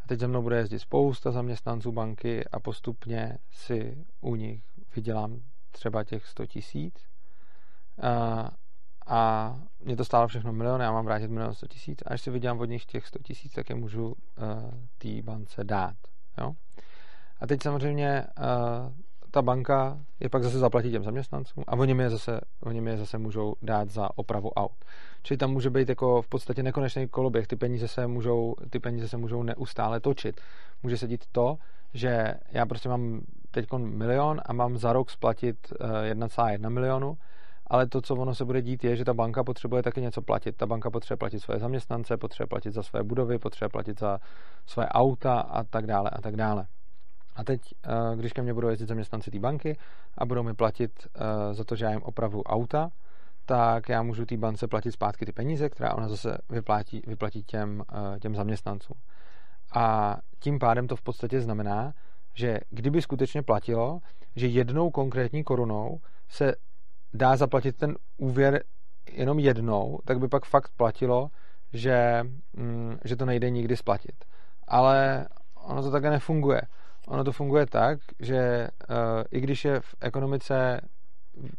A 0.04 0.08
teď 0.08 0.20
za 0.20 0.28
mnou 0.28 0.42
bude 0.42 0.58
jezdit 0.58 0.80
spousta 0.80 1.32
zaměstnanců 1.32 1.92
banky 1.92 2.46
a 2.46 2.60
postupně 2.60 3.38
si 3.52 4.06
u 4.22 4.36
nich 4.36 4.64
vydělám 4.96 5.42
třeba 5.72 6.04
těch 6.04 6.26
100 6.26 6.46
tisíc. 6.46 6.94
A, 8.02 8.52
a 9.08 9.56
mě 9.80 9.96
to 9.96 10.06
stálo 10.06 10.28
všechno 10.28 10.54
milion, 10.54 10.82
já 10.82 10.92
mám 10.92 11.06
vrátit 11.06 11.32
milion 11.32 11.54
100 11.54 11.68
tisíc 11.68 12.00
a 12.06 12.10
až 12.10 12.22
si 12.22 12.32
vydělám 12.32 12.60
od 12.60 12.66
nich 12.66 12.86
těch 12.86 13.08
100 13.08 13.20
tisíc, 13.20 13.54
tak 13.54 13.70
je 13.70 13.76
můžu 13.76 14.06
uh, 14.08 14.16
té 14.98 15.22
bance 15.22 15.64
dát. 15.64 15.96
Jo? 16.38 16.54
A 17.40 17.48
teď 17.48 17.64
samozřejmě 17.64 18.28
uh, 18.38 18.94
ta 19.32 19.42
banka 19.42 20.00
je 20.20 20.30
pak 20.30 20.44
zase 20.44 20.60
zaplatí 20.60 20.92
těm 20.92 21.04
zaměstnancům 21.04 21.64
a 21.68 21.74
oni 21.74 21.94
mi 21.94 22.04
je 22.04 22.10
zase, 22.10 22.42
oni 22.64 22.82
mi 22.82 22.92
je 22.92 22.98
zase 22.98 23.18
můžou 23.18 23.56
dát 23.62 23.90
za 23.90 24.10
opravu 24.16 24.50
aut. 24.50 24.86
Čili 25.24 25.38
tam 25.38 25.52
může 25.52 25.70
být 25.70 25.90
jako 25.90 26.22
v 26.22 26.28
podstatě 26.28 26.64
nekonečný 26.64 27.08
koloběh, 27.08 27.48
ty 27.48 27.56
peníze 27.56 27.88
se 27.88 28.08
můžou, 28.08 28.56
ty 28.70 28.80
peníze 28.80 29.08
se 29.08 29.18
můžou 29.18 29.44
neustále 29.44 30.00
točit. 30.00 30.42
Může 30.84 30.98
se 30.98 31.08
dít 31.08 31.26
to, 31.32 31.58
že 31.94 32.34
já 32.52 32.66
prostě 32.66 32.90
mám 32.90 33.22
teď 33.52 33.66
milion 33.78 34.42
a 34.46 34.54
mám 34.54 34.78
za 34.78 34.94
rok 34.94 35.10
splatit 35.10 35.58
1,1 36.14 36.66
eh, 36.66 36.70
milionu, 36.70 37.18
ale 37.68 37.88
to, 37.88 38.02
co 38.02 38.16
ono 38.16 38.36
se 38.36 38.46
bude 38.46 38.62
dít, 38.62 38.84
je, 38.84 38.96
že 38.96 39.06
ta 39.06 39.14
banka 39.14 39.44
potřebuje 39.44 39.84
taky 39.84 40.02
něco 40.02 40.22
platit. 40.22 40.58
Ta 40.58 40.66
banka 40.66 40.90
potřebuje 40.90 41.18
platit 41.18 41.40
svoje 41.40 41.60
zaměstnance, 41.60 42.18
potřebuje 42.18 42.48
platit 42.48 42.72
za 42.72 42.84
své 42.84 43.04
budovy, 43.04 43.40
potřebuje 43.40 43.70
platit 43.70 44.00
za 44.00 44.20
své 44.66 44.90
auta 44.90 45.40
a 45.40 45.64
tak 45.64 45.88
dále 45.88 46.10
a 46.10 46.22
tak 46.22 46.36
dále. 46.36 46.68
A 47.40 47.44
teď, 47.44 47.62
eh, 47.84 48.16
když 48.16 48.34
ke 48.34 48.42
mně 48.42 48.54
budou 48.54 48.68
jezdit 48.68 48.88
zaměstnanci 48.88 49.32
té 49.32 49.40
banky 49.40 49.78
a 50.18 50.26
budou 50.26 50.44
mi 50.44 50.54
platit 50.54 50.92
eh, 51.16 51.54
za 51.54 51.64
to, 51.64 51.76
že 51.76 51.86
já 51.86 51.92
jim 51.92 52.02
opravu 52.04 52.44
auta, 52.44 52.90
tak 53.46 53.90
já 53.90 54.04
můžu 54.04 54.26
té 54.26 54.38
bance 54.38 54.68
platit 54.68 54.92
zpátky 54.92 55.26
ty 55.26 55.32
peníze, 55.32 55.70
která 55.70 55.94
ona 55.94 56.10
zase 56.10 56.38
vyplatí, 56.50 57.02
vyplatí 57.08 57.44
těm, 57.44 57.84
eh, 57.92 58.20
těm 58.20 58.36
zaměstnancům. 58.36 58.98
A 59.76 60.18
tím 60.40 60.60
pádem 60.60 60.88
to 60.88 60.96
v 60.96 61.02
podstatě 61.02 61.42
znamená, 61.42 61.94
že 62.34 62.60
kdyby 62.70 63.02
skutečně 63.02 63.42
platilo, 63.42 64.00
že 64.36 64.48
jednou 64.48 64.90
konkrétní 64.90 65.44
korunou 65.44 66.00
se 66.30 66.56
dá 67.14 67.36
zaplatit 67.36 67.78
ten 67.78 67.96
úvěr 68.18 68.64
jenom 69.12 69.40
jednou, 69.40 70.00
tak 70.06 70.20
by 70.20 70.28
pak 70.28 70.46
fakt 70.46 70.72
platilo, 70.78 71.30
že, 71.74 72.24
mm, 72.54 72.98
že 73.04 73.16
to 73.16 73.26
nejde 73.26 73.50
nikdy 73.50 73.78
splatit. 73.78 74.26
Ale 74.68 75.28
ono 75.56 75.82
to 75.82 75.92
také 75.92 76.10
nefunguje. 76.10 76.62
Ono 77.10 77.24
to 77.24 77.32
funguje 77.32 77.66
tak, 77.66 78.00
že 78.20 78.68
uh, 78.90 78.96
i 79.32 79.42
když 79.42 79.66
je 79.66 79.80
v 79.80 79.96
ekonomice 80.02 80.82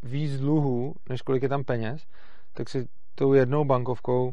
víc 0.03 0.41
dluhů, 0.41 0.95
než 1.09 1.23
kolik 1.23 1.43
je 1.43 1.49
tam 1.49 1.65
peněz, 1.65 2.07
tak 2.55 2.69
si 2.69 2.89
tou 3.15 3.33
jednou 3.33 3.65
bankovkou 3.65 4.33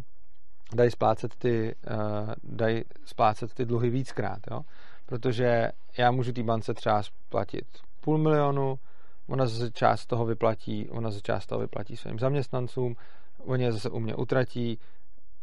dají 0.76 0.92
splácet 0.92 1.36
ty, 1.36 1.76
uh, 1.92 2.34
dají 2.44 2.84
splácet 3.06 3.54
ty 3.54 3.66
dluhy 3.66 3.90
víckrát, 3.90 4.40
jo? 4.52 4.62
protože 5.06 5.72
já 5.98 6.12
můžu 6.12 6.32
té 6.32 6.44
bance 6.44 6.74
třeba 6.74 7.04
splatit 7.04 7.66
půl 8.02 8.18
milionu, 8.18 8.80
ona 9.28 9.46
zase 9.46 9.72
část 9.72 10.06
toho 10.06 10.26
vyplatí, 10.26 10.90
ona 10.90 11.12
zase 11.12 11.22
část 11.22 11.46
toho 11.46 11.62
vyplatí 11.62 11.98
svým 11.98 12.20
zaměstnancům, 12.20 12.96
oni 13.40 13.64
je 13.64 13.72
zase 13.72 13.90
u 13.90 14.00
mě 14.00 14.16
utratí, 14.16 14.80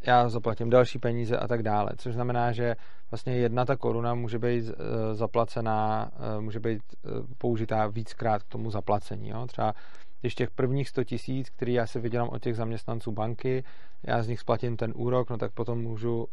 já 0.06 0.28
zaplatím 0.28 0.70
další 0.70 0.98
peníze 0.98 1.36
a 1.36 1.48
tak 1.48 1.62
dále. 1.62 1.90
Což 1.96 2.14
znamená, 2.14 2.52
že 2.52 2.76
vlastně 3.10 3.36
jedna 3.36 3.64
ta 3.64 3.76
koruna 3.76 4.14
může 4.14 4.38
být 4.38 4.70
eh, 4.70 5.14
zaplacená, 5.14 6.10
eh, 6.14 6.40
může 6.40 6.60
být 6.60 6.82
eh, 6.92 7.08
použitá 7.38 7.86
víckrát 7.86 8.42
k 8.42 8.48
tomu 8.48 8.70
zaplacení. 8.70 9.28
Jo? 9.28 9.46
Třeba 9.46 9.72
když 10.20 10.34
těch 10.34 10.50
prvních 10.50 10.88
100 10.88 11.04
tisíc, 11.04 11.50
který 11.50 11.72
já 11.72 11.86
si 11.86 12.00
vydělám 12.00 12.28
od 12.28 12.42
těch 12.42 12.56
zaměstnanců 12.56 13.12
banky, 13.12 13.64
já 14.02 14.22
z 14.22 14.28
nich 14.28 14.40
splatím 14.40 14.76
ten 14.76 14.92
úrok, 14.96 15.30
no 15.30 15.38
tak 15.38 15.52
potom 15.52 15.82
můžu, 15.82 16.26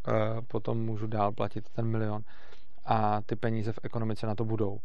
potom 0.47 0.85
můžu 0.85 1.07
dál 1.07 1.31
platit 1.31 1.69
ten 1.69 1.85
milion. 1.85 2.21
A 2.85 3.21
ty 3.21 3.35
peníze 3.35 3.71
v 3.71 3.79
ekonomice 3.83 4.27
na 4.27 4.35
to 4.35 4.45
budou. 4.45 4.77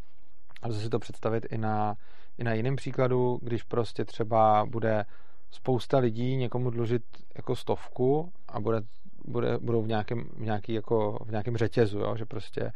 A 0.61 0.67
lze 0.67 0.81
si 0.81 0.89
to 0.89 0.99
představit 0.99 1.45
i 1.51 1.57
na, 1.57 1.95
i 2.37 2.43
na 2.43 2.53
jiném 2.53 2.75
příkladu, 2.75 3.39
když 3.41 3.63
prostě 3.63 4.05
třeba 4.05 4.65
bude 4.65 5.05
spousta 5.51 5.97
lidí 5.97 6.35
někomu 6.35 6.69
dlužit 6.69 7.03
jako 7.35 7.55
stovku 7.55 8.31
a 8.47 8.59
bude, 8.59 8.81
bude, 9.25 9.57
budou 9.57 9.81
v 9.81 9.87
nějakém, 9.87 10.23
v, 10.23 10.41
nějaký 10.41 10.73
jako, 10.73 11.19
v 11.25 11.31
nějakém 11.31 11.57
řetězu, 11.57 11.99
jo? 11.99 12.15
že 12.15 12.25
prostě 12.25 12.71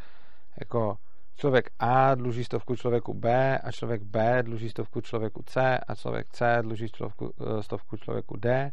jako 0.59 0.97
člověk 1.35 1.69
A 1.79 2.15
dluží 2.15 2.43
stovku 2.43 2.75
člověku 2.75 3.13
B 3.13 3.57
a 3.59 3.71
člověk 3.71 4.01
B 4.01 4.43
dluží 4.43 4.69
stovku 4.69 5.01
člověku 5.01 5.43
C 5.45 5.77
a 5.77 5.95
člověk 5.95 6.27
C 6.29 6.57
dluží 6.61 6.87
stovku, 6.87 7.33
eh, 7.41 7.63
stovku 7.63 7.97
člověku 7.97 8.37
D, 8.37 8.71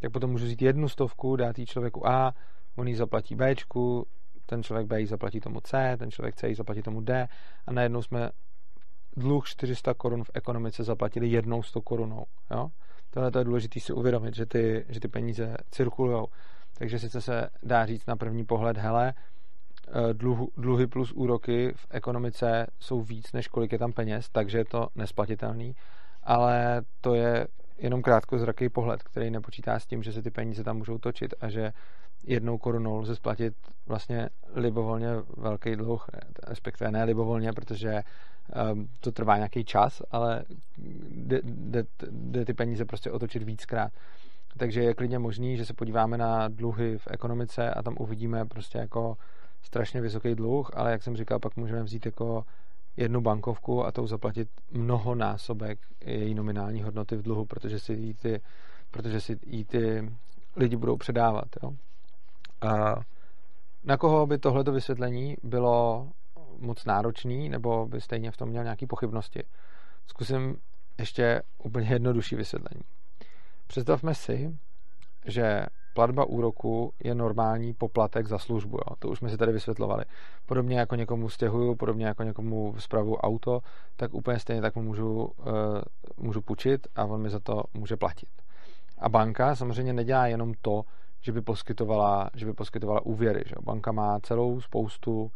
tak 0.00 0.12
potom 0.12 0.30
můžu 0.30 0.44
vzít 0.44 0.62
jednu 0.62 0.88
stovku, 0.88 1.36
dát 1.36 1.58
jí 1.58 1.66
člověku 1.66 2.08
A, 2.08 2.34
on 2.76 2.88
jí 2.88 2.94
zaplatí 2.94 3.34
B, 3.34 3.54
ten 4.46 4.62
člověk 4.62 4.86
B 4.86 5.00
jí 5.00 5.06
zaplatí 5.06 5.40
tomu 5.40 5.60
C, 5.60 5.96
ten 5.98 6.10
člověk 6.10 6.34
C 6.34 6.48
jí 6.48 6.54
zaplatí 6.54 6.82
tomu 6.82 7.00
D 7.00 7.28
a 7.66 7.72
najednou 7.72 8.02
jsme 8.02 8.30
dluh 9.16 9.46
400 9.46 9.94
korun 9.94 10.24
v 10.24 10.30
ekonomice 10.34 10.84
zaplatili 10.84 11.28
jednou 11.28 11.62
100 11.62 11.80
korunou. 11.80 12.24
Jo? 12.50 12.68
Tohle 13.10 13.30
to 13.30 13.38
je 13.38 13.44
důležité 13.44 13.80
si 13.80 13.92
uvědomit, 13.92 14.34
že 14.34 14.46
ty, 14.46 14.84
že 14.88 15.00
ty 15.00 15.08
peníze 15.08 15.56
cirkulují. 15.70 16.26
Takže 16.78 16.98
sice 16.98 17.20
se 17.20 17.48
dá 17.62 17.86
říct 17.86 18.06
na 18.06 18.16
první 18.16 18.44
pohled, 18.44 18.76
hele, 18.76 19.14
eh, 19.88 20.14
dluh, 20.14 20.48
dluhy 20.56 20.86
plus 20.86 21.12
úroky 21.12 21.72
v 21.76 21.86
ekonomice 21.90 22.66
jsou 22.80 23.00
víc, 23.00 23.32
než 23.32 23.48
kolik 23.48 23.72
je 23.72 23.78
tam 23.78 23.92
peněz, 23.92 24.28
takže 24.28 24.58
je 24.58 24.64
to 24.64 24.88
nesplatitelný, 24.94 25.76
ale 26.22 26.82
to 27.00 27.14
je 27.14 27.46
jenom 27.78 28.02
krátkozraký 28.02 28.68
pohled, 28.68 29.02
který 29.02 29.30
nepočítá 29.30 29.78
s 29.78 29.86
tím, 29.86 30.02
že 30.02 30.12
se 30.12 30.22
ty 30.22 30.30
peníze 30.30 30.64
tam 30.64 30.76
můžou 30.76 30.98
točit 30.98 31.34
a 31.40 31.48
že 31.48 31.72
jednou 32.26 32.58
korunou 32.58 32.98
lze 32.98 33.16
splatit 33.16 33.54
vlastně 33.86 34.28
libovolně 34.54 35.08
velký 35.36 35.76
dluh, 35.76 36.06
respektive 36.46 36.90
ne 36.90 37.04
libovolně, 37.04 37.52
protože 37.52 38.02
um, 38.72 38.88
to 39.00 39.12
trvá 39.12 39.36
nějaký 39.36 39.64
čas, 39.64 40.02
ale 40.10 40.44
jde, 41.08 42.44
ty 42.44 42.54
peníze 42.54 42.84
prostě 42.84 43.10
otočit 43.10 43.42
víckrát. 43.42 43.92
Takže 44.56 44.82
je 44.82 44.94
klidně 44.94 45.18
možný, 45.18 45.56
že 45.56 45.66
se 45.66 45.74
podíváme 45.74 46.18
na 46.18 46.48
dluhy 46.48 46.98
v 46.98 47.08
ekonomice 47.10 47.70
a 47.70 47.82
tam 47.82 47.96
uvidíme 47.98 48.44
prostě 48.44 48.78
jako 48.78 49.16
strašně 49.62 50.00
vysoký 50.00 50.34
dluh, 50.34 50.70
ale 50.74 50.92
jak 50.92 51.02
jsem 51.02 51.16
říkal, 51.16 51.38
pak 51.38 51.56
můžeme 51.56 51.82
vzít 51.82 52.06
jako 52.06 52.44
jednu 52.96 53.20
bankovku 53.20 53.84
a 53.84 53.92
tou 53.92 54.06
zaplatit 54.06 54.48
mnohonásobek 54.70 55.78
její 56.04 56.34
nominální 56.34 56.82
hodnoty 56.82 57.16
v 57.16 57.22
dluhu, 57.22 57.44
protože 57.44 57.78
si 57.78 57.92
jí 57.92 58.14
ty, 58.14 58.40
protože 58.90 59.20
si 59.20 59.38
jí 59.46 59.64
ty 59.64 60.12
lidi 60.56 60.76
budou 60.76 60.96
předávat. 60.96 61.48
Jo? 61.62 61.72
Na 63.84 63.96
koho 63.96 64.26
by 64.26 64.38
tohleto 64.38 64.72
vysvětlení 64.72 65.36
bylo 65.42 66.08
moc 66.58 66.84
náročný, 66.84 67.48
nebo 67.48 67.86
by 67.86 68.00
stejně 68.00 68.30
v 68.30 68.36
tom 68.36 68.48
měl 68.48 68.62
nějaké 68.62 68.86
pochybnosti? 68.86 69.42
Zkusím 70.06 70.56
ještě 70.98 71.42
úplně 71.64 71.88
jednodušší 71.88 72.36
vysvětlení. 72.36 72.82
Představme 73.66 74.14
si, 74.14 74.58
že 75.26 75.66
platba 75.94 76.24
úroku 76.24 76.92
je 77.04 77.14
normální 77.14 77.74
poplatek 77.74 78.26
za 78.26 78.38
službu. 78.38 78.76
Jo. 78.76 78.96
To 78.98 79.08
už 79.08 79.18
jsme 79.18 79.30
si 79.30 79.36
tady 79.36 79.52
vysvětlovali. 79.52 80.04
Podobně 80.46 80.78
jako 80.78 80.94
někomu 80.94 81.28
stěhuju, 81.28 81.74
podobně 81.74 82.06
jako 82.06 82.22
někomu 82.22 82.74
zpravu 82.78 83.16
auto, 83.16 83.60
tak 83.96 84.14
úplně 84.14 84.38
stejně 84.38 84.62
tak 84.62 84.76
mu 84.76 84.82
můžu, 84.82 85.24
uh, 85.24 85.32
můžu 86.16 86.40
půjčit 86.40 86.86
a 86.96 87.04
on 87.04 87.22
mi 87.22 87.30
za 87.30 87.40
to 87.40 87.62
může 87.74 87.96
platit. 87.96 88.28
A 88.98 89.08
banka 89.08 89.56
samozřejmě 89.56 89.92
nedělá 89.92 90.26
jenom 90.26 90.52
to, 90.62 90.82
že 91.24 91.32
by 91.32 91.40
poskytovala, 91.40 92.30
že 92.34 92.46
by 92.46 92.52
poskytovala 92.52 93.06
úvěry. 93.06 93.42
Že? 93.46 93.54
Banka 93.62 93.92
má 93.92 94.20
celou 94.20 94.60
spoustu, 94.60 95.22
uh, 95.22 95.30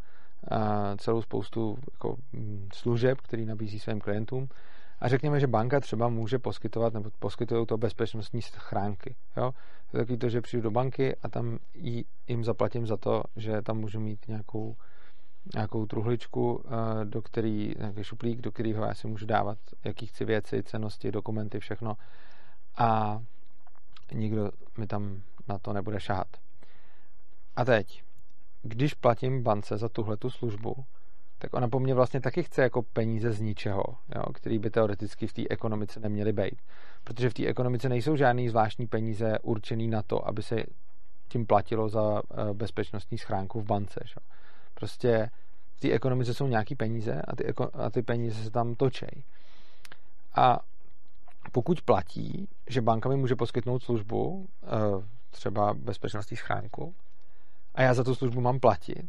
celou 0.97 1.23
spoustu 1.23 1.79
jako, 1.93 2.17
mm, 2.33 2.69
služeb, 2.75 3.21
který 3.21 3.47
nabízí 3.47 3.79
svým 3.79 4.01
klientům. 4.01 4.49
A 5.01 5.09
řekněme, 5.09 5.41
že 5.41 5.47
banka 5.47 5.81
třeba 5.81 6.09
může 6.09 6.39
poskytovat, 6.39 6.95
nebo 6.95 7.11
poskytují 7.19 7.67
to 7.67 7.79
bezpečnostní 7.79 8.43
schránky. 8.43 9.17
Jo? 9.37 9.53
To 9.91 9.97
je 9.97 10.03
takový 10.03 10.19
to, 10.19 10.29
že 10.29 10.41
přijdu 10.41 10.63
do 10.63 10.71
banky 10.71 11.17
a 11.23 11.29
tam 11.29 11.59
jim 12.29 12.45
zaplatím 12.45 12.87
za 12.87 12.97
to, 12.97 13.23
že 13.37 13.63
tam 13.63 13.79
můžu 13.79 14.01
mít 14.01 14.29
nějakou, 14.29 14.77
nějakou 15.55 15.87
truhličku, 15.87 16.65
do 17.05 17.23
který, 17.23 17.75
nějaký 17.79 18.05
šuplík, 18.05 18.41
do 18.41 18.53
kterého 18.53 18.85
já 18.85 18.95
si 18.95 19.09
můžu 19.09 19.27
dávat, 19.27 19.59
jaký 19.85 20.07
chci 20.07 20.25
věci, 20.25 20.63
cenosti, 20.63 21.13
dokumenty, 21.13 21.61
všechno. 21.61 21.97
A 22.79 23.21
nikdo 24.13 24.51
mi 24.79 24.87
tam 24.87 25.23
na 25.49 25.59
to 25.59 25.73
nebude 25.73 26.01
šahat. 26.01 26.29
A 27.57 27.65
teď, 27.65 28.03
když 28.63 28.95
platím 28.95 29.43
bance 29.43 29.77
za 29.77 29.89
tuhle 29.89 30.17
tu 30.17 30.31
službu, 30.31 30.85
tak 31.39 31.55
ona 31.55 31.69
po 31.69 31.81
mně 31.81 31.95
vlastně 31.95 32.21
taky 32.21 32.43
chce 32.43 32.63
jako 32.63 32.83
peníze 32.83 33.33
z 33.33 33.41
ničeho, 33.41 33.85
jo, 34.17 34.23
který 34.33 34.59
by 34.59 34.71
teoreticky 34.71 35.27
v 35.27 35.33
té 35.33 35.43
ekonomice 35.51 36.01
neměly 36.01 36.33
být. 36.33 36.63
Protože 37.05 37.31
v 37.31 37.35
té 37.35 37.47
ekonomice 37.47 37.89
nejsou 37.89 38.17
žádný 38.17 38.49
zvláštní 38.49 38.87
peníze 38.87 39.39
určený 39.43 39.89
na 39.89 40.03
to, 40.03 40.29
aby 40.29 40.43
se 40.43 40.57
tím 41.29 41.47
platilo 41.47 41.89
za 41.89 42.23
eh, 42.23 42.55
bezpečnostní 42.55 43.19
schránku 43.19 43.61
v 43.61 43.65
bance. 43.65 44.01
Že? 44.05 44.15
Prostě 44.75 45.31
v 45.77 45.81
té 45.81 45.91
ekonomice 45.91 46.35
jsou 46.35 46.47
nějaký 46.47 46.75
peníze 46.75 47.23
a 47.23 47.37
ty, 47.37 47.45
a 47.73 47.91
ty 47.91 48.03
peníze 48.03 48.45
se 48.45 48.51
tam 48.51 48.75
točejí. 48.75 49.25
A 50.35 50.59
pokud 51.53 51.83
platí, 51.83 52.49
že 52.69 52.81
banka 52.81 53.09
mi 53.09 53.17
může 53.17 53.37
poskytnout 53.37 53.83
službu, 53.83 54.49
eh, 54.63 55.18
třeba 55.31 55.75
bezpečnostní 55.75 56.37
schránku, 56.37 56.95
a 57.75 57.83
já 57.83 57.95
za 57.95 58.05
tu 58.05 58.15
službu 58.15 58.41
mám 58.41 58.61
platit, 58.61 59.07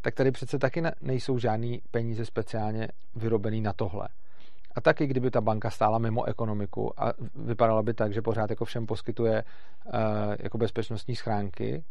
tak 0.00 0.14
tady 0.14 0.30
přece 0.30 0.58
taky 0.58 0.82
nejsou 1.00 1.38
žádný 1.38 1.82
peníze 1.90 2.24
speciálně 2.24 2.88
vyrobený 3.14 3.60
na 3.60 3.72
tohle. 3.72 4.08
A 4.74 4.80
taky, 4.80 5.06
kdyby 5.06 5.30
ta 5.30 5.40
banka 5.40 5.70
stála 5.70 5.98
mimo 5.98 6.24
ekonomiku 6.24 7.02
a 7.02 7.12
vypadala 7.34 7.82
by 7.82 7.94
tak, 7.94 8.14
že 8.14 8.22
pořád 8.22 8.50
jako 8.50 8.64
všem 8.64 8.86
poskytuje 8.86 9.44
uh, 9.84 9.92
jako 10.38 10.58
bezpečnostní 10.58 11.16
schránky, 11.16 11.84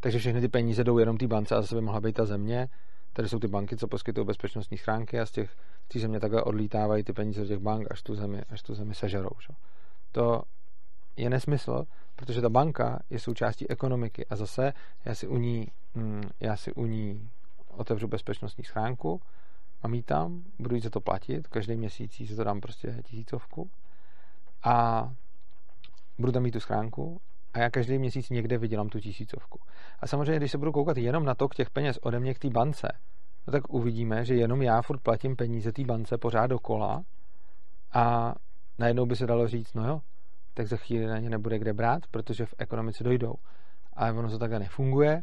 takže 0.00 0.18
všechny 0.18 0.40
ty 0.40 0.48
peníze 0.48 0.84
jdou 0.84 0.98
jenom 0.98 1.18
té 1.18 1.26
bance 1.26 1.54
a 1.54 1.60
zase 1.60 1.74
by 1.74 1.80
mohla 1.80 2.00
být 2.00 2.12
ta 2.12 2.24
země. 2.24 2.68
Tady 3.12 3.28
jsou 3.28 3.38
ty 3.38 3.48
banky, 3.48 3.76
co 3.76 3.88
poskytují 3.88 4.26
bezpečnostní 4.26 4.78
schránky 4.78 5.20
a 5.20 5.26
z 5.26 5.30
těch 5.30 5.56
té 5.88 5.98
země 5.98 6.20
takhle 6.20 6.42
odlítávají 6.42 7.04
ty 7.04 7.12
peníze 7.12 7.44
z 7.44 7.48
těch 7.48 7.58
bank, 7.58 7.86
až 7.90 8.02
tu 8.02 8.14
zemi, 8.14 8.42
až 8.50 8.62
tu 8.62 8.74
zemi 8.74 8.94
sežerou. 8.94 9.30
Že? 9.48 9.54
To 10.12 10.42
je 11.16 11.30
nesmysl, 11.30 11.84
protože 12.16 12.40
ta 12.40 12.48
banka 12.48 13.02
je 13.10 13.18
součástí 13.18 13.70
ekonomiky 13.70 14.26
a 14.26 14.36
zase 14.36 14.72
já 15.04 15.14
si 15.14 15.26
u 15.26 15.36
ní, 15.36 15.68
mm, 15.94 16.22
já 16.40 16.56
si 16.56 16.72
u 16.72 16.86
ní 16.86 17.30
otevřu 17.68 18.08
bezpečnostní 18.08 18.64
schránku, 18.64 19.20
mám 19.82 19.94
ji 19.94 20.02
tam, 20.02 20.42
budu 20.58 20.74
jí 20.74 20.80
za 20.80 20.90
to 20.90 21.00
platit, 21.00 21.48
každý 21.48 21.76
měsíc 21.76 22.30
za 22.30 22.36
to 22.36 22.44
dám 22.44 22.60
prostě 22.60 22.98
tisícovku 23.02 23.70
a 24.64 25.08
budu 26.18 26.32
tam 26.32 26.42
mít 26.42 26.50
tu 26.50 26.60
schránku 26.60 27.20
a 27.54 27.58
já 27.58 27.70
každý 27.70 27.98
měsíc 27.98 28.30
někde 28.30 28.58
vydělám 28.58 28.88
tu 28.88 29.00
tisícovku. 29.00 29.60
A 30.00 30.06
samozřejmě, 30.06 30.36
když 30.36 30.50
se 30.50 30.58
budu 30.58 30.72
koukat 30.72 30.96
jenom 30.96 31.24
na 31.24 31.34
to 31.34 31.48
k 31.48 31.54
těch 31.54 31.70
peněz 31.70 31.98
ode 32.02 32.20
mě 32.20 32.34
k 32.34 32.38
té 32.38 32.50
bance, 32.50 32.88
no 33.46 33.52
tak 33.52 33.72
uvidíme, 33.72 34.24
že 34.24 34.34
jenom 34.34 34.62
já 34.62 34.82
furt 34.82 35.00
platím 35.00 35.36
peníze 35.36 35.72
té 35.72 35.84
bance 35.84 36.18
pořád 36.18 36.46
dokola 36.46 37.04
a 37.92 38.34
najednou 38.78 39.06
by 39.06 39.16
se 39.16 39.26
dalo 39.26 39.48
říct, 39.48 39.74
no 39.74 39.88
jo, 39.88 40.00
tak 40.54 40.66
za 40.66 40.76
chvíli 40.76 41.06
na 41.06 41.18
ně 41.18 41.30
nebude 41.30 41.58
kde 41.58 41.72
brát, 41.72 42.02
protože 42.10 42.46
v 42.46 42.54
ekonomice 42.58 43.04
dojdou. 43.04 43.34
Ale 43.92 44.12
ono 44.12 44.30
to 44.30 44.38
takhle 44.38 44.58
nefunguje 44.58 45.22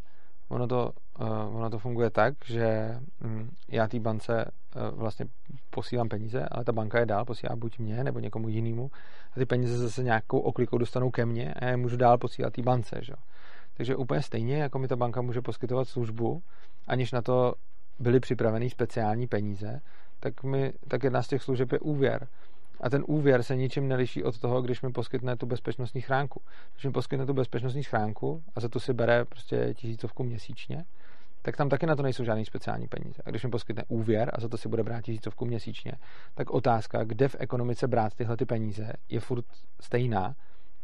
ono 0.50 0.68
to, 0.68 0.92
uh, 1.20 1.56
ono 1.56 1.70
to 1.70 1.80
funguje 1.80 2.10
tak, 2.10 2.34
že 2.46 2.98
um, 3.24 3.50
já 3.68 3.88
té 3.88 4.00
bance 4.00 4.46
uh, 4.76 5.00
vlastně 5.00 5.26
posílám 5.70 6.10
peníze, 6.10 6.46
ale 6.52 6.64
ta 6.64 6.72
banka 6.72 7.00
je 7.00 7.06
dál 7.06 7.26
posílá 7.26 7.56
buď 7.56 7.80
mě 7.80 8.04
nebo 8.04 8.20
někomu 8.20 8.50
jinému 8.50 8.92
a 9.32 9.40
ty 9.40 9.46
peníze 9.46 9.78
zase 9.78 10.04
nějakou 10.04 10.40
oklikou 10.40 10.78
dostanou 10.78 11.12
ke 11.12 11.26
mně 11.26 11.54
a 11.54 11.66
já 11.66 11.72
je 11.72 11.78
můžu 11.78 11.98
dál 11.98 12.18
posílat 12.18 12.54
té 12.54 12.62
bance. 12.62 13.00
Že? 13.02 13.14
Takže 13.74 13.96
úplně 13.96 14.22
stejně, 14.22 14.58
jako 14.58 14.80
mi 14.80 14.88
ta 14.88 14.96
banka 14.96 15.22
může 15.22 15.42
poskytovat 15.42 15.88
službu, 15.88 16.42
aniž 16.88 17.12
na 17.12 17.22
to 17.22 17.54
byly 18.00 18.20
připraveny 18.20 18.70
speciální 18.70 19.28
peníze, 19.28 19.82
tak, 20.20 20.44
mi, 20.44 20.74
tak 20.88 21.04
jedna 21.04 21.24
z 21.24 21.28
těch 21.28 21.44
služeb 21.44 21.72
je 21.72 21.80
úvěr. 21.80 22.28
A 22.82 22.90
ten 22.90 23.04
úvěr 23.08 23.44
se 23.44 23.56
ničím 23.56 23.88
neliší 23.88 24.24
od 24.24 24.40
toho, 24.40 24.62
když 24.62 24.82
mi 24.82 24.92
poskytne 24.92 25.36
tu 25.36 25.46
bezpečnostní 25.46 26.02
chránku. 26.02 26.42
Když 26.74 26.86
mi 26.86 26.92
poskytne 26.92 27.26
tu 27.26 27.34
bezpečnostní 27.34 27.84
schránku 27.84 28.44
a 28.56 28.60
za 28.60 28.70
to 28.70 28.80
si 28.80 28.94
bere 28.94 29.26
prostě 29.26 29.74
tisícovku 29.74 30.24
měsíčně, 30.24 30.86
tak 31.42 31.58
tam 31.58 31.70
taky 31.70 31.86
na 31.86 31.96
to 31.96 32.04
nejsou 32.04 32.24
žádný 32.24 32.46
speciální 32.46 32.88
peníze. 32.88 33.22
A 33.26 33.30
když 33.30 33.44
mi 33.44 33.50
poskytne 33.50 33.84
úvěr 33.88 34.32
a 34.34 34.42
za 34.42 34.48
to 34.48 34.58
si 34.58 34.70
bude 34.70 34.84
brát 34.84 35.02
tisícovku 35.02 35.46
měsíčně, 35.46 35.92
tak 36.36 36.50
otázka, 36.50 37.04
kde 37.04 37.28
v 37.28 37.36
ekonomice 37.40 37.88
brát 37.88 38.16
tyhle 38.16 38.38
ty 38.38 38.46
peníze, 38.46 38.94
je 39.10 39.20
furt 39.20 39.46
stejná. 39.82 40.36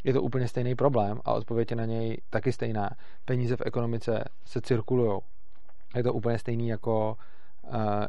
Je 0.03 0.13
to 0.13 0.21
úplně 0.21 0.47
stejný 0.47 0.75
problém 0.75 1.19
a 1.25 1.33
odpověď 1.33 1.71
je 1.71 1.77
na 1.77 1.85
něj 1.85 2.21
taky 2.29 2.51
stejná. 2.51 2.89
Peníze 3.25 3.55
v 3.57 3.61
ekonomice 3.65 4.23
se 4.45 4.61
cirkulují. 4.61 5.19
Je 5.95 6.03
to 6.03 6.13
úplně 6.13 6.39
stejný 6.39 6.67
jako 6.67 7.17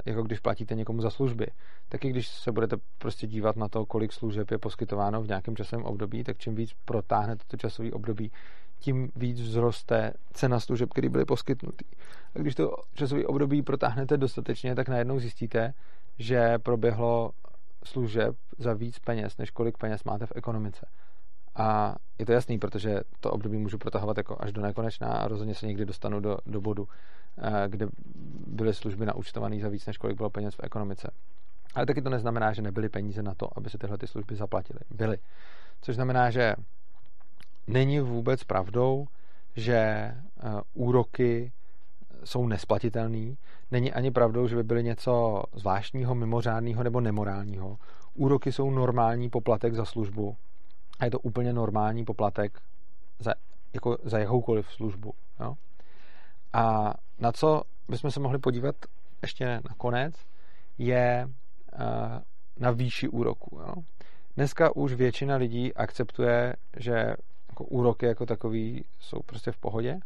jako 0.06 0.22
když 0.22 0.40
platíte 0.40 0.74
někomu 0.74 1.02
za 1.02 1.10
služby. 1.10 1.46
Taky 1.88 2.10
když 2.10 2.28
se 2.28 2.52
budete 2.52 2.76
prostě 2.98 3.26
dívat 3.26 3.56
na 3.56 3.68
to, 3.68 3.86
kolik 3.86 4.12
služeb 4.12 4.50
je 4.50 4.58
poskytováno 4.58 5.22
v 5.22 5.28
nějakém 5.28 5.56
časovém 5.56 5.84
období, 5.84 6.24
tak 6.24 6.38
čím 6.38 6.54
víc 6.54 6.70
protáhnete 6.84 7.44
to 7.46 7.56
časové 7.56 7.90
období, 7.92 8.32
tím 8.78 9.10
víc 9.16 9.40
vzroste 9.40 10.12
cena 10.32 10.60
služeb, 10.60 10.90
které 10.90 11.08
byly 11.08 11.24
poskytnuty. 11.24 11.84
A 12.34 12.38
když 12.38 12.54
to 12.54 12.76
časové 12.94 13.26
období 13.26 13.62
protáhnete 13.62 14.16
dostatečně, 14.16 14.74
tak 14.74 14.88
najednou 14.88 15.18
zjistíte, 15.18 15.74
že 16.18 16.58
proběhlo 16.58 17.30
služeb 17.84 18.36
za 18.58 18.74
víc 18.74 18.98
peněz, 18.98 19.38
než 19.38 19.50
kolik 19.50 19.78
peněz 19.78 20.04
máte 20.04 20.26
v 20.26 20.32
ekonomice. 20.34 20.86
A 21.56 21.96
je 22.18 22.26
to 22.26 22.32
jasný, 22.32 22.58
protože 22.58 23.00
to 23.20 23.30
období 23.30 23.58
můžu 23.58 23.78
protahovat 23.78 24.16
jako 24.16 24.36
až 24.40 24.52
do 24.52 24.62
nekonečna 24.62 25.08
a 25.08 25.28
rozhodně 25.28 25.54
se 25.54 25.66
někdy 25.66 25.84
dostanu 25.84 26.20
do, 26.20 26.38
do 26.46 26.60
bodu, 26.60 26.88
eh, 27.38 27.68
kde 27.68 27.86
byly 28.46 28.74
služby 28.74 29.06
naučtované 29.06 29.60
za 29.60 29.68
víc, 29.68 29.86
než 29.86 29.98
kolik 29.98 30.16
bylo 30.16 30.30
peněz 30.30 30.54
v 30.54 30.60
ekonomice. 30.62 31.10
Ale 31.74 31.86
taky 31.86 32.02
to 32.02 32.10
neznamená, 32.10 32.52
že 32.52 32.62
nebyly 32.62 32.88
peníze 32.88 33.22
na 33.22 33.34
to, 33.34 33.58
aby 33.58 33.70
se 33.70 33.78
tyhle 33.78 33.98
ty 33.98 34.06
služby 34.06 34.36
zaplatily. 34.36 34.80
Byly. 34.90 35.18
Což 35.80 35.94
znamená, 35.94 36.30
že 36.30 36.54
není 37.66 38.00
vůbec 38.00 38.44
pravdou, 38.44 39.06
že 39.56 39.76
eh, 39.76 40.14
úroky 40.74 41.52
jsou 42.24 42.46
nesplatitelný. 42.46 43.38
Není 43.70 43.92
ani 43.92 44.10
pravdou, 44.10 44.46
že 44.46 44.56
by 44.56 44.62
byly 44.62 44.84
něco 44.84 45.42
zvláštního, 45.54 46.14
mimořádného 46.14 46.82
nebo 46.82 47.00
nemorálního. 47.00 47.76
Úroky 48.14 48.52
jsou 48.52 48.70
normální 48.70 49.30
poplatek 49.30 49.74
za 49.74 49.84
službu, 49.84 50.36
a 50.98 51.04
je 51.04 51.10
to 51.10 51.18
úplně 51.18 51.52
normální 51.52 52.04
poplatek 52.04 52.60
za, 53.18 53.34
jako 53.74 53.98
za 54.02 54.18
jakoukoliv 54.18 54.72
službu. 54.72 55.14
Jo? 55.40 55.54
A 56.52 56.94
na 57.18 57.32
co 57.32 57.62
bychom 57.88 58.10
se 58.10 58.20
mohli 58.20 58.38
podívat 58.38 58.76
ještě 59.22 59.60
nakonec, 59.68 60.14
je 60.78 61.28
uh, 61.28 61.80
na 62.56 62.70
výši 62.70 63.08
úroku. 63.08 63.58
Jo? 63.58 63.74
Dneska 64.36 64.76
už 64.76 64.92
většina 64.92 65.36
lidí 65.36 65.74
akceptuje, 65.74 66.54
že 66.76 67.14
jako 67.48 67.64
úroky 67.64 68.06
jako 68.06 68.26
takový 68.26 68.84
jsou 69.00 69.18
prostě 69.26 69.52
v 69.52 69.58
pohodě, 69.58 69.98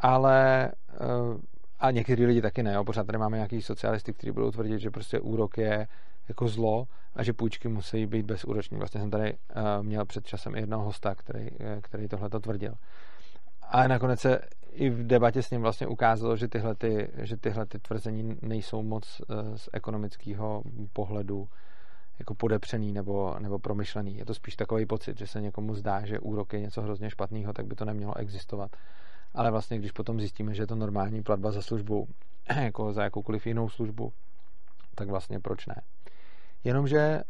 ale 0.00 0.70
uh, 1.00 1.40
a 1.78 1.90
někteří 1.90 2.26
lidi 2.26 2.42
taky 2.42 2.62
ne, 2.62 2.74
jo? 2.74 2.84
pořád 2.84 3.06
tady 3.06 3.18
máme 3.18 3.36
nějaký 3.36 3.62
socialisty, 3.62 4.12
kteří 4.12 4.32
budou 4.32 4.50
tvrdit, 4.50 4.78
že 4.78 4.90
prostě 4.90 5.20
úrok 5.20 5.58
je 5.58 5.86
jako 6.28 6.48
zlo 6.48 6.88
a 7.14 7.22
že 7.22 7.32
půjčky 7.32 7.68
musí 7.68 8.06
být 8.06 8.26
bezúroční. 8.26 8.78
Vlastně 8.78 9.00
jsem 9.00 9.10
tady 9.10 9.32
uh, 9.32 9.62
měl 9.82 10.04
před 10.04 10.26
časem 10.26 10.54
i 10.54 10.60
jednoho 10.60 10.84
hosta, 10.84 11.14
který, 11.14 11.48
eh, 11.60 11.78
který 11.80 12.08
tohle 12.08 12.28
to 12.28 12.40
tvrdil. 12.40 12.74
A 13.62 13.88
nakonec 13.88 14.20
se 14.20 14.40
i 14.72 14.90
v 14.90 15.06
debatě 15.06 15.42
s 15.42 15.50
ním 15.50 15.62
vlastně 15.62 15.86
ukázalo, 15.86 16.36
že 16.36 16.48
tyhle, 16.48 16.74
ty, 16.74 17.08
že 17.16 17.36
tyhle 17.36 17.66
ty 17.66 17.78
tvrzení 17.78 18.38
nejsou 18.42 18.82
moc 18.82 19.20
uh, 19.20 19.56
z 19.56 19.68
ekonomického 19.72 20.62
pohledu 20.92 21.48
jako 22.18 22.34
podepřený 22.34 22.92
nebo, 22.92 23.36
nebo 23.38 23.58
promyšlený. 23.58 24.16
Je 24.16 24.24
to 24.24 24.34
spíš 24.34 24.56
takový 24.56 24.86
pocit, 24.86 25.18
že 25.18 25.26
se 25.26 25.40
někomu 25.40 25.74
zdá, 25.74 26.06
že 26.06 26.18
úrok 26.18 26.52
je 26.52 26.60
něco 26.60 26.82
hrozně 26.82 27.10
špatného, 27.10 27.52
tak 27.52 27.66
by 27.66 27.74
to 27.74 27.84
nemělo 27.84 28.16
existovat. 28.16 28.76
Ale 29.34 29.50
vlastně, 29.50 29.78
když 29.78 29.92
potom 29.92 30.20
zjistíme, 30.20 30.54
že 30.54 30.62
je 30.62 30.66
to 30.66 30.74
normální 30.74 31.22
platba 31.22 31.50
za 31.50 31.62
službu, 31.62 32.08
jako 32.56 32.92
za 32.92 33.02
jakoukoliv 33.02 33.46
jinou 33.46 33.68
službu, 33.68 34.12
tak 34.94 35.08
vlastně 35.08 35.40
proč 35.40 35.66
ne? 35.66 35.82
Jenomže 36.66 37.20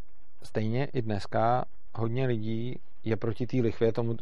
stejně 0.43 0.85
i 0.85 1.03
dneska 1.03 1.65
hodně 1.95 2.27
lidí 2.27 2.81
je 3.05 3.17
proti 3.17 3.47
té 3.47 3.57
lichvě 3.57 3.93
tomu, 3.93 4.17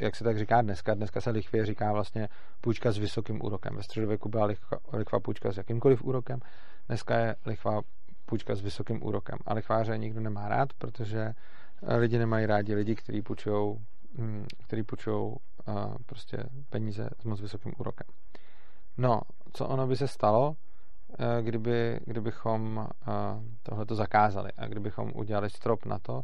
jak 0.00 0.16
se 0.16 0.24
tak 0.24 0.38
říká 0.38 0.62
dneska. 0.62 0.94
Dneska 0.94 1.20
se 1.20 1.30
lichvě 1.30 1.66
říká 1.66 1.92
vlastně 1.92 2.28
půjčka 2.60 2.92
s 2.92 2.98
vysokým 2.98 3.44
úrokem. 3.44 3.76
Ve 3.76 3.82
středověku 3.82 4.28
byla 4.28 4.44
lichva, 4.44 4.78
lichva 4.92 5.20
půjčka 5.20 5.52
s 5.52 5.56
jakýmkoliv 5.56 6.02
úrokem, 6.02 6.40
dneska 6.88 7.18
je 7.18 7.36
lichva 7.46 7.80
půjčka 8.26 8.54
s 8.54 8.60
vysokým 8.60 9.06
úrokem. 9.06 9.38
A 9.46 9.54
lichváře 9.54 9.98
nikdo 9.98 10.20
nemá 10.20 10.48
rád, 10.48 10.72
protože 10.72 11.32
lidi 11.98 12.18
nemají 12.18 12.46
rádi 12.46 12.74
lidi, 12.74 12.94
kteří 12.94 13.22
půjčují 13.22 13.78
hm, 14.18 14.46
který 14.64 14.82
půjčují 14.82 15.34
prostě 16.06 16.36
peníze 16.70 17.08
s 17.20 17.24
moc 17.24 17.40
vysokým 17.40 17.72
úrokem. 17.78 18.06
No, 18.96 19.20
co 19.52 19.66
ono 19.66 19.86
by 19.86 19.96
se 19.96 20.08
stalo, 20.08 20.56
Eh, 20.56 20.67
kdyby, 21.40 22.00
kdybychom 22.04 22.88
eh, 22.88 23.12
tohleto 23.62 23.94
zakázali 23.94 24.50
a 24.56 24.66
kdybychom 24.66 25.12
udělali 25.14 25.50
strop 25.50 25.86
na 25.86 25.98
to, 25.98 26.22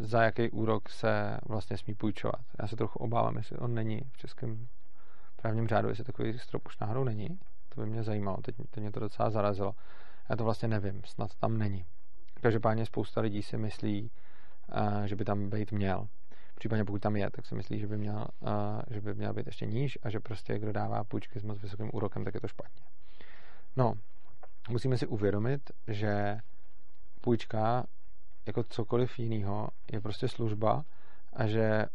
za 0.00 0.22
jaký 0.22 0.50
úrok 0.50 0.88
se 0.88 1.38
vlastně 1.48 1.78
smí 1.78 1.94
půjčovat. 1.94 2.40
Já 2.62 2.68
se 2.68 2.76
trochu 2.76 2.98
obávám, 2.98 3.36
jestli 3.36 3.56
on 3.58 3.74
není 3.74 4.00
v 4.12 4.16
českém 4.16 4.68
právním 5.36 5.68
řádu, 5.68 5.88
jestli 5.88 6.04
takový 6.04 6.38
strop 6.38 6.66
už 6.66 6.78
náhodou 6.78 7.04
není. 7.04 7.28
To 7.68 7.80
by 7.80 7.86
mě 7.86 8.02
zajímalo, 8.02 8.36
teď, 8.42 8.56
teď 8.70 8.80
mě 8.80 8.92
to 8.92 9.00
docela 9.00 9.30
zarazilo. 9.30 9.74
Já 10.30 10.36
to 10.36 10.44
vlastně 10.44 10.68
nevím, 10.68 11.02
snad 11.04 11.34
tam 11.34 11.58
není. 11.58 11.84
Každopádně 12.40 12.86
spousta 12.86 13.20
lidí 13.20 13.42
si 13.42 13.56
myslí, 13.58 14.10
eh, 14.72 15.08
že 15.08 15.16
by 15.16 15.24
tam 15.24 15.50
být 15.50 15.72
měl. 15.72 16.08
Případně 16.54 16.84
pokud 16.84 17.02
tam 17.02 17.16
je, 17.16 17.30
tak 17.30 17.46
si 17.46 17.54
myslí, 17.54 17.78
že 17.78 17.86
by 17.86 17.98
měl, 17.98 18.26
že 18.90 19.00
by 19.00 19.14
měl 19.14 19.34
být 19.34 19.46
ještě 19.46 19.66
níž 19.66 19.98
a 20.02 20.10
že 20.10 20.20
prostě 20.20 20.58
kdo 20.58 20.72
dává 20.72 21.04
půjčky 21.04 21.40
s 21.40 21.42
moc 21.42 21.62
vysokým 21.62 21.90
úrokem, 21.92 22.24
tak 22.24 22.34
je 22.34 22.40
to 22.40 22.48
špatně. 22.48 22.82
No, 23.76 23.94
musíme 24.68 24.98
si 24.98 25.06
uvědomit, 25.06 25.70
že 25.88 26.38
půjčka, 27.20 27.86
jako 28.46 28.62
cokoliv 28.62 29.18
jiného, 29.18 29.68
je 29.92 30.00
prostě 30.00 30.28
služba 30.28 30.84
a 31.32 31.46
že 31.46 31.86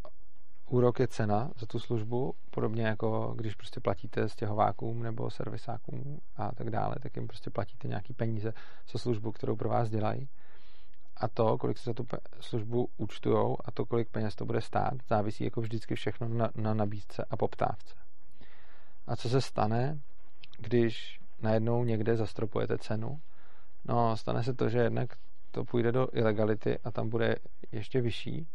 úrok 0.70 1.00
je 1.00 1.08
cena 1.08 1.52
za 1.58 1.66
tu 1.66 1.80
službu, 1.80 2.36
podobně 2.50 2.88
jako 2.88 3.34
když 3.38 3.56
prostě 3.56 3.80
platíte 3.80 4.30
stěhovákům 4.30 5.04
nebo 5.04 5.30
servisákům 5.30 6.20
a 6.36 6.56
tak 6.56 6.70
dále, 6.70 6.96
tak 7.02 7.16
jim 7.16 7.28
prostě 7.28 7.50
platíte 7.50 7.88
nějaký 7.88 8.14
peníze 8.14 8.54
za 8.92 9.00
službu, 9.00 9.32
kterou 9.32 9.56
pro 9.56 9.70
vás 9.70 9.90
dělají. 9.90 10.30
A 11.18 11.28
to, 11.28 11.58
kolik 11.58 11.78
se 11.78 11.90
za 11.90 11.94
tu 11.94 12.08
službu 12.40 12.90
účtujou 12.98 13.58
a 13.66 13.72
to, 13.72 13.86
kolik 13.86 14.10
peněz 14.10 14.36
to 14.36 14.46
bude 14.46 14.62
stát, 14.62 14.94
závisí 15.10 15.44
jako 15.44 15.62
vždycky 15.62 15.96
všechno 15.96 16.28
na, 16.28 16.50
na 16.56 16.74
nabídce 16.74 17.26
a 17.30 17.38
poptávce. 17.38 17.96
A 19.08 19.16
co 19.16 19.30
se 19.30 19.42
stane, 19.42 20.00
když 20.58 21.20
najednou 21.42 21.84
někde 21.84 22.16
zastropujete 22.16 22.78
cenu, 22.78 23.20
no 23.86 24.18
stane 24.18 24.44
se 24.44 24.54
to, 24.54 24.70
že 24.70 24.80
jednak 24.80 25.10
to 25.52 25.64
půjde 25.64 25.92
do 25.92 26.08
ilegality 26.14 26.80
a 26.84 26.92
tam 26.92 27.10
bude 27.10 27.36
ještě 27.72 28.02
vyšší 28.02 28.48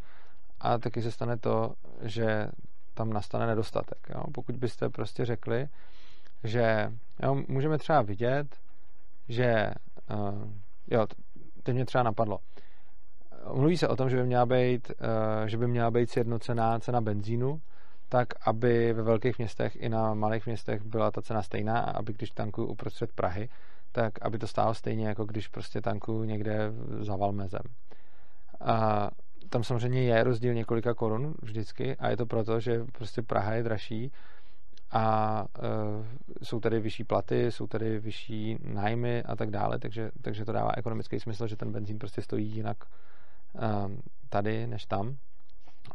a 0.59 0.77
taky 0.77 1.01
se 1.01 1.11
stane 1.11 1.37
to, 1.37 1.73
že 2.01 2.47
tam 2.93 3.13
nastane 3.13 3.47
nedostatek. 3.47 3.97
Jo? 4.09 4.23
Pokud 4.33 4.55
byste 4.55 4.89
prostě 4.89 5.25
řekli, 5.25 5.67
že 6.43 6.93
jo, 7.23 7.35
můžeme 7.47 7.77
třeba 7.77 8.01
vidět, 8.01 8.59
že 9.29 9.73
uh, 10.11 10.47
jo, 10.87 11.07
teď 11.63 11.75
mě 11.75 11.85
třeba 11.85 12.03
napadlo. 12.03 12.39
Mluví 13.53 13.77
se 13.77 13.87
o 13.87 13.95
tom, 13.95 14.09
že 14.09 14.17
by 14.17 14.23
měla 14.23 14.45
být, 14.45 14.91
uh, 14.91 15.47
že 15.47 15.57
by 15.57 15.67
měla 15.67 15.91
být 15.91 16.09
sjednocená 16.09 16.79
cena 16.79 17.01
benzínu, 17.01 17.61
tak 18.13 18.27
aby 18.45 18.93
ve 18.93 19.03
velkých 19.03 19.37
městech 19.37 19.75
i 19.75 19.89
na 19.89 20.13
malých 20.13 20.45
městech 20.45 20.81
byla 20.83 21.11
ta 21.11 21.21
cena 21.21 21.43
stejná 21.43 21.79
a 21.79 21.91
aby 21.91 22.13
když 22.13 22.31
tankuju 22.31 22.67
uprostřed 22.67 23.11
Prahy, 23.11 23.49
tak 23.91 24.13
aby 24.21 24.37
to 24.37 24.47
stálo 24.47 24.73
stejně, 24.73 25.07
jako 25.07 25.25
když 25.25 25.47
prostě 25.47 25.81
tankuju 25.81 26.23
někde 26.23 26.71
za 26.99 27.15
Valmezem. 27.15 27.61
A 28.61 29.09
tam 29.49 29.63
samozřejmě 29.63 30.03
je 30.03 30.23
rozdíl 30.23 30.53
několika 30.53 30.93
korun 30.93 31.33
vždycky 31.41 31.95
a 31.95 32.09
je 32.09 32.17
to 32.17 32.25
proto, 32.25 32.59
že 32.59 32.85
prostě 32.91 33.21
Praha 33.21 33.53
je 33.53 33.63
dražší 33.63 34.11
a 34.91 35.45
e, 35.59 36.45
jsou 36.45 36.59
tady 36.59 36.79
vyšší 36.79 37.03
platy, 37.03 37.51
jsou 37.51 37.67
tady 37.67 37.99
vyšší 37.99 38.57
nájmy 38.63 39.23
a 39.23 39.35
tak 39.35 39.51
dále, 39.51 39.79
takže, 39.79 40.11
takže 40.21 40.45
to 40.45 40.51
dává 40.51 40.71
ekonomický 40.77 41.19
smysl, 41.19 41.47
že 41.47 41.55
ten 41.55 41.71
benzín 41.71 41.99
prostě 41.99 42.21
stojí 42.21 42.47
jinak 42.47 42.77
e, 42.85 42.89
tady 44.29 44.67
než 44.67 44.85
tam 44.85 45.17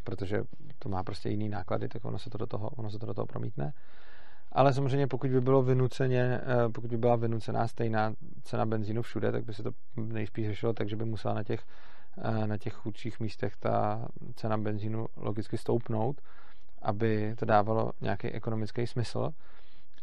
protože 0.05 0.43
to 0.79 0.89
má 0.89 1.03
prostě 1.03 1.29
jiný 1.29 1.49
náklady, 1.49 1.89
tak 1.89 2.05
ono 2.05 2.19
se 2.19 2.31
to 2.31 2.39
do 2.39 2.47
toho, 2.47 2.69
ono 2.69 2.91
se 2.91 2.99
to 2.99 3.07
do 3.07 3.15
toho 3.15 3.27
promítne. 3.27 3.73
ale 4.53 4.73
samozřejmě 4.73 5.07
pokud 5.07 5.31
by 5.31 5.41
bylo 5.41 5.63
vynuceně, 5.63 6.41
eh, 6.43 6.69
pokud 6.69 6.91
by 6.91 6.97
byla 6.97 7.17
vynucená 7.17 7.69
stejná 7.69 8.15
cena 8.43 8.67
benzínu 8.67 9.03
všude, 9.03 9.33
tak 9.33 9.45
by 9.45 9.55
se 9.55 9.63
to 9.63 9.71
nejspíš 9.97 10.47
řešilo 10.47 10.73
tak, 10.73 10.89
že 10.89 10.97
by 10.97 11.05
musela 11.05 11.35
na 11.35 11.45
těch, 11.45 11.63
eh, 12.19 12.47
na 12.47 12.59
těch 12.59 12.73
chudších 12.73 13.21
místech 13.21 13.57
ta 13.57 14.09
cena 14.35 14.59
benzínu 14.59 15.07
logicky 15.17 15.59
stoupnout, 15.59 16.21
aby 16.83 17.35
to 17.39 17.45
dávalo 17.45 17.93
nějaký 18.01 18.29
ekonomický 18.29 18.87
smysl. 18.87 19.31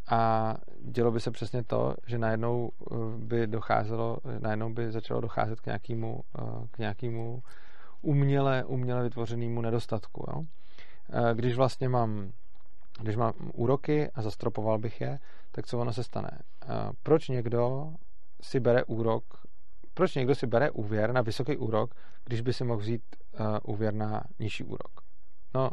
A 0.09 0.55
dělo 0.81 1.11
by 1.11 1.19
se 1.19 1.31
přesně 1.31 1.63
to, 1.63 1.95
že 2.05 2.17
najednou 2.17 2.71
eh, 2.71 2.95
by 3.17 3.47
docházelo, 3.47 4.17
najednou 4.39 4.73
by 4.73 4.91
začalo 4.91 5.21
docházet 5.21 5.61
k 5.61 5.65
nějakému, 5.65 6.21
k 6.71 6.79
nějakému 6.79 7.43
uměle, 8.05 8.63
uměle 8.63 9.03
vytvořenému 9.03 9.61
nedostatku. 9.61 10.25
Jo? 10.27 10.43
Když 11.33 11.55
vlastně 11.55 11.89
mám 11.89 12.31
když 13.01 13.15
mám 13.15 13.33
úroky 13.53 14.11
a 14.15 14.21
zastropoval 14.21 14.79
bych 14.79 15.01
je, 15.01 15.19
tak 15.51 15.67
co 15.67 15.79
ono 15.79 15.93
se 15.93 16.03
stane? 16.03 16.29
Proč 17.03 17.27
někdo 17.27 17.93
si 18.41 18.59
bere 18.59 18.83
úrok, 18.83 19.23
proč 19.93 20.15
někdo 20.15 20.35
si 20.35 20.47
bere 20.47 20.71
úvěr 20.71 21.13
na 21.13 21.21
vysoký 21.21 21.57
úrok, 21.57 21.95
když 22.25 22.41
by 22.41 22.53
si 22.53 22.63
mohl 22.63 22.79
vzít 22.79 23.01
úvěr 23.63 23.93
na 23.93 24.23
nižší 24.39 24.63
úrok? 24.63 24.91
No, 25.53 25.69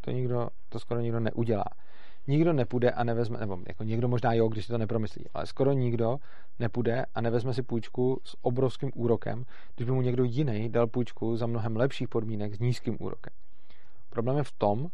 to 0.00 0.10
nikdo, 0.10 0.48
to 0.68 0.78
skoro 0.78 1.00
nikdo 1.00 1.20
neudělá. 1.20 1.64
Nikdo 2.26 2.52
nepůjde 2.52 2.90
a 2.90 3.04
nevezme, 3.04 3.38
nebo 3.38 3.58
jako 3.68 3.84
někdo 3.84 4.08
možná 4.08 4.32
jo, 4.32 4.48
když 4.48 4.64
si 4.64 4.72
to 4.72 4.78
nepromyslí, 4.78 5.24
ale 5.34 5.46
skoro 5.46 5.72
nikdo 5.72 6.16
nepůjde 6.58 7.06
a 7.14 7.20
nevezme 7.20 7.54
si 7.54 7.62
půjčku 7.62 8.20
s 8.24 8.36
obrovským 8.42 8.90
úrokem, 8.94 9.44
když 9.74 9.86
by 9.86 9.92
mu 9.92 10.02
někdo 10.02 10.24
jiný 10.24 10.68
dal 10.68 10.86
půjčku 10.86 11.36
za 11.36 11.46
mnohem 11.46 11.76
lepších 11.76 12.08
podmínek 12.08 12.54
s 12.54 12.58
nízkým 12.58 12.96
úrokem. 13.00 13.32
Problém 14.10 14.36
je 14.36 14.42
v 14.42 14.52
tom, 14.52 14.86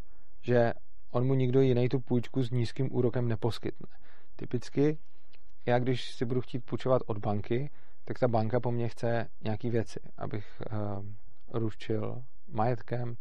že 0.42 0.72
on 1.10 1.26
mu 1.26 1.34
nikdo 1.34 1.60
jiný 1.60 1.88
tu 1.88 2.00
půjčku 2.00 2.42
s 2.42 2.50
nízkým 2.50 2.88
úrokem 2.92 3.28
neposkytne. 3.28 3.86
Typicky, 4.36 4.98
já 5.66 5.78
když 5.78 6.14
si 6.14 6.24
budu 6.24 6.40
chtít 6.40 6.64
půjčovat 6.64 7.02
od 7.06 7.18
banky, 7.18 7.70
tak 8.04 8.18
ta 8.18 8.28
banka 8.28 8.60
po 8.60 8.70
mně 8.70 8.88
chce 8.88 9.28
nějaký 9.44 9.70
věci, 9.70 10.00
abych 10.18 10.62
uh, 10.72 11.04
ručil 11.52 12.22
majetkem, 12.48 13.16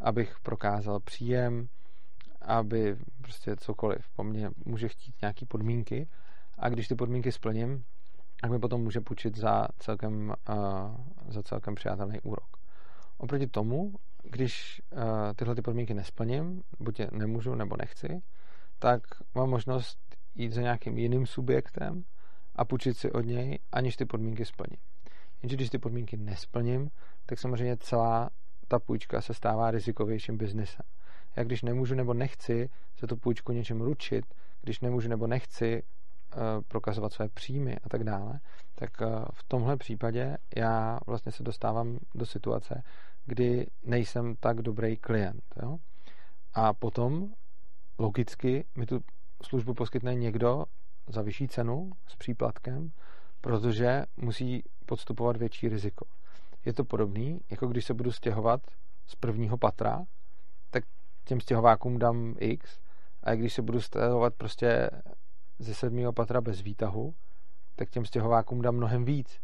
abych 0.00 0.36
prokázal 0.42 1.00
příjem, 1.00 1.68
aby 2.50 2.96
prostě 3.22 3.56
cokoliv 3.56 4.08
po 4.16 4.24
mně 4.24 4.50
může 4.64 4.88
chtít 4.88 5.14
nějaký 5.22 5.46
podmínky 5.46 6.08
a 6.58 6.68
když 6.68 6.88
ty 6.88 6.94
podmínky 6.94 7.32
splním, 7.32 7.84
tak 8.40 8.50
mi 8.50 8.58
potom 8.58 8.82
může 8.82 9.00
půjčit 9.00 9.36
za 9.36 9.68
celkem, 9.78 10.34
uh, 10.48 10.54
za 11.28 11.42
celkem 11.42 11.74
přijatelný 11.74 12.20
úrok. 12.20 12.56
Oproti 13.18 13.46
tomu, 13.46 13.94
když 14.22 14.82
uh, 14.92 15.00
tyhle 15.36 15.54
ty 15.54 15.62
podmínky 15.62 15.94
nesplním, 15.94 16.62
buď 16.80 17.00
je 17.00 17.08
nemůžu 17.12 17.54
nebo 17.54 17.76
nechci, 17.76 18.22
tak 18.78 19.02
mám 19.34 19.50
možnost 19.50 19.98
jít 20.34 20.52
za 20.52 20.60
nějakým 20.60 20.98
jiným 20.98 21.26
subjektem 21.26 22.04
a 22.56 22.64
půjčit 22.64 22.96
si 22.96 23.12
od 23.12 23.20
něj, 23.20 23.58
aniž 23.72 23.96
ty 23.96 24.04
podmínky 24.04 24.44
splním. 24.44 24.78
Jenže 25.42 25.56
když 25.56 25.70
ty 25.70 25.78
podmínky 25.78 26.16
nesplním, 26.16 26.90
tak 27.26 27.38
samozřejmě 27.38 27.76
celá 27.76 28.30
ta 28.68 28.78
půjčka 28.78 29.20
se 29.20 29.34
stává 29.34 29.70
rizikovějším 29.70 30.36
biznesem. 30.36 30.86
Já 31.36 31.44
když 31.44 31.62
nemůžu 31.62 31.94
nebo 31.94 32.14
nechci 32.14 32.68
za 33.00 33.06
tu 33.06 33.16
půjčku 33.16 33.52
něčem 33.52 33.80
ručit, 33.80 34.24
když 34.62 34.80
nemůžu 34.80 35.08
nebo 35.08 35.26
nechci 35.26 35.82
uh, 35.82 36.42
prokazovat 36.68 37.12
své 37.12 37.28
příjmy 37.28 37.76
a 37.84 37.88
tak 37.88 38.04
dále, 38.04 38.40
tak 38.74 38.90
uh, 39.00 39.24
v 39.32 39.42
tomhle 39.42 39.76
případě 39.76 40.36
já 40.56 40.98
vlastně 41.06 41.32
se 41.32 41.42
dostávám 41.42 41.98
do 42.14 42.26
situace, 42.26 42.82
kdy 43.26 43.66
nejsem 43.82 44.34
tak 44.40 44.62
dobrý 44.62 44.96
klient. 44.96 45.44
Jo? 45.62 45.78
A 46.54 46.72
potom 46.72 47.34
logicky 47.98 48.64
mi 48.76 48.86
tu 48.86 49.00
službu 49.42 49.74
poskytne 49.74 50.14
někdo 50.14 50.64
za 51.08 51.22
vyšší 51.22 51.48
cenu 51.48 51.90
s 52.06 52.16
příplatkem, 52.16 52.90
protože 53.40 54.04
musí 54.16 54.62
podstupovat 54.86 55.36
větší 55.36 55.68
riziko. 55.68 56.06
Je 56.64 56.72
to 56.72 56.84
podobný, 56.84 57.40
jako 57.50 57.66
když 57.66 57.84
se 57.84 57.94
budu 57.94 58.12
stěhovat 58.12 58.60
z 59.06 59.14
prvního 59.14 59.58
patra, 59.58 60.04
těm 61.24 61.40
stěhovákům 61.40 61.98
dám 61.98 62.34
X, 62.38 62.78
a 63.22 63.34
když 63.34 63.54
se 63.54 63.62
budu 63.62 63.80
stěhovat 63.80 64.34
prostě 64.34 64.90
ze 65.58 65.74
sedmého 65.74 66.12
patra 66.12 66.40
bez 66.40 66.60
výtahu, 66.60 67.14
tak 67.76 67.90
těm 67.90 68.04
stěhovákům 68.04 68.62
dám 68.62 68.76
mnohem 68.76 69.04
víc. 69.04 69.40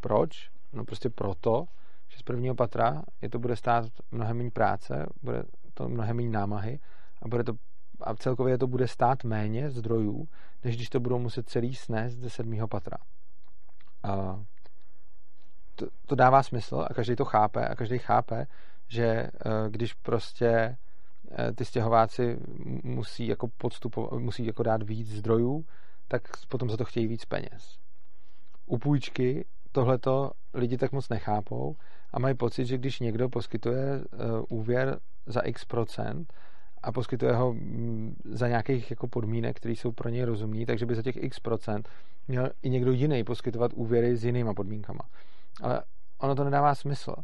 Proč? 0.00 0.50
No 0.72 0.84
prostě 0.84 1.10
proto, 1.10 1.64
že 2.08 2.18
z 2.18 2.22
prvního 2.22 2.54
patra 2.54 3.02
je 3.22 3.30
to 3.30 3.38
bude 3.38 3.56
stát 3.56 3.84
mnohem 4.10 4.36
méně 4.36 4.50
práce, 4.50 5.06
bude 5.22 5.42
to 5.74 5.88
mnohem 5.88 6.16
méně 6.16 6.30
námahy 6.30 6.80
a, 7.22 7.28
bude 7.28 7.44
to, 7.44 7.52
a 8.00 8.14
celkově 8.14 8.58
to 8.58 8.66
bude 8.66 8.88
stát 8.88 9.24
méně 9.24 9.70
zdrojů, 9.70 10.28
než 10.64 10.76
když 10.76 10.88
to 10.88 11.00
budou 11.00 11.18
muset 11.18 11.48
celý 11.48 11.74
snést 11.74 12.18
ze 12.18 12.30
sedmého 12.30 12.68
patra. 12.68 12.96
A 14.02 14.44
to, 15.74 15.86
to 16.06 16.14
dává 16.14 16.42
smysl 16.42 16.86
a 16.90 16.94
každý 16.94 17.16
to 17.16 17.24
chápe 17.24 17.68
a 17.68 17.74
každý 17.74 17.98
chápe, 17.98 18.46
že 18.88 19.04
eh, 19.04 19.30
když 19.68 19.94
prostě 19.94 20.76
ty 21.54 21.64
stěhováci 21.64 22.38
musí 22.84 23.26
jako 23.26 23.48
podstupovat, 23.48 24.18
musí 24.18 24.46
jako 24.46 24.62
dát 24.62 24.82
víc 24.82 25.10
zdrojů, 25.16 25.64
tak 26.08 26.22
potom 26.48 26.70
za 26.70 26.76
to 26.76 26.84
chtějí 26.84 27.06
víc 27.06 27.24
peněz. 27.24 27.78
U 28.66 28.78
půjčky 28.78 29.44
tohleto 29.72 30.30
lidi 30.54 30.76
tak 30.76 30.92
moc 30.92 31.08
nechápou 31.08 31.76
a 32.12 32.18
mají 32.18 32.34
pocit, 32.34 32.66
že 32.66 32.78
když 32.78 33.00
někdo 33.00 33.28
poskytuje 33.28 33.98
uh, 33.98 34.58
úvěr 34.58 34.98
za 35.26 35.40
x 35.40 35.64
procent 35.64 36.32
a 36.82 36.92
poskytuje 36.92 37.32
ho 37.32 37.52
mm, 37.52 38.16
za 38.24 38.48
nějakých 38.48 38.90
jako 38.90 39.08
podmínek, 39.08 39.56
které 39.56 39.72
jsou 39.72 39.92
pro 39.92 40.08
něj 40.08 40.22
rozumní, 40.22 40.66
takže 40.66 40.86
by 40.86 40.94
za 40.94 41.02
těch 41.02 41.16
x 41.16 41.40
procent 41.40 41.88
měl 42.28 42.50
i 42.62 42.70
někdo 42.70 42.92
jiný 42.92 43.24
poskytovat 43.24 43.72
úvěry 43.74 44.16
s 44.16 44.24
jinýma 44.24 44.54
podmínkama. 44.54 45.02
Ale 45.62 45.82
ono 46.18 46.34
to 46.34 46.44
nedává 46.44 46.74
smysl. 46.74 47.14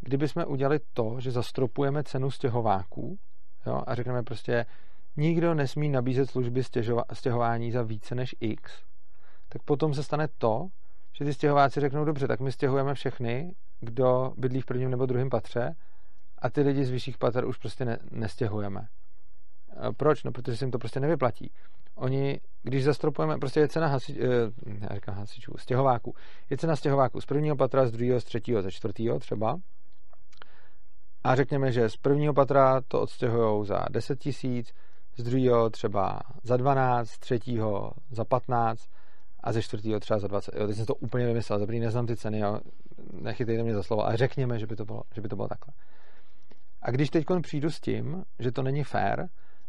Kdyby 0.00 0.28
jsme 0.28 0.46
udělali 0.46 0.80
to, 0.92 1.20
že 1.20 1.30
zastropujeme 1.30 2.04
cenu 2.04 2.30
stěhováků 2.30 3.18
jo, 3.66 3.82
a 3.86 3.94
řekneme 3.94 4.22
prostě, 4.22 4.66
nikdo 5.16 5.54
nesmí 5.54 5.88
nabízet 5.88 6.30
služby 6.30 6.62
stěhování 7.12 7.72
za 7.72 7.82
více 7.82 8.14
než 8.14 8.36
x, 8.40 8.84
tak 9.48 9.62
potom 9.62 9.94
se 9.94 10.02
stane 10.02 10.28
to, 10.38 10.66
že 11.18 11.24
ty 11.24 11.34
stěhováci 11.34 11.80
řeknou, 11.80 12.04
dobře, 12.04 12.28
tak 12.28 12.40
my 12.40 12.52
stěhujeme 12.52 12.94
všechny, 12.94 13.54
kdo 13.80 14.32
bydlí 14.36 14.60
v 14.60 14.66
prvním 14.66 14.90
nebo 14.90 15.06
druhém 15.06 15.30
patře 15.30 15.74
a 16.38 16.50
ty 16.50 16.60
lidi 16.60 16.84
z 16.84 16.90
vyšších 16.90 17.18
patr 17.18 17.44
už 17.44 17.58
prostě 17.58 17.84
ne, 17.84 17.98
nestěhujeme. 18.10 18.86
Proč? 19.96 20.24
No, 20.24 20.32
protože 20.32 20.56
se 20.56 20.64
jim 20.64 20.70
to 20.70 20.78
prostě 20.78 21.00
nevyplatí. 21.00 21.52
Oni, 21.94 22.40
když 22.62 22.84
zastropujeme, 22.84 23.38
prostě 23.38 23.60
je 23.60 23.68
cena 23.68 23.86
hasi, 23.86 24.18
eh, 24.20 24.26
já 24.80 24.94
říkám 24.94 25.14
hasičů, 25.14 25.52
stěhováků. 25.58 26.14
Je 26.50 26.56
cena 26.56 26.76
stěhováků 26.76 27.20
z 27.20 27.26
prvního 27.26 27.56
patra, 27.56 27.86
z 27.86 27.92
druhého, 27.92 28.20
z 28.20 28.24
třetího, 28.24 28.62
ze 28.62 28.70
čtvrtého 28.70 29.18
třeba. 29.18 29.56
A 31.24 31.34
řekněme, 31.34 31.72
že 31.72 31.88
z 31.88 31.96
prvního 31.96 32.34
patra 32.34 32.80
to 32.88 33.00
odstěhují 33.00 33.66
za 33.66 33.84
10 33.90 34.18
tisíc, 34.18 34.72
z 35.16 35.22
druhého 35.22 35.70
třeba 35.70 36.20
za 36.42 36.56
12, 36.56 37.08
z 37.08 37.18
třetího 37.18 37.92
za 38.10 38.24
15 38.24 38.88
a 39.40 39.52
ze 39.52 39.62
čtvrtého 39.62 40.00
třeba 40.00 40.18
za 40.18 40.28
20. 40.28 40.54
Jo, 40.56 40.66
teď 40.66 40.76
jsem 40.76 40.86
to 40.86 40.94
úplně 40.94 41.26
vymyslel, 41.26 41.58
za 41.58 41.66
neznám 41.66 42.06
ty 42.06 42.16
ceny, 42.16 42.38
jo, 42.38 42.60
nechytejte 43.12 43.62
mě 43.62 43.74
za 43.74 43.82
slovo, 43.82 44.06
ale 44.06 44.16
řekněme, 44.16 44.58
že 44.58 44.66
by 44.66 44.76
to 44.76 44.84
bylo, 44.84 45.02
že 45.14 45.20
by 45.20 45.28
to 45.28 45.36
bylo 45.36 45.48
takhle. 45.48 45.74
A 46.82 46.90
když 46.90 47.10
teď 47.10 47.26
přijdu 47.42 47.70
s 47.70 47.80
tím, 47.80 48.24
že 48.38 48.52
to 48.52 48.62
není 48.62 48.84
fair 48.84 49.26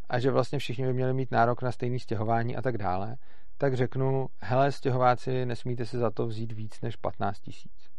a 0.10 0.20
že 0.20 0.32
vlastně 0.32 0.60
všichni 0.60 0.86
by 0.86 0.94
měli 0.94 1.14
mít 1.14 1.32
nárok 1.32 1.62
na 1.62 1.72
stejné 1.72 2.00
stěhování 2.00 2.56
a 2.56 2.62
tak 2.62 2.78
dále, 2.78 3.16
tak 3.58 3.74
řeknu, 3.74 4.28
hele, 4.40 4.72
stěhováci, 4.72 5.46
nesmíte 5.46 5.86
si 5.86 5.98
za 5.98 6.12
to 6.12 6.28
vzít 6.28 6.52
víc 6.52 6.82
než 6.82 6.96
15 6.96 7.40
tisíc. 7.40 7.90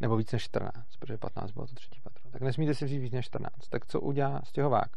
Nebo 0.00 0.16
víc 0.16 0.32
než 0.32 0.42
14, 0.42 0.96
protože 0.98 1.18
15 1.18 1.50
bylo 1.50 1.66
to 1.66 1.74
třetí. 1.74 1.99
Tak 2.30 2.42
nesmíte 2.42 2.74
si 2.74 2.84
vzít 2.84 2.98
víc 2.98 3.12
než 3.12 3.26
14. 3.26 3.68
Tak 3.70 3.86
co 3.86 4.00
udělá 4.00 4.40
stěhovák? 4.44 4.96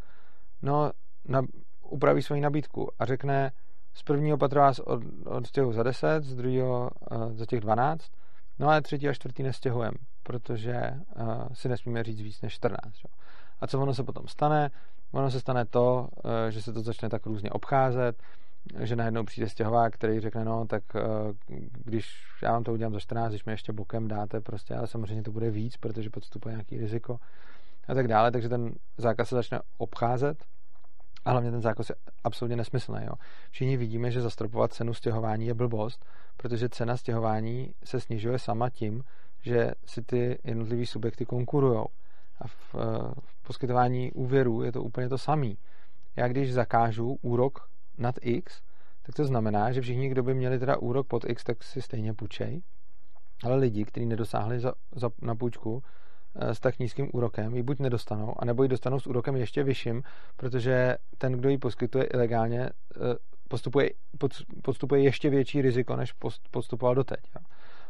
No, 0.61 0.91
na, 1.25 1.41
upraví 1.81 2.21
svoji 2.21 2.41
nabídku 2.41 2.91
a 2.99 3.05
řekne, 3.05 3.51
z 3.93 4.03
prvního 4.03 4.37
patra 4.37 4.61
vás 4.61 4.79
od, 4.79 5.03
odstěhu 5.25 5.73
za 5.73 5.83
10, 5.83 6.23
z 6.23 6.35
druhého 6.35 6.89
uh, 7.11 7.33
za 7.33 7.45
těch 7.45 7.59
12, 7.59 8.11
no 8.59 8.67
ale 8.67 8.81
třetí 8.81 9.09
a 9.09 9.13
čtvrtý 9.13 9.43
nestěhujeme, 9.43 9.97
protože 10.23 10.93
uh, 11.21 11.47
si 11.53 11.69
nesmíme 11.69 12.03
říct 12.03 12.21
víc 12.21 12.41
než 12.41 12.53
14. 12.53 12.79
Jo. 12.85 13.23
A 13.61 13.67
co 13.67 13.81
ono 13.81 13.93
se 13.93 14.03
potom 14.03 14.27
stane? 14.27 14.71
Ono 15.11 15.31
se 15.31 15.39
stane 15.39 15.65
to, 15.65 16.09
uh, 16.25 16.31
že 16.49 16.61
se 16.61 16.73
to 16.73 16.81
začne 16.81 17.09
tak 17.09 17.25
různě 17.25 17.49
obcházet, 17.49 18.23
že 18.79 18.95
najednou 18.95 19.23
přijde 19.23 19.49
stěhovák, 19.49 19.93
který 19.93 20.19
řekne, 20.19 20.45
no 20.45 20.65
tak 20.65 20.83
uh, 20.95 21.01
když 21.83 22.23
já 22.43 22.51
vám 22.51 22.63
to 22.63 22.73
udělám 22.73 22.93
za 22.93 22.99
14, 22.99 23.31
když 23.31 23.45
mi 23.45 23.53
ještě 23.53 23.73
bokem 23.73 24.07
dáte, 24.07 24.41
prostě, 24.41 24.75
ale 24.75 24.87
samozřejmě 24.87 25.23
to 25.23 25.31
bude 25.31 25.49
víc, 25.49 25.77
protože 25.77 26.09
podstupuje 26.09 26.53
nějaký 26.53 26.77
riziko 26.77 27.19
a 27.87 27.93
tak 27.93 28.07
dále, 28.07 28.31
takže 28.31 28.49
ten 28.49 28.75
zákaz 28.97 29.29
se 29.29 29.35
začne 29.35 29.59
obcházet 29.77 30.45
a 31.25 31.31
hlavně 31.31 31.51
ten 31.51 31.61
zákaz 31.61 31.89
je 31.89 31.95
absolutně 32.23 32.55
nesmyslný. 32.55 32.99
Jo. 33.05 33.13
Všichni 33.51 33.77
vidíme, 33.77 34.11
že 34.11 34.21
zastropovat 34.21 34.73
cenu 34.73 34.93
stěhování 34.93 35.47
je 35.47 35.53
blbost, 35.53 36.05
protože 36.37 36.69
cena 36.69 36.97
stěhování 36.97 37.73
se 37.83 37.99
snižuje 37.99 38.39
sama 38.39 38.69
tím, 38.69 39.03
že 39.41 39.71
si 39.85 40.01
ty 40.01 40.39
jednotlivé 40.43 40.85
subjekty 40.85 41.25
konkurují. 41.25 41.85
A 42.41 42.47
v, 42.47 42.75
v 43.19 43.47
poskytování 43.47 44.11
úvěrů 44.11 44.63
je 44.63 44.71
to 44.71 44.83
úplně 44.83 45.09
to 45.09 45.17
samé. 45.17 45.53
Já 46.15 46.27
když 46.27 46.53
zakážu 46.53 47.17
úrok 47.21 47.69
nad 47.97 48.15
X, 48.21 48.61
tak 49.05 49.15
to 49.15 49.25
znamená, 49.25 49.71
že 49.71 49.81
všichni, 49.81 50.09
kdo 50.09 50.23
by 50.23 50.33
měli 50.33 50.59
teda 50.59 50.77
úrok 50.77 51.07
pod 51.07 51.29
X, 51.29 51.43
tak 51.43 51.63
si 51.63 51.81
stejně 51.81 52.13
půjčej. 52.13 52.61
Ale 53.43 53.55
lidi, 53.55 53.85
kteří 53.85 54.05
nedosáhli 54.05 54.59
za, 54.59 54.73
za, 54.95 55.09
na 55.21 55.35
půjčku 55.35 55.83
eh, 56.35 56.55
s 56.55 56.59
tak 56.59 56.79
nízkým 56.79 57.09
úrokem, 57.13 57.55
ji 57.55 57.63
buď 57.63 57.79
nedostanou, 57.79 58.33
anebo 58.39 58.63
ji 58.63 58.69
dostanou 58.69 58.99
s 58.99 59.07
úrokem 59.07 59.35
ještě 59.35 59.63
vyšším, 59.63 60.03
protože 60.37 60.97
ten, 61.17 61.33
kdo 61.33 61.49
ji 61.49 61.57
poskytuje 61.57 62.03
ilegálně, 62.03 62.61
eh, 62.61 63.15
postupuje, 63.47 63.89
podstupuje 64.63 65.03
ještě 65.03 65.29
větší 65.29 65.61
riziko, 65.61 65.95
než 65.95 66.13
postupoval 66.51 66.95
doteď. 66.95 67.19
Jo. 67.35 67.45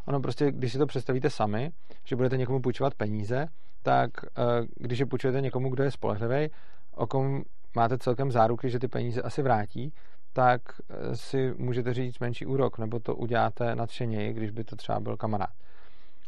Ono 0.08 0.20
prostě, 0.20 0.52
když 0.52 0.72
si 0.72 0.78
to 0.78 0.86
představíte 0.86 1.30
sami, 1.30 1.72
že 2.06 2.16
budete 2.16 2.38
někomu 2.38 2.62
půjčovat 2.62 2.96
peníze, 2.96 3.48
tak 3.84 4.10
eh, 4.26 4.66
když 4.76 5.00
je 5.00 5.06
půjčujete 5.06 5.42
někomu, 5.42 5.70
kdo 5.70 5.84
je 5.84 5.92
spolehlivý, 5.92 6.50
o 6.96 7.08
kom 7.08 7.44
máte 7.76 7.98
celkem 7.98 8.32
záruky, 8.32 8.70
že 8.70 8.80
ty 8.80 8.88
peníze 8.88 9.22
asi 9.22 9.42
vrátí, 9.42 9.94
tak 10.34 10.62
eh, 10.90 11.16
si 11.16 11.54
můžete 11.58 11.94
říct 11.94 12.20
menší 12.20 12.46
úrok, 12.46 12.78
nebo 12.78 13.00
to 13.00 13.16
uděláte 13.16 13.76
nadšeněji, 13.76 14.34
když 14.34 14.52
by 14.52 14.64
to 14.64 14.76
třeba 14.76 15.00
byl 15.00 15.18
kamarád. 15.18 15.50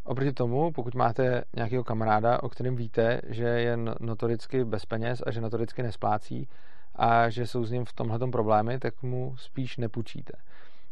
Oproti 0.04 0.34
tomu, 0.34 0.72
pokud 0.72 0.96
máte 0.96 1.44
nějakého 1.56 1.84
kamaráda, 1.84 2.44
o 2.44 2.50
kterém 2.50 2.76
víte, 2.76 3.22
že 3.28 3.44
je 3.44 3.78
notoricky 4.00 4.66
bez 4.66 4.86
peněz 4.86 5.24
a 5.26 5.32
že 5.32 5.42
notoricky 5.42 5.84
nesplácí 5.84 6.48
a 6.96 7.30
že 7.30 7.48
jsou 7.48 7.64
s 7.64 7.72
ním 7.72 7.86
v 7.86 7.94
tomhle 7.94 8.20
problémy, 8.32 8.80
tak 8.80 9.04
mu 9.04 9.36
spíš 9.38 9.78
nepůjčíte. 9.78 10.34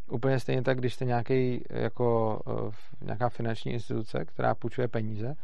Úplně 0.09 0.39
stejně 0.39 0.61
tak, 0.61 0.77
když 0.77 0.93
jste 0.93 1.05
nějaký, 1.05 1.63
jako, 1.69 2.39
eh, 2.47 3.05
nějaká 3.05 3.29
finanční 3.29 3.71
instituce, 3.71 4.25
která 4.25 4.55
půjčuje 4.55 4.87
peníze, 4.87 5.35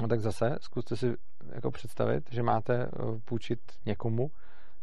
no 0.00 0.08
tak 0.08 0.20
zase 0.20 0.56
zkuste 0.60 0.96
si 0.96 1.14
jako 1.52 1.70
představit, 1.70 2.24
že 2.30 2.42
máte 2.42 2.82
eh, 2.82 2.88
půjčit 3.24 3.60
někomu, 3.86 4.30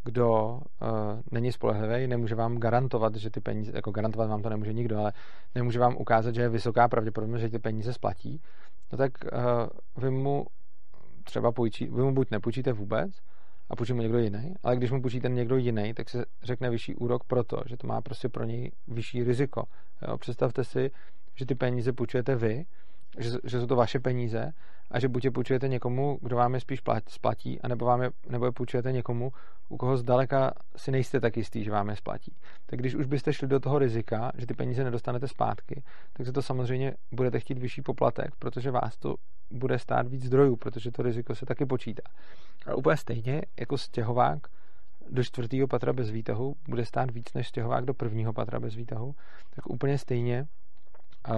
kdo 0.04 0.60
uh, 0.82 0.90
není 1.32 1.52
spolehlivý, 1.52 2.08
nemůže 2.08 2.36
vám 2.36 2.58
garantovat, 2.58 3.16
že 3.16 3.30
ty 3.30 3.40
peníze, 3.40 3.72
jako 3.76 3.92
garantovat 3.92 4.30
vám 4.30 4.42
to 4.42 4.50
nemůže 4.50 4.74
nikdo, 4.74 4.98
ale 5.00 5.14
nemůže 5.56 5.80
vám 5.80 5.98
ukázat, 5.98 6.36
že 6.36 6.42
je 6.42 6.50
vysoká 6.50 6.88
pravděpodobnost, 6.88 7.42
že 7.42 7.50
ty 7.50 7.60
peníze 7.60 7.94
splatí, 7.94 8.42
no 8.92 8.98
tak 8.98 9.12
uh, 9.24 10.04
vy 10.04 10.10
mu 10.10 10.46
třeba 11.24 11.52
půjčí, 11.52 11.86
vy 11.86 12.02
mu 12.02 12.14
buď 12.14 12.32
nepůjčíte 12.32 12.74
vůbec, 12.74 13.12
a 13.70 13.76
půjčí 13.76 13.94
mu 13.94 14.02
někdo 14.02 14.20
jiný, 14.20 14.56
ale 14.64 14.76
když 14.76 14.92
mu 14.92 15.02
půjčí 15.02 15.20
ten 15.20 15.34
někdo 15.34 15.58
jiný, 15.58 15.94
tak 15.94 16.10
se 16.10 16.26
řekne 16.44 16.70
vyšší 16.70 16.96
úrok 16.96 17.24
proto, 17.24 17.62
že 17.66 17.78
to 17.78 17.88
má 17.88 18.02
prostě 18.02 18.30
pro 18.30 18.44
něj 18.44 18.72
vyšší 18.88 19.24
riziko. 19.24 19.64
Jo? 20.08 20.18
Představte 20.18 20.64
si, 20.64 20.92
že 21.36 21.46
ty 21.46 21.56
peníze 21.56 21.94
půjčujete 21.94 22.36
vy, 22.36 22.66
že, 23.18 23.30
že 23.44 23.60
jsou 23.60 23.68
to 23.68 23.76
vaše 23.76 24.00
peníze 24.00 24.52
a 24.92 25.00
že 25.00 25.08
buď 25.08 25.26
je 25.26 25.32
půjčujete 25.32 25.68
někomu, 25.68 26.20
kdo 26.22 26.36
vám 26.36 26.54
je 26.54 26.60
spíš 26.60 26.82
splatí, 27.08 27.62
anebo, 27.62 27.86
vám 27.86 28.02
je, 28.02 28.10
nebo 28.30 28.46
je 28.46 28.52
půjčujete 28.52 28.92
někomu, 28.92 29.32
u 29.70 29.78
koho 29.78 29.98
zdaleka 29.98 30.54
si 30.76 30.92
nejste 30.92 31.20
tak 31.20 31.38
jistý, 31.38 31.64
že 31.64 31.72
vám 31.72 31.90
je 31.90 31.96
splatí. 31.96 32.36
Tak 32.66 32.80
když 32.80 32.96
už 32.96 33.06
byste 33.06 33.34
šli 33.34 33.48
do 33.48 33.60
toho 33.60 33.80
rizika, 33.80 34.32
že 34.38 34.46
ty 34.46 34.54
peníze 34.54 34.84
nedostanete 34.84 35.28
zpátky, 35.28 35.84
tak 36.14 36.26
se 36.26 36.32
to 36.32 36.42
samozřejmě 36.42 36.94
budete 37.12 37.40
chtít 37.40 37.58
vyšší 37.58 37.82
poplatek, 37.82 38.36
protože 38.40 38.72
vás 38.72 38.98
to 38.98 39.16
bude 39.52 39.80
stát 39.80 40.08
víc 40.08 40.26
zdrojů, 40.26 40.56
protože 40.56 40.92
to 40.92 41.02
riziko 41.02 41.36
se 41.36 41.46
taky 41.46 41.66
počítá. 41.66 42.04
A 42.66 42.76
úplně 42.76 42.98
stejně 42.98 43.42
jako 43.60 43.78
stěhovák 43.78 44.40
do 45.10 45.24
čtvrtého 45.24 45.68
patra 45.68 45.94
bez 45.94 46.10
výtahu 46.10 46.56
bude 46.70 46.86
stát 46.86 47.12
víc 47.12 47.34
než 47.34 47.48
stěhovák 47.48 47.86
do 47.86 47.94
prvního 47.94 48.34
patra 48.34 48.60
bez 48.60 48.76
výtahu, 48.76 49.16
tak 49.56 49.70
úplně 49.70 49.98
stejně 49.98 50.48
uh, 51.30 51.36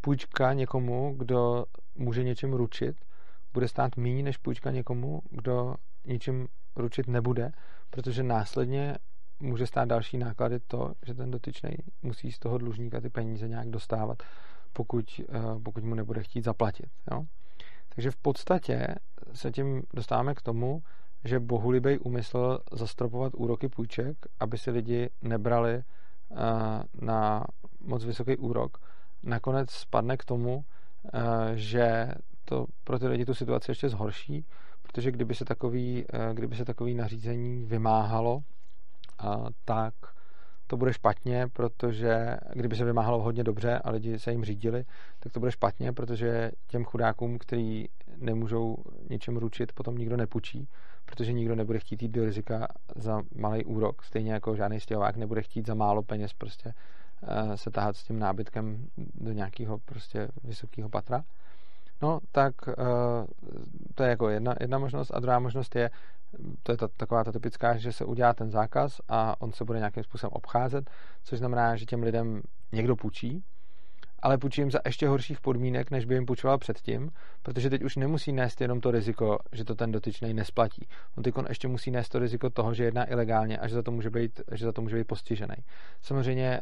půjčka 0.00 0.52
někomu, 0.52 1.14
kdo 1.18 1.64
může 1.94 2.24
něčím 2.24 2.52
ručit, 2.52 2.96
bude 3.52 3.68
stát 3.68 3.96
méně 3.96 4.22
než 4.22 4.36
půjčka 4.36 4.70
někomu, 4.70 5.22
kdo 5.30 5.74
něčím 6.06 6.48
ručit 6.76 7.08
nebude, 7.08 7.50
protože 7.90 8.22
následně 8.22 8.96
může 9.40 9.66
stát 9.66 9.88
další 9.88 10.18
náklady 10.18 10.60
to, 10.60 10.92
že 11.06 11.14
ten 11.14 11.30
dotyčný 11.30 11.70
musí 12.02 12.32
z 12.32 12.38
toho 12.38 12.58
dlužníka 12.58 13.00
ty 13.00 13.10
peníze 13.10 13.48
nějak 13.48 13.68
dostávat, 13.70 14.22
pokud, 14.72 15.20
eh, 15.28 15.60
pokud 15.62 15.84
mu 15.84 15.94
nebude 15.94 16.22
chtít 16.22 16.44
zaplatit. 16.44 16.86
Jo? 17.10 17.24
Takže 17.94 18.10
v 18.10 18.16
podstatě 18.16 18.94
se 19.32 19.50
tím 19.50 19.82
dostáváme 19.94 20.34
k 20.34 20.42
tomu, 20.42 20.82
že 21.24 21.40
bohulibej 21.40 21.98
úmysl 22.02 22.58
zastropovat 22.72 23.32
úroky 23.34 23.68
půjček, 23.68 24.16
aby 24.40 24.58
si 24.58 24.70
lidi 24.70 25.10
nebrali 25.22 25.74
eh, 25.74 25.84
na 27.00 27.44
moc 27.80 28.04
vysoký 28.04 28.36
úrok, 28.36 28.78
nakonec 29.22 29.70
spadne 29.70 30.16
k 30.16 30.24
tomu, 30.24 30.64
že 31.54 32.08
to 32.44 32.66
pro 32.84 32.98
ty 32.98 33.06
lidi 33.08 33.24
tu 33.24 33.34
situaci 33.34 33.70
ještě 33.70 33.88
zhorší, 33.88 34.44
protože 34.82 35.10
kdyby 35.10 35.34
se 35.34 35.44
takový, 35.44 36.04
eh, 36.12 36.34
kdyby 36.34 36.56
se 36.56 36.64
takový 36.64 36.94
nařízení 36.94 37.64
vymáhalo, 37.64 38.40
tak 39.64 39.94
to 40.66 40.76
bude 40.76 40.92
špatně, 40.92 41.48
protože 41.52 42.36
kdyby 42.52 42.76
se 42.76 42.84
vymáhalo 42.84 43.22
hodně 43.22 43.44
dobře 43.44 43.78
a 43.78 43.90
lidi 43.90 44.18
se 44.18 44.30
jim 44.30 44.44
řídili, 44.44 44.84
tak 45.20 45.32
to 45.32 45.40
bude 45.40 45.52
špatně, 45.52 45.92
protože 45.92 46.50
těm 46.68 46.84
chudákům, 46.84 47.38
kteří 47.38 47.88
nemůžou 48.16 48.76
něčem 49.10 49.36
ručit, 49.36 49.72
potom 49.72 49.98
nikdo 49.98 50.16
nepůjčí, 50.16 50.68
protože 51.04 51.32
nikdo 51.32 51.54
nebude 51.54 51.78
chtít 51.78 52.02
jít 52.02 52.12
do 52.12 52.24
rizika 52.24 52.68
za 52.96 53.22
malý 53.34 53.64
úrok, 53.64 54.02
stejně 54.02 54.32
jako 54.32 54.56
žádný 54.56 54.80
stěhovák 54.80 55.16
nebude 55.16 55.42
chtít 55.42 55.66
za 55.66 55.74
málo 55.74 56.02
peněz 56.02 56.32
prostě. 56.32 56.68
eh, 56.68 57.03
se 57.54 57.70
tahat 57.70 57.96
s 57.96 58.04
tím 58.04 58.18
nábytkem 58.18 58.86
do 58.96 59.32
nějakého 59.32 59.78
prostě 59.78 60.28
vysokého 60.44 60.88
patra. 60.88 61.24
No, 62.02 62.20
tak 62.32 62.54
uh, 62.68 62.74
to 63.94 64.02
je 64.02 64.10
jako 64.10 64.28
jedna, 64.28 64.54
jedna 64.60 64.78
možnost. 64.78 65.10
A 65.14 65.20
druhá 65.20 65.38
možnost 65.38 65.76
je, 65.76 65.90
to 66.62 66.72
je 66.72 66.78
ta, 66.78 66.88
taková 66.88 67.24
ta 67.24 67.32
typická, 67.32 67.76
že 67.76 67.92
se 67.92 68.04
udělá 68.04 68.34
ten 68.34 68.50
zákaz 68.50 69.00
a 69.08 69.40
on 69.40 69.52
se 69.52 69.64
bude 69.64 69.78
nějakým 69.78 70.02
způsobem 70.02 70.32
obcházet, 70.32 70.90
což 71.24 71.38
znamená, 71.38 71.76
že 71.76 71.84
těm 71.84 72.02
lidem 72.02 72.42
někdo 72.72 72.96
půjčí, 72.96 73.44
ale 74.22 74.38
půjčí 74.38 74.60
jim 74.60 74.70
za 74.70 74.78
ještě 74.84 75.08
horších 75.08 75.40
podmínek, 75.40 75.90
než 75.90 76.04
by 76.04 76.14
jim 76.14 76.26
půjčoval 76.26 76.58
předtím, 76.58 77.10
protože 77.42 77.70
teď 77.70 77.82
už 77.82 77.96
nemusí 77.96 78.32
nést 78.32 78.60
jenom 78.60 78.80
to 78.80 78.90
riziko, 78.90 79.38
že 79.52 79.64
to 79.64 79.74
ten 79.74 79.92
dotyčný 79.92 80.34
nesplatí. 80.34 80.88
On 81.16 81.22
teď 81.22 81.34
ještě 81.48 81.68
musí 81.68 81.90
nést 81.90 82.08
to 82.08 82.18
riziko 82.18 82.50
toho, 82.50 82.74
že 82.74 82.84
jedná 82.84 83.10
ilegálně 83.10 83.58
a 83.58 83.68
že 83.68 83.74
za 83.74 83.82
to 83.82 83.90
může 83.90 84.10
být, 84.10 84.40
že 84.52 84.64
za 84.64 84.72
to 84.72 84.82
může 84.82 84.96
být 84.96 85.06
postižený. 85.06 85.54
Samozřejmě 86.02 86.60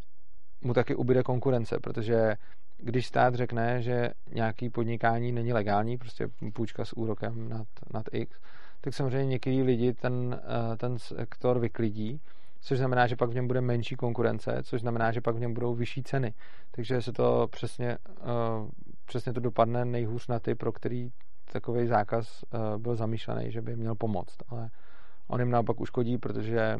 mu 0.63 0.75
taky 0.75 0.95
ubyde 0.95 1.23
konkurence, 1.23 1.79
protože 1.81 2.37
když 2.79 3.07
stát 3.07 3.35
řekne, 3.35 3.83
že 3.83 4.11
nějaký 4.35 4.71
podnikání 4.71 5.33
není 5.33 5.53
legální, 5.53 5.99
prostě 5.99 6.29
půjčka 6.53 6.85
s 6.85 6.93
úrokem 6.93 7.49
nad, 7.49 7.67
nad 7.95 8.07
X, 8.13 8.39
tak 8.81 8.95
samozřejmě 8.95 9.27
některý 9.27 9.63
lidi 9.63 9.95
ten, 9.95 10.41
eh, 10.43 10.77
ten 10.77 10.99
sektor 10.99 11.59
vyklidí, 11.59 12.21
což 12.61 12.79
znamená, 12.79 13.07
že 13.07 13.17
pak 13.17 13.31
v 13.31 13.35
něm 13.35 13.47
bude 13.47 13.61
menší 13.61 13.97
konkurence, 13.97 14.63
což 14.63 14.81
znamená, 14.81 15.13
že 15.13 15.21
pak 15.21 15.37
v 15.37 15.41
něm 15.41 15.55
budou 15.55 15.75
vyšší 15.75 16.03
ceny. 16.03 16.35
Takže 16.71 17.03
se 17.03 17.13
to 17.13 17.49
přesně, 17.51 17.91
eh, 17.91 18.71
přesně 19.07 19.33
to 19.33 19.41
dopadne 19.41 19.85
nejhůř 19.85 20.29
na 20.29 20.39
ty, 20.39 20.55
pro 20.55 20.73
který 20.73 21.11
takový 21.53 21.87
zákaz 21.87 22.45
eh, 22.45 22.79
byl 22.79 22.97
zamýšlený, 22.97 23.53
že 23.53 23.63
by 23.63 23.77
měl 23.77 23.95
pomoct. 23.95 24.37
Ale 24.49 24.71
on 25.29 25.41
jim 25.41 25.51
naopak 25.51 25.81
uškodí, 25.81 26.19
protože 26.19 26.79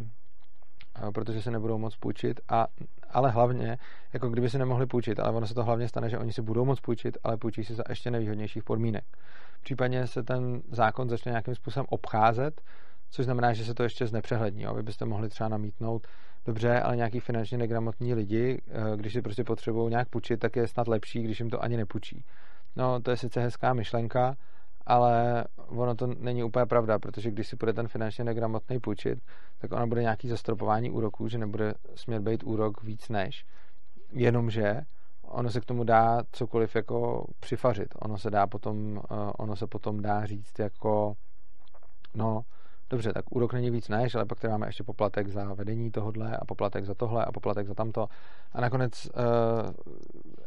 protože 1.15 1.43
se 1.43 1.51
nebudou 1.51 1.79
moc 1.79 1.97
půjčit, 1.97 2.41
a, 2.49 2.67
ale 3.11 3.31
hlavně, 3.31 3.79
jako 4.13 4.29
kdyby 4.29 4.51
se 4.51 4.59
nemohli 4.59 4.87
půjčit, 4.87 5.21
ale 5.21 5.33
ono 5.33 5.47
se 5.47 5.55
to 5.55 5.65
hlavně 5.65 5.89
stane, 5.89 6.11
že 6.11 6.19
oni 6.19 6.33
si 6.33 6.43
budou 6.43 6.65
moc 6.65 6.81
půjčit, 6.81 7.19
ale 7.25 7.37
půjčí 7.37 7.65
si 7.65 7.75
za 7.75 7.83
ještě 7.89 8.11
nevýhodnějších 8.11 8.65
podmínek. 8.65 9.05
Případně 9.63 10.07
se 10.07 10.23
ten 10.23 10.63
zákon 10.71 11.09
začne 11.09 11.31
nějakým 11.31 11.55
způsobem 11.55 11.87
obcházet, 11.89 12.61
což 13.11 13.25
znamená, 13.25 13.53
že 13.53 13.65
se 13.65 13.75
to 13.75 13.83
ještě 13.83 14.07
znepřehlední. 14.07 14.67
Vy 14.77 14.83
byste 14.83 15.05
mohli 15.05 15.29
třeba 15.29 15.49
namítnout, 15.49 16.07
dobře, 16.47 16.81
ale 16.81 16.97
nějaký 16.97 17.21
finančně 17.21 17.59
negramotní 17.59 18.15
lidi, 18.15 18.63
eh, 18.69 18.97
když 18.97 19.13
si 19.13 19.23
prostě 19.23 19.45
potřebují 19.45 19.91
nějak 19.91 20.09
půjčit, 20.09 20.41
tak 20.41 20.57
je 20.57 20.69
snad 20.69 20.89
lepší, 20.89 21.23
když 21.23 21.41
jim 21.41 21.51
to 21.51 21.63
ani 21.63 21.77
nepůjčí. 21.77 22.25
No, 22.77 23.01
to 23.01 23.11
je 23.11 23.17
sice 23.17 23.41
hezká 23.41 23.75
myšlenka, 23.75 24.37
ale 24.87 25.45
ono 25.67 25.95
to 25.95 26.07
není 26.07 26.45
úplně 26.45 26.67
pravda, 26.67 26.99
protože 26.99 27.31
když 27.31 27.47
si 27.47 27.57
bude 27.57 27.73
ten 27.73 27.89
finančně 27.89 28.25
negramotný 28.25 28.81
půjčit, 28.81 29.19
tak 29.59 29.73
ona 29.73 29.87
bude 29.87 30.03
nějaký 30.03 30.29
zastropování 30.29 30.91
úroků, 30.91 31.29
že 31.29 31.39
nebude 31.39 31.75
smět 31.95 32.21
být 32.21 32.43
úrok 32.45 32.83
víc 32.83 33.09
než. 33.09 33.45
Jenomže 34.13 34.81
ono 35.23 35.51
se 35.51 35.61
k 35.61 35.65
tomu 35.65 35.85
dá 35.85 36.23
cokoliv 36.33 36.77
jako 36.77 37.27
přifařit. 37.41 37.89
Ono 38.01 38.19
se 38.19 38.31
dá 38.31 38.47
potom, 38.47 39.01
eh, 39.11 39.15
ono 39.39 39.57
se 39.57 39.67
potom 39.67 40.03
dá 40.03 40.27
říct 40.27 40.59
jako 40.59 41.15
no, 42.15 42.43
dobře, 42.93 43.13
tak 43.13 43.37
úrok 43.37 43.53
není 43.53 43.71
víc 43.71 43.89
než, 43.89 44.15
ale 44.15 44.25
pak 44.25 44.41
tady 44.41 44.51
máme 44.53 44.69
ještě 44.69 44.85
poplatek 44.85 45.29
za 45.29 45.55
vedení 45.55 45.91
tohodle 45.91 46.37
a 46.37 46.45
poplatek 46.45 46.85
za 46.85 46.95
tohle 46.95 47.25
a 47.25 47.33
poplatek 47.33 47.67
za 47.67 47.75
tamto. 47.75 48.07
A 48.53 48.61
nakonec 48.61 49.07
uh, 49.07 49.71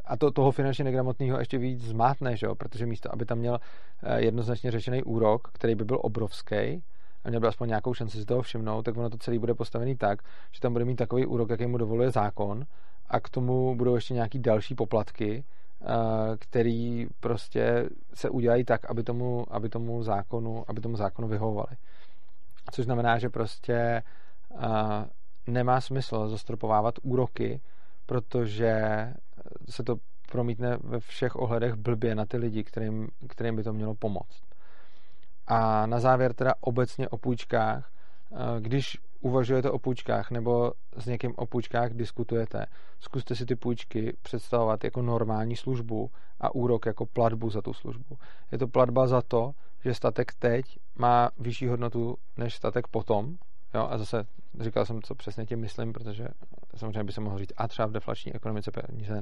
a 0.05 0.17
to, 0.17 0.31
toho 0.31 0.51
finančně 0.51 0.83
negramotného 0.83 1.39
ještě 1.39 1.57
víc 1.57 1.81
zmátne, 1.81 2.37
že 2.37 2.45
jo? 2.45 2.55
protože 2.55 2.85
místo, 2.85 3.13
aby 3.13 3.25
tam 3.25 3.37
měl 3.37 3.53
uh, 3.53 4.15
jednoznačně 4.15 4.71
řečený 4.71 5.03
úrok, 5.03 5.47
který 5.53 5.75
by 5.75 5.85
byl 5.85 5.99
obrovský, 6.01 6.83
a 7.23 7.29
měl 7.29 7.41
by 7.41 7.47
aspoň 7.47 7.67
nějakou 7.67 7.93
šanci 7.93 8.17
si 8.17 8.25
toho 8.25 8.41
všimnout, 8.41 8.81
tak 8.81 8.97
ono 8.97 9.09
to 9.09 9.17
celé 9.17 9.39
bude 9.39 9.53
postavený 9.53 9.95
tak, 9.95 10.21
že 10.51 10.61
tam 10.61 10.73
bude 10.73 10.85
mít 10.85 10.95
takový 10.95 11.25
úrok, 11.25 11.49
jaký 11.49 11.65
mu 11.65 11.77
dovoluje 11.77 12.11
zákon 12.11 12.65
a 13.09 13.19
k 13.19 13.29
tomu 13.29 13.75
budou 13.75 13.95
ještě 13.95 14.13
nějaký 14.13 14.39
další 14.39 14.75
poplatky, 14.75 15.43
uh, 15.81 15.87
který 16.39 17.07
prostě 17.19 17.89
se 18.13 18.29
udělají 18.29 18.63
tak, 18.63 18.85
aby 18.85 19.03
tomu, 19.03 19.45
aby 19.49 19.69
tomu 19.69 20.03
zákonu, 20.03 20.63
aby 20.67 20.81
tomu 20.81 20.97
zákonu 20.97 21.27
vyhovovali. 21.27 21.77
Což 22.71 22.85
znamená, 22.85 23.17
že 23.17 23.29
prostě 23.29 24.03
uh, 24.49 24.61
nemá 25.47 25.81
smysl 25.81 26.27
zastropovávat 26.27 26.95
úroky, 27.03 27.61
protože 28.05 28.73
se 29.69 29.83
to 29.83 29.95
promítne 30.31 30.77
ve 30.83 30.99
všech 30.99 31.35
ohledech 31.35 31.73
blbě 31.73 32.15
na 32.15 32.25
ty 32.25 32.37
lidi, 32.37 32.63
kterým, 32.63 33.07
kterým 33.29 33.55
by 33.55 33.63
to 33.63 33.73
mělo 33.73 33.95
pomoct. 33.95 34.43
A 35.47 35.85
na 35.85 35.99
závěr 35.99 36.33
teda 36.33 36.53
obecně 36.61 37.09
o 37.09 37.17
půjčkách. 37.17 37.91
Když 38.59 38.97
uvažujete 39.21 39.71
o 39.71 39.79
půjčkách 39.79 40.31
nebo 40.31 40.71
s 40.97 41.05
někým 41.05 41.33
o 41.35 41.45
půjčkách 41.45 41.93
diskutujete, 41.93 42.65
zkuste 42.99 43.35
si 43.35 43.45
ty 43.45 43.55
půjčky 43.55 44.17
představovat 44.21 44.83
jako 44.83 45.01
normální 45.01 45.55
službu 45.55 46.11
a 46.39 46.55
úrok 46.55 46.85
jako 46.85 47.05
platbu 47.05 47.49
za 47.49 47.61
tu 47.61 47.73
službu. 47.73 48.17
Je 48.51 48.57
to 48.57 48.67
platba 48.67 49.07
za 49.07 49.21
to, 49.21 49.51
že 49.85 49.93
statek 49.93 50.33
teď 50.33 50.65
má 50.95 51.29
vyšší 51.37 51.67
hodnotu 51.67 52.17
než 52.37 52.55
statek 52.55 52.87
potom. 52.87 53.35
Jo, 53.73 53.87
a 53.89 53.97
zase 53.97 54.25
říkal 54.59 54.85
jsem, 54.85 55.01
co 55.01 55.15
přesně 55.15 55.45
tím 55.45 55.59
myslím, 55.59 55.93
protože 55.93 56.27
samozřejmě 56.75 57.03
by 57.03 57.11
se 57.11 57.21
mohl 57.21 57.37
říct, 57.37 57.53
a 57.57 57.67
třeba 57.67 57.87
v 57.87 57.91
deflační 57.91 58.35
ekonomice 58.35 58.71
peníze 58.71 59.21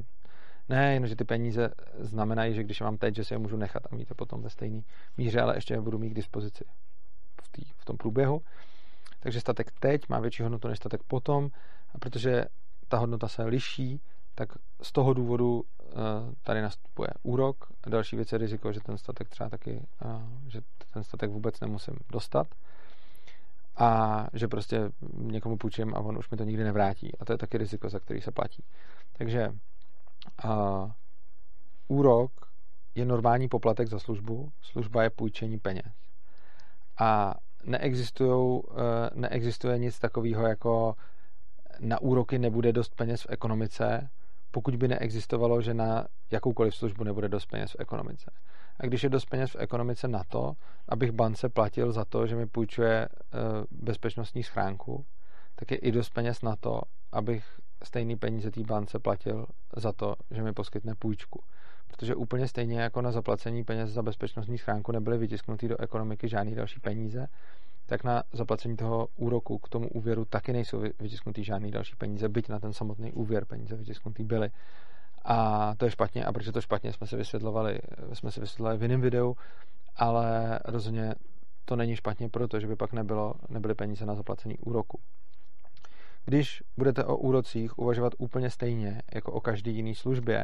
ne, 0.69 0.93
jenom, 0.93 1.07
že 1.07 1.15
ty 1.15 1.23
peníze 1.23 1.69
znamenají, 1.99 2.53
že 2.55 2.63
když 2.63 2.81
mám 2.81 2.97
teď, 2.97 3.15
že 3.15 3.23
si 3.23 3.33
je 3.33 3.37
můžu 3.37 3.57
nechat 3.57 3.83
a 3.91 3.95
mít 3.95 4.09
je 4.09 4.15
potom 4.15 4.41
ve 4.41 4.49
stejné 4.49 4.81
míře, 5.17 5.41
ale 5.41 5.57
ještě 5.57 5.73
je 5.73 5.81
budu 5.81 5.99
mít 5.99 6.09
k 6.09 6.13
dispozici 6.13 6.65
v, 7.41 7.49
tý, 7.51 7.61
v 7.77 7.85
tom 7.85 7.97
průběhu. 7.97 8.41
Takže 9.19 9.39
statek 9.39 9.71
teď 9.79 10.09
má 10.09 10.19
větší 10.19 10.43
hodnotu 10.43 10.67
než 10.67 10.77
statek 10.77 11.03
potom 11.03 11.49
a 11.93 11.97
protože 11.97 12.45
ta 12.87 12.97
hodnota 12.97 13.27
se 13.27 13.43
liší, 13.43 14.01
tak 14.35 14.49
z 14.81 14.91
toho 14.91 15.13
důvodu 15.13 15.63
tady 16.41 16.61
nastupuje 16.61 17.09
úrok. 17.23 17.65
A 17.83 17.89
další 17.89 18.15
věc 18.15 18.31
je 18.31 18.37
riziko, 18.37 18.73
že 18.73 18.79
ten 18.79 18.97
statek 18.97 19.29
třeba 19.29 19.49
taky, 19.49 19.85
uh, 20.05 20.21
že 20.47 20.61
ten 20.93 21.03
statek 21.03 21.29
vůbec 21.29 21.59
nemusím 21.59 21.95
dostat 22.11 22.47
a 23.75 24.27
že 24.33 24.47
prostě 24.47 24.89
někomu 25.13 25.57
půjčím 25.57 25.95
a 25.95 25.99
on 25.99 26.17
už 26.17 26.29
mi 26.29 26.37
to 26.37 26.43
nikdy 26.43 26.63
nevrátí. 26.63 27.17
A 27.19 27.25
to 27.25 27.33
je 27.33 27.37
taky 27.37 27.57
riziko, 27.57 27.89
za 27.89 27.99
který 27.99 28.21
se 28.21 28.31
platí. 28.31 28.63
Takže 29.17 29.49
uh, 30.45 30.91
úrok 31.87 32.31
je 32.95 33.05
normální 33.05 33.47
poplatek 33.47 33.87
za 33.87 33.99
službu, 33.99 34.51
služba 34.61 35.03
je 35.03 35.09
půjčení 35.09 35.59
peněz. 35.59 35.93
A 36.99 37.33
neexistuje 39.15 39.77
nic 39.77 39.99
takového 39.99 40.47
jako 40.47 40.95
na 41.79 42.01
úroky 42.01 42.39
nebude 42.39 42.73
dost 42.73 42.95
peněz 42.95 43.21
v 43.21 43.29
ekonomice, 43.29 44.09
pokud 44.53 44.75
by 44.75 44.87
neexistovalo, 44.87 45.61
že 45.61 45.73
na 45.73 46.07
jakoukoliv 46.31 46.75
službu 46.75 47.03
nebude 47.03 47.29
dost 47.29 47.45
peněz 47.45 47.71
v 47.71 47.75
ekonomice. 47.79 48.31
A 48.79 48.85
když 48.85 49.03
je 49.03 49.09
dost 49.09 49.25
peněz 49.25 49.51
v 49.51 49.55
ekonomice 49.59 50.07
na 50.07 50.23
to, 50.23 50.53
abych 50.89 51.11
bance 51.11 51.49
platil 51.49 51.91
za 51.91 52.05
to, 52.05 52.27
že 52.27 52.35
mi 52.35 52.47
půjčuje 52.47 53.09
bezpečnostní 53.71 54.43
schránku, 54.43 55.05
tak 55.55 55.71
je 55.71 55.77
i 55.77 55.91
dost 55.91 56.09
peněz 56.09 56.41
na 56.41 56.55
to, 56.55 56.81
abych 57.11 57.45
stejný 57.83 58.15
peníze 58.15 58.51
té 58.51 58.63
bance 58.63 58.99
platil 58.99 59.45
za 59.75 59.93
to, 59.93 60.15
že 60.31 60.43
mi 60.43 60.53
poskytne 60.53 60.95
půjčku. 60.95 61.43
Protože 61.87 62.15
úplně 62.15 62.47
stejně 62.47 62.79
jako 62.79 63.01
na 63.01 63.11
zaplacení 63.11 63.63
peněz 63.63 63.89
za 63.89 64.01
bezpečnostní 64.01 64.57
schránku 64.57 64.91
nebyly 64.91 65.17
vytisknuty 65.17 65.67
do 65.67 65.81
ekonomiky 65.81 66.27
žádné 66.27 66.55
další 66.55 66.79
peníze, 66.79 67.27
tak 67.85 68.03
na 68.03 68.23
zaplacení 68.31 68.77
toho 68.77 69.07
úroku 69.15 69.57
k 69.57 69.69
tomu 69.69 69.87
úvěru 69.89 70.25
taky 70.25 70.53
nejsou 70.53 70.79
vytisknutý 70.99 71.43
žádný 71.43 71.71
další 71.71 71.95
peníze, 71.95 72.29
byť 72.29 72.49
na 72.49 72.59
ten 72.59 72.73
samotný 72.73 73.13
úvěr 73.13 73.45
peníze 73.45 73.75
vytisknutý 73.75 74.23
byly. 74.23 74.49
A 75.25 75.75
to 75.75 75.85
je 75.85 75.91
špatně, 75.91 76.25
a 76.25 76.33
protože 76.33 76.51
to 76.51 76.61
špatně 76.61 76.93
jsme 76.93 77.07
si 77.07 77.15
vysvětlovali, 77.15 77.79
jsme 78.13 78.31
si 78.31 78.39
vysvětlovali 78.39 78.77
v 78.77 78.81
jiném 78.81 79.01
videu, 79.01 79.35
ale 79.95 80.59
rozhodně 80.65 81.15
to 81.65 81.75
není 81.75 81.95
špatně, 81.95 82.29
protože 82.29 82.67
by 82.67 82.75
pak 82.75 82.93
nebylo, 82.93 83.33
nebyly 83.49 83.75
peníze 83.75 84.05
na 84.05 84.15
zaplacení 84.15 84.57
úroku. 84.57 84.99
Když 86.25 86.63
budete 86.77 87.03
o 87.03 87.17
úrocích 87.17 87.79
uvažovat 87.79 88.13
úplně 88.17 88.49
stejně 88.49 89.01
jako 89.13 89.31
o 89.31 89.41
každé 89.41 89.71
jiné 89.71 89.95
službě 89.95 90.43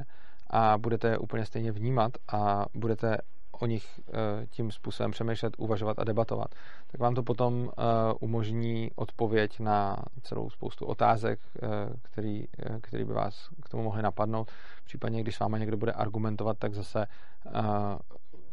a 0.50 0.78
budete 0.78 1.08
je 1.08 1.18
úplně 1.18 1.46
stejně 1.46 1.72
vnímat 1.72 2.12
a 2.34 2.66
budete 2.74 3.18
o 3.60 3.66
nich 3.66 4.00
eh, 4.08 4.48
tím 4.48 4.72
způsobem 4.72 5.12
přemýšlet, 5.12 5.54
uvažovat 5.58 6.00
a 6.00 6.04
debatovat, 6.04 6.56
tak 6.92 7.02
vám 7.02 7.16
to 7.16 7.24
potom 7.24 7.72
eh, 7.72 7.84
umožní 8.20 8.92
odpověď 8.96 9.60
na 9.60 9.98
celou 10.24 10.50
spoustu 10.50 10.86
otázek, 10.86 11.40
eh, 11.56 11.68
který, 12.02 12.46
který 12.82 13.04
by 13.04 13.14
vás 13.14 13.50
k 13.64 13.70
tomu 13.70 13.84
mohly 13.84 14.02
napadnout. 14.02 14.52
Případně, 14.86 15.22
když 15.22 15.36
s 15.36 15.40
váma 15.40 15.58
někdo 15.58 15.78
bude 15.78 15.92
argumentovat, 15.92 16.58
tak 16.60 16.74
zase 16.74 17.06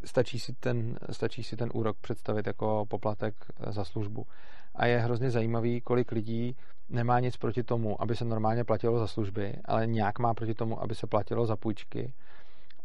stačí 0.04 0.38
si 0.38 0.52
ten, 0.52 0.98
stačí 1.10 1.42
si 1.42 1.56
ten 1.56 1.70
úrok 1.74 1.96
představit 2.00 2.46
jako 2.46 2.84
poplatek 2.88 3.34
za 3.66 3.84
službu. 3.84 4.26
A 4.74 4.86
je 4.86 4.98
hrozně 4.98 5.30
zajímavý, 5.30 5.80
kolik 5.80 6.12
lidí 6.12 6.56
nemá 6.88 7.20
nic 7.20 7.36
proti 7.36 7.62
tomu, 7.62 8.02
aby 8.02 8.16
se 8.16 8.24
normálně 8.24 8.64
platilo 8.64 8.98
za 8.98 9.06
služby, 9.06 9.54
ale 9.64 9.86
nějak 9.86 10.18
má 10.18 10.34
proti 10.34 10.54
tomu, 10.54 10.82
aby 10.82 10.94
se 10.94 11.06
platilo 11.06 11.46
za 11.46 11.56
půjčky 11.56 12.12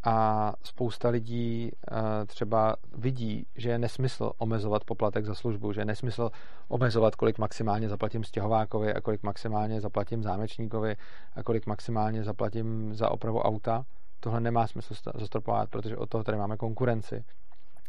a 0.04 0.54
spousta 0.64 1.10
lidí 1.10 1.72
eh, 1.72 2.26
třeba 2.26 2.76
vidí, 2.98 3.48
že 3.56 3.70
je 3.70 3.80
nesmysl 3.80 4.32
omezovat 4.38 4.84
poplatek 4.84 5.26
za 5.26 5.36
službu, 5.36 5.74
že 5.74 5.82
je 5.82 5.86
nesmysl 5.86 6.30
omezovat, 6.68 7.16
kolik 7.16 7.38
maximálně 7.38 7.90
zaplatím 7.90 8.24
stěhovákovi 8.24 8.94
a 8.94 9.02
kolik 9.02 9.24
maximálně 9.24 9.82
zaplatím 9.82 10.24
zámečníkovi 10.24 10.96
a 11.36 11.44
kolik 11.44 11.66
maximálně 11.66 12.24
zaplatím 12.24 12.96
za 12.96 13.12
opravu 13.12 13.40
auta. 13.40 13.86
Tohle 14.20 14.40
nemá 14.40 14.68
smysl 14.68 14.94
zastropovat, 15.16 15.70
protože 15.70 15.98
od 15.98 16.10
toho 16.10 16.24
tady 16.24 16.38
máme 16.38 16.58
konkurenci. 16.58 17.24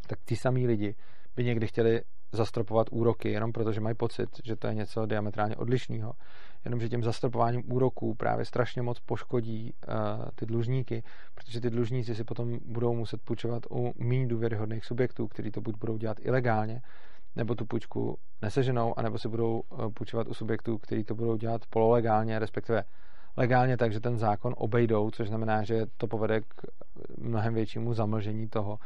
Tak 0.06 0.18
ty 0.24 0.36
samý 0.36 0.66
lidi 0.66 0.94
by 1.36 1.44
někdy 1.44 1.66
chtěli 1.66 2.02
zastropovat 2.32 2.86
úroky, 2.90 3.30
jenom 3.30 3.52
protože 3.52 3.80
mají 3.80 3.94
pocit, 3.94 4.28
že 4.44 4.56
to 4.56 4.66
je 4.66 4.74
něco 4.74 5.06
diametrálně 5.06 5.56
odlišného. 5.56 6.12
Jenomže 6.64 6.88
tím 6.88 7.02
zastropováním 7.02 7.72
úroků 7.72 8.14
právě 8.14 8.44
strašně 8.44 8.82
moc 8.82 9.00
poškodí 9.00 9.74
uh, 9.88 9.94
ty 10.34 10.46
dlužníky, 10.46 11.02
protože 11.34 11.60
ty 11.60 11.70
dlužníci 11.70 12.14
si 12.14 12.24
potom 12.24 12.58
budou 12.64 12.94
muset 12.94 13.22
půjčovat 13.22 13.62
u 13.70 13.92
méně 13.98 14.26
důvěryhodných 14.26 14.84
subjektů, 14.84 15.28
kteří 15.28 15.50
to 15.50 15.60
buď 15.60 15.76
budou 15.78 15.96
dělat 15.96 16.16
ilegálně, 16.20 16.82
nebo 17.36 17.54
tu 17.54 17.66
půjčku 17.66 18.18
neseženou, 18.42 18.98
anebo 18.98 19.18
si 19.18 19.28
budou 19.28 19.60
uh, 19.60 19.92
půjčovat 19.92 20.28
u 20.28 20.34
subjektů, 20.34 20.78
kteří 20.78 21.04
to 21.04 21.14
budou 21.14 21.36
dělat 21.36 21.62
pololegálně, 21.70 22.38
respektive 22.38 22.84
legálně 23.36 23.76
tak, 23.76 23.92
že 23.92 24.00
ten 24.00 24.18
zákon 24.18 24.54
obejdou, 24.56 25.10
což 25.10 25.28
znamená, 25.28 25.62
že 25.62 25.86
to 25.96 26.06
povede 26.06 26.40
k 26.40 26.62
mnohem 27.18 27.54
většímu 27.54 27.94
zamlžení 27.94 28.48
toho, 28.48 28.78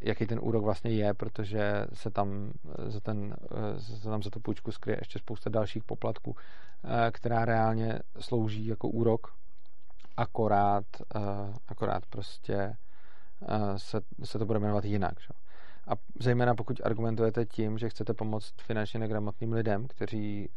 jaký 0.00 0.26
ten 0.26 0.38
úrok 0.42 0.64
vlastně 0.64 0.90
je, 0.90 1.14
protože 1.14 1.86
se 1.92 2.10
tam 2.10 2.52
za, 2.86 3.00
ten, 3.00 3.36
se 3.78 4.08
tam 4.08 4.22
za 4.22 4.30
tu 4.30 4.40
půjčku 4.40 4.72
skryje 4.72 4.98
ještě 5.00 5.18
spousta 5.18 5.50
dalších 5.50 5.84
poplatků, 5.84 6.36
která 7.10 7.44
reálně 7.44 7.98
slouží 8.20 8.66
jako 8.66 8.88
úrok, 8.88 9.34
akorát, 10.16 10.84
akorát 11.68 12.06
prostě 12.06 12.76
se, 13.76 14.00
se 14.24 14.38
to 14.38 14.46
bude 14.46 14.58
jmenovat 14.58 14.84
jinak. 14.84 15.20
Že? 15.20 15.28
A 15.86 15.92
zejména 16.20 16.54
pokud 16.54 16.80
argumentujete 16.84 17.46
tím, 17.46 17.78
že 17.78 17.88
chcete 17.88 18.14
pomoct 18.14 18.54
finančně 18.62 19.00
negramotným 19.00 19.52
lidem, 19.52 19.86
kteří 19.88 20.48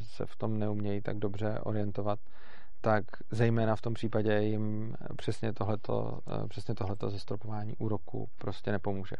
se 0.00 0.26
v 0.26 0.36
tom 0.36 0.58
neumějí 0.58 1.00
tak 1.00 1.18
dobře 1.18 1.58
orientovat, 1.62 2.18
tak 2.86 3.04
zejména 3.30 3.76
v 3.76 3.80
tom 3.80 3.94
případě 3.94 4.42
jim 4.42 4.94
přesně 5.16 5.52
tohleto, 5.52 6.18
eh, 6.44 6.48
přesně 6.48 6.74
tohleto 6.74 7.10
zastropování 7.10 7.76
úroku 7.76 8.28
prostě 8.38 8.72
nepomůže. 8.72 9.16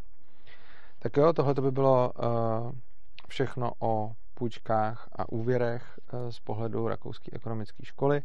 Tak 0.99 1.17
jo, 1.17 1.33
tohle 1.33 1.55
by 1.55 1.71
bylo 1.71 2.13
eh, 2.19 2.73
všechno 3.29 3.73
o 3.79 4.13
půjčkách 4.35 5.09
a 5.13 5.29
úvěrech 5.29 5.99
eh, 5.99 6.33
z 6.33 6.41
pohledu 6.41 6.89
rakouské 6.89 7.31
ekonomické 7.33 7.85
školy. 7.85 8.23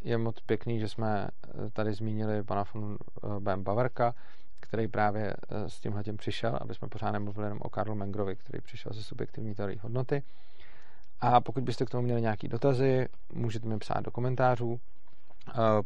Je 0.00 0.18
moc 0.18 0.40
pěkný, 0.40 0.80
že 0.80 0.88
jsme 0.88 1.28
tady 1.72 1.94
zmínili 1.94 2.42
pana 2.42 2.64
von 2.74 2.96
B. 3.38 3.56
Baverka, 3.56 4.14
který 4.60 4.88
právě 4.88 5.34
s 5.66 5.80
tímhle 5.80 6.04
tím 6.04 6.16
přišel, 6.16 6.58
aby 6.60 6.74
jsme 6.74 6.88
pořád 6.88 7.10
nemluvili 7.10 7.46
jenom 7.46 7.58
o 7.62 7.70
Karlu 7.70 7.94
Mengrovi, 7.94 8.36
který 8.36 8.60
přišel 8.60 8.92
ze 8.92 9.02
subjektivní 9.02 9.54
teorie 9.54 9.78
hodnoty. 9.82 10.22
A 11.22 11.40
pokud 11.40 11.64
byste 11.64 11.84
k 11.84 11.90
tomu 11.90 12.02
měli 12.02 12.20
nějaké 12.20 12.48
dotazy, 12.48 13.08
můžete 13.32 13.68
mi 13.68 13.78
psát 13.78 14.00
do 14.00 14.10
komentářů. 14.10 14.80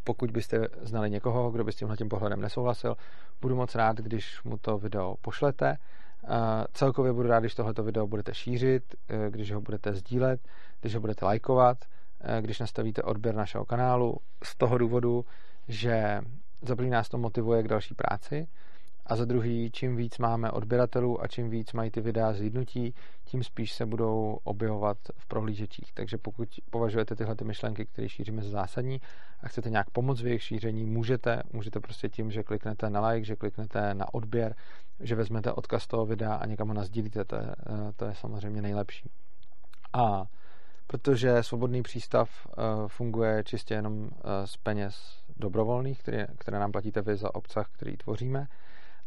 Pokud 0.04 0.30
byste 0.30 0.68
znali 0.82 1.10
někoho, 1.10 1.50
kdo 1.50 1.64
by 1.64 1.72
s 1.72 1.76
tímhle 1.76 1.96
tím 1.96 2.08
pohledem 2.08 2.40
nesouhlasil, 2.40 2.96
budu 3.40 3.56
moc 3.56 3.74
rád, 3.74 3.96
když 3.96 4.42
mu 4.44 4.58
to 4.58 4.78
video 4.78 5.14
pošlete. 5.20 5.76
Celkově 6.72 7.12
budu 7.12 7.28
rád, 7.28 7.40
když 7.40 7.54
tohleto 7.54 7.82
video 7.82 8.06
budete 8.06 8.34
šířit, 8.34 8.94
e, 9.08 9.30
když 9.30 9.52
ho 9.52 9.60
budete 9.60 9.92
sdílet, 9.94 10.40
když 10.80 10.94
ho 10.94 11.00
budete 11.00 11.24
lajkovat, 11.24 11.78
když 12.40 12.58
nastavíte 12.58 13.02
odběr 13.02 13.34
našeho 13.34 13.64
kanálu 13.64 14.16
z 14.42 14.56
toho 14.56 14.78
důvodu, 14.78 15.24
že 15.68 16.20
za 16.62 16.74
nás 16.74 17.08
to 17.08 17.18
motivuje 17.18 17.62
k 17.62 17.68
další 17.68 17.94
práci 17.94 18.48
a 19.06 19.16
za 19.16 19.24
druhý, 19.24 19.70
čím 19.72 19.96
víc 19.96 20.18
máme 20.18 20.50
odběratelů 20.50 21.22
a 21.22 21.26
čím 21.26 21.50
víc 21.50 21.72
mají 21.72 21.90
ty 21.90 22.00
videa 22.00 22.32
zhlídnutí, 22.32 22.94
tím 23.24 23.44
spíš 23.44 23.72
se 23.72 23.86
budou 23.86 24.38
objevovat 24.44 24.98
v 25.16 25.26
prohlížečích. 25.26 25.92
Takže 25.94 26.18
pokud 26.18 26.48
považujete 26.70 27.16
tyhle 27.16 27.36
ty 27.36 27.44
myšlenky, 27.44 27.86
které 27.86 28.08
šíříme 28.08 28.42
za 28.42 28.50
zásadní 28.50 29.00
a 29.40 29.48
chcete 29.48 29.70
nějak 29.70 29.90
pomoct 29.90 30.22
v 30.22 30.26
jejich 30.26 30.42
šíření, 30.42 30.84
můžete, 30.84 31.42
můžete 31.52 31.80
prostě 31.80 32.08
tím, 32.08 32.30
že 32.30 32.42
kliknete 32.42 32.90
na 32.90 33.08
like, 33.08 33.24
že 33.24 33.36
kliknete 33.36 33.94
na 33.94 34.14
odběr, 34.14 34.54
že 35.00 35.14
vezmete 35.14 35.52
odkaz 35.52 35.86
toho 35.86 36.06
videa 36.06 36.34
a 36.34 36.46
někam 36.46 36.68
ho 36.68 36.74
nazdílíte, 36.74 37.24
to 37.24 37.36
je, 37.36 37.54
to 37.96 38.04
je 38.04 38.14
samozřejmě 38.14 38.62
nejlepší. 38.62 39.10
A 39.92 40.24
protože 40.86 41.42
svobodný 41.42 41.82
přístav 41.82 42.46
funguje 42.86 43.44
čistě 43.44 43.74
jenom 43.74 44.10
z 44.44 44.56
peněz 44.56 45.22
dobrovolných, 45.36 45.98
které, 45.98 46.26
které 46.38 46.58
nám 46.58 46.72
platíte 46.72 47.02
vy 47.02 47.16
za 47.16 47.34
obsah, 47.34 47.68
který 47.72 47.96
tvoříme, 47.96 48.46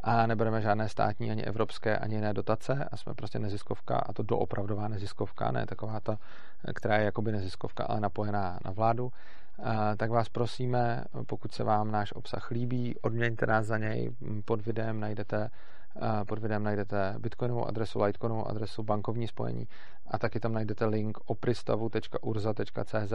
a 0.02 0.28
nebereme 0.28 0.62
žádné 0.62 0.90
státní, 0.90 1.32
ani 1.32 1.44
evropské, 1.44 1.98
ani 1.98 2.16
jiné 2.16 2.34
dotace. 2.34 2.88
A 2.92 2.98
jsme 2.98 3.14
prostě 3.14 3.40
neziskovka 3.40 3.96
a 3.98 4.14
to 4.14 4.24
doopravdová 4.24 4.88
neziskovka, 4.88 5.52
ne 5.52 5.66
taková 5.66 6.00
ta, 6.00 6.18
která 6.76 6.98
je 6.98 7.06
jakoby 7.06 7.32
neziskovka, 7.32 7.84
ale 7.84 8.00
napojená 8.00 8.60
na 8.66 8.72
vládu, 8.72 9.12
tak 9.98 10.12
vás 10.12 10.30
prosíme, 10.30 11.04
pokud 11.28 11.52
se 11.54 11.64
vám 11.64 11.92
náš 11.92 12.12
obsah 12.12 12.52
líbí, 12.52 12.96
odměňte 13.02 13.46
nás 13.46 13.66
za 13.66 13.78
něj, 13.78 14.12
pod 14.46 14.66
videem 14.66 15.00
najdete 15.00 15.50
pod 16.28 16.40
videem 16.40 16.64
najdete 16.64 17.16
bitcoinovou 17.20 17.66
adresu, 17.68 18.04
litecoinovou 18.04 18.48
adresu, 18.48 18.84
bankovní 18.84 19.28
spojení. 19.28 19.68
A 20.08 20.18
taky 20.18 20.40
tam 20.40 20.54
najdete 20.54 20.86
link 20.86 21.18
opristavu.urza.cz 21.26 23.14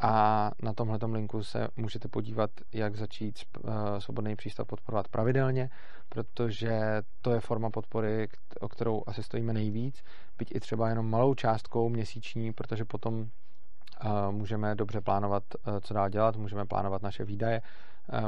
a 0.00 0.50
na 0.62 0.72
tomhle 0.72 0.98
linku 1.04 1.42
se 1.42 1.68
můžete 1.76 2.08
podívat, 2.08 2.50
jak 2.72 2.96
začít 2.96 3.38
eh, 3.38 4.00
svobodný 4.00 4.36
přístav 4.36 4.66
podporovat 4.66 5.08
pravidelně, 5.08 5.70
protože 6.08 7.02
to 7.22 7.30
je 7.30 7.40
forma 7.40 7.70
podpory, 7.70 8.28
o 8.60 8.68
kterou 8.68 9.02
asi 9.06 9.22
stojíme 9.22 9.52
nejvíc, 9.52 10.02
byť 10.38 10.54
i 10.54 10.60
třeba 10.60 10.88
jenom 10.88 11.10
malou 11.10 11.34
částkou 11.34 11.88
měsíční, 11.88 12.52
protože 12.52 12.84
potom 12.84 13.26
eh, 14.00 14.08
můžeme 14.30 14.74
dobře 14.74 15.00
plánovat, 15.00 15.42
eh, 15.54 15.80
co 15.80 15.94
dál 15.94 16.08
dělat, 16.08 16.36
můžeme 16.36 16.66
plánovat 16.66 17.02
naše 17.02 17.24
výdaje, 17.24 17.62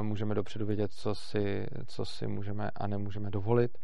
můžeme 0.02 0.34
dopředu 0.34 0.66
vědět, 0.66 0.92
co 0.92 1.14
si, 1.14 1.66
co 1.86 2.04
si 2.04 2.26
můžeme 2.26 2.70
a 2.74 2.86
nemůžeme 2.86 3.30
dovolit 3.30 3.78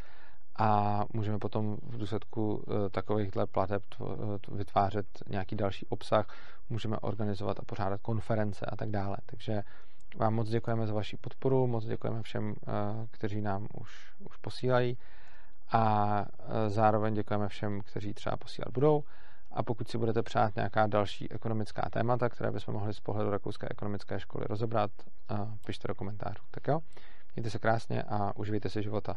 a 0.58 1.04
můžeme 1.12 1.38
potom 1.38 1.76
v 1.82 1.98
důsledku 1.98 2.64
eh, 2.68 2.90
takovýchhle 2.90 3.46
plateb 3.46 3.82
eh, 4.00 4.04
vytvářet 4.52 5.06
nějaký 5.28 5.56
další 5.56 5.86
obsah, 5.86 6.26
můžeme 6.70 6.98
organizovat 6.98 7.60
a 7.60 7.62
pořádat 7.66 8.00
konference 8.00 8.66
a 8.66 8.76
tak 8.76 8.90
dále. 8.90 9.16
Takže 9.26 9.62
vám 10.16 10.34
moc 10.34 10.48
děkujeme 10.48 10.86
za 10.86 10.94
vaši 10.94 11.16
podporu, 11.16 11.66
moc 11.66 11.84
děkujeme 11.84 12.22
všem, 12.22 12.54
eh, 12.62 12.72
kteří 13.10 13.40
nám 13.40 13.66
už, 13.74 14.14
už 14.30 14.36
posílají 14.36 14.98
a 15.72 16.24
zároveň 16.68 17.14
děkujeme 17.14 17.48
všem, 17.48 17.80
kteří 17.80 18.14
třeba 18.14 18.36
posílat 18.36 18.72
budou. 18.72 19.04
A 19.50 19.62
pokud 19.62 19.88
si 19.88 19.98
budete 19.98 20.22
přát 20.22 20.56
nějaká 20.56 20.86
další 20.86 21.32
ekonomická 21.32 21.88
témata, 21.90 22.28
které 22.28 22.50
bychom 22.50 22.74
mohli 22.74 22.94
z 22.94 23.00
pohledu 23.00 23.30
Rakouské 23.30 23.66
ekonomické 23.70 24.20
školy 24.20 24.44
rozebrat, 24.48 24.90
pište 25.66 25.88
do 25.88 25.94
komentářů. 25.94 26.42
Tak 26.50 26.68
jo, 26.68 26.80
mějte 27.36 27.50
se 27.50 27.58
krásně 27.58 28.02
a 28.02 28.36
užijte 28.36 28.68
si 28.68 28.82
života. 28.82 29.16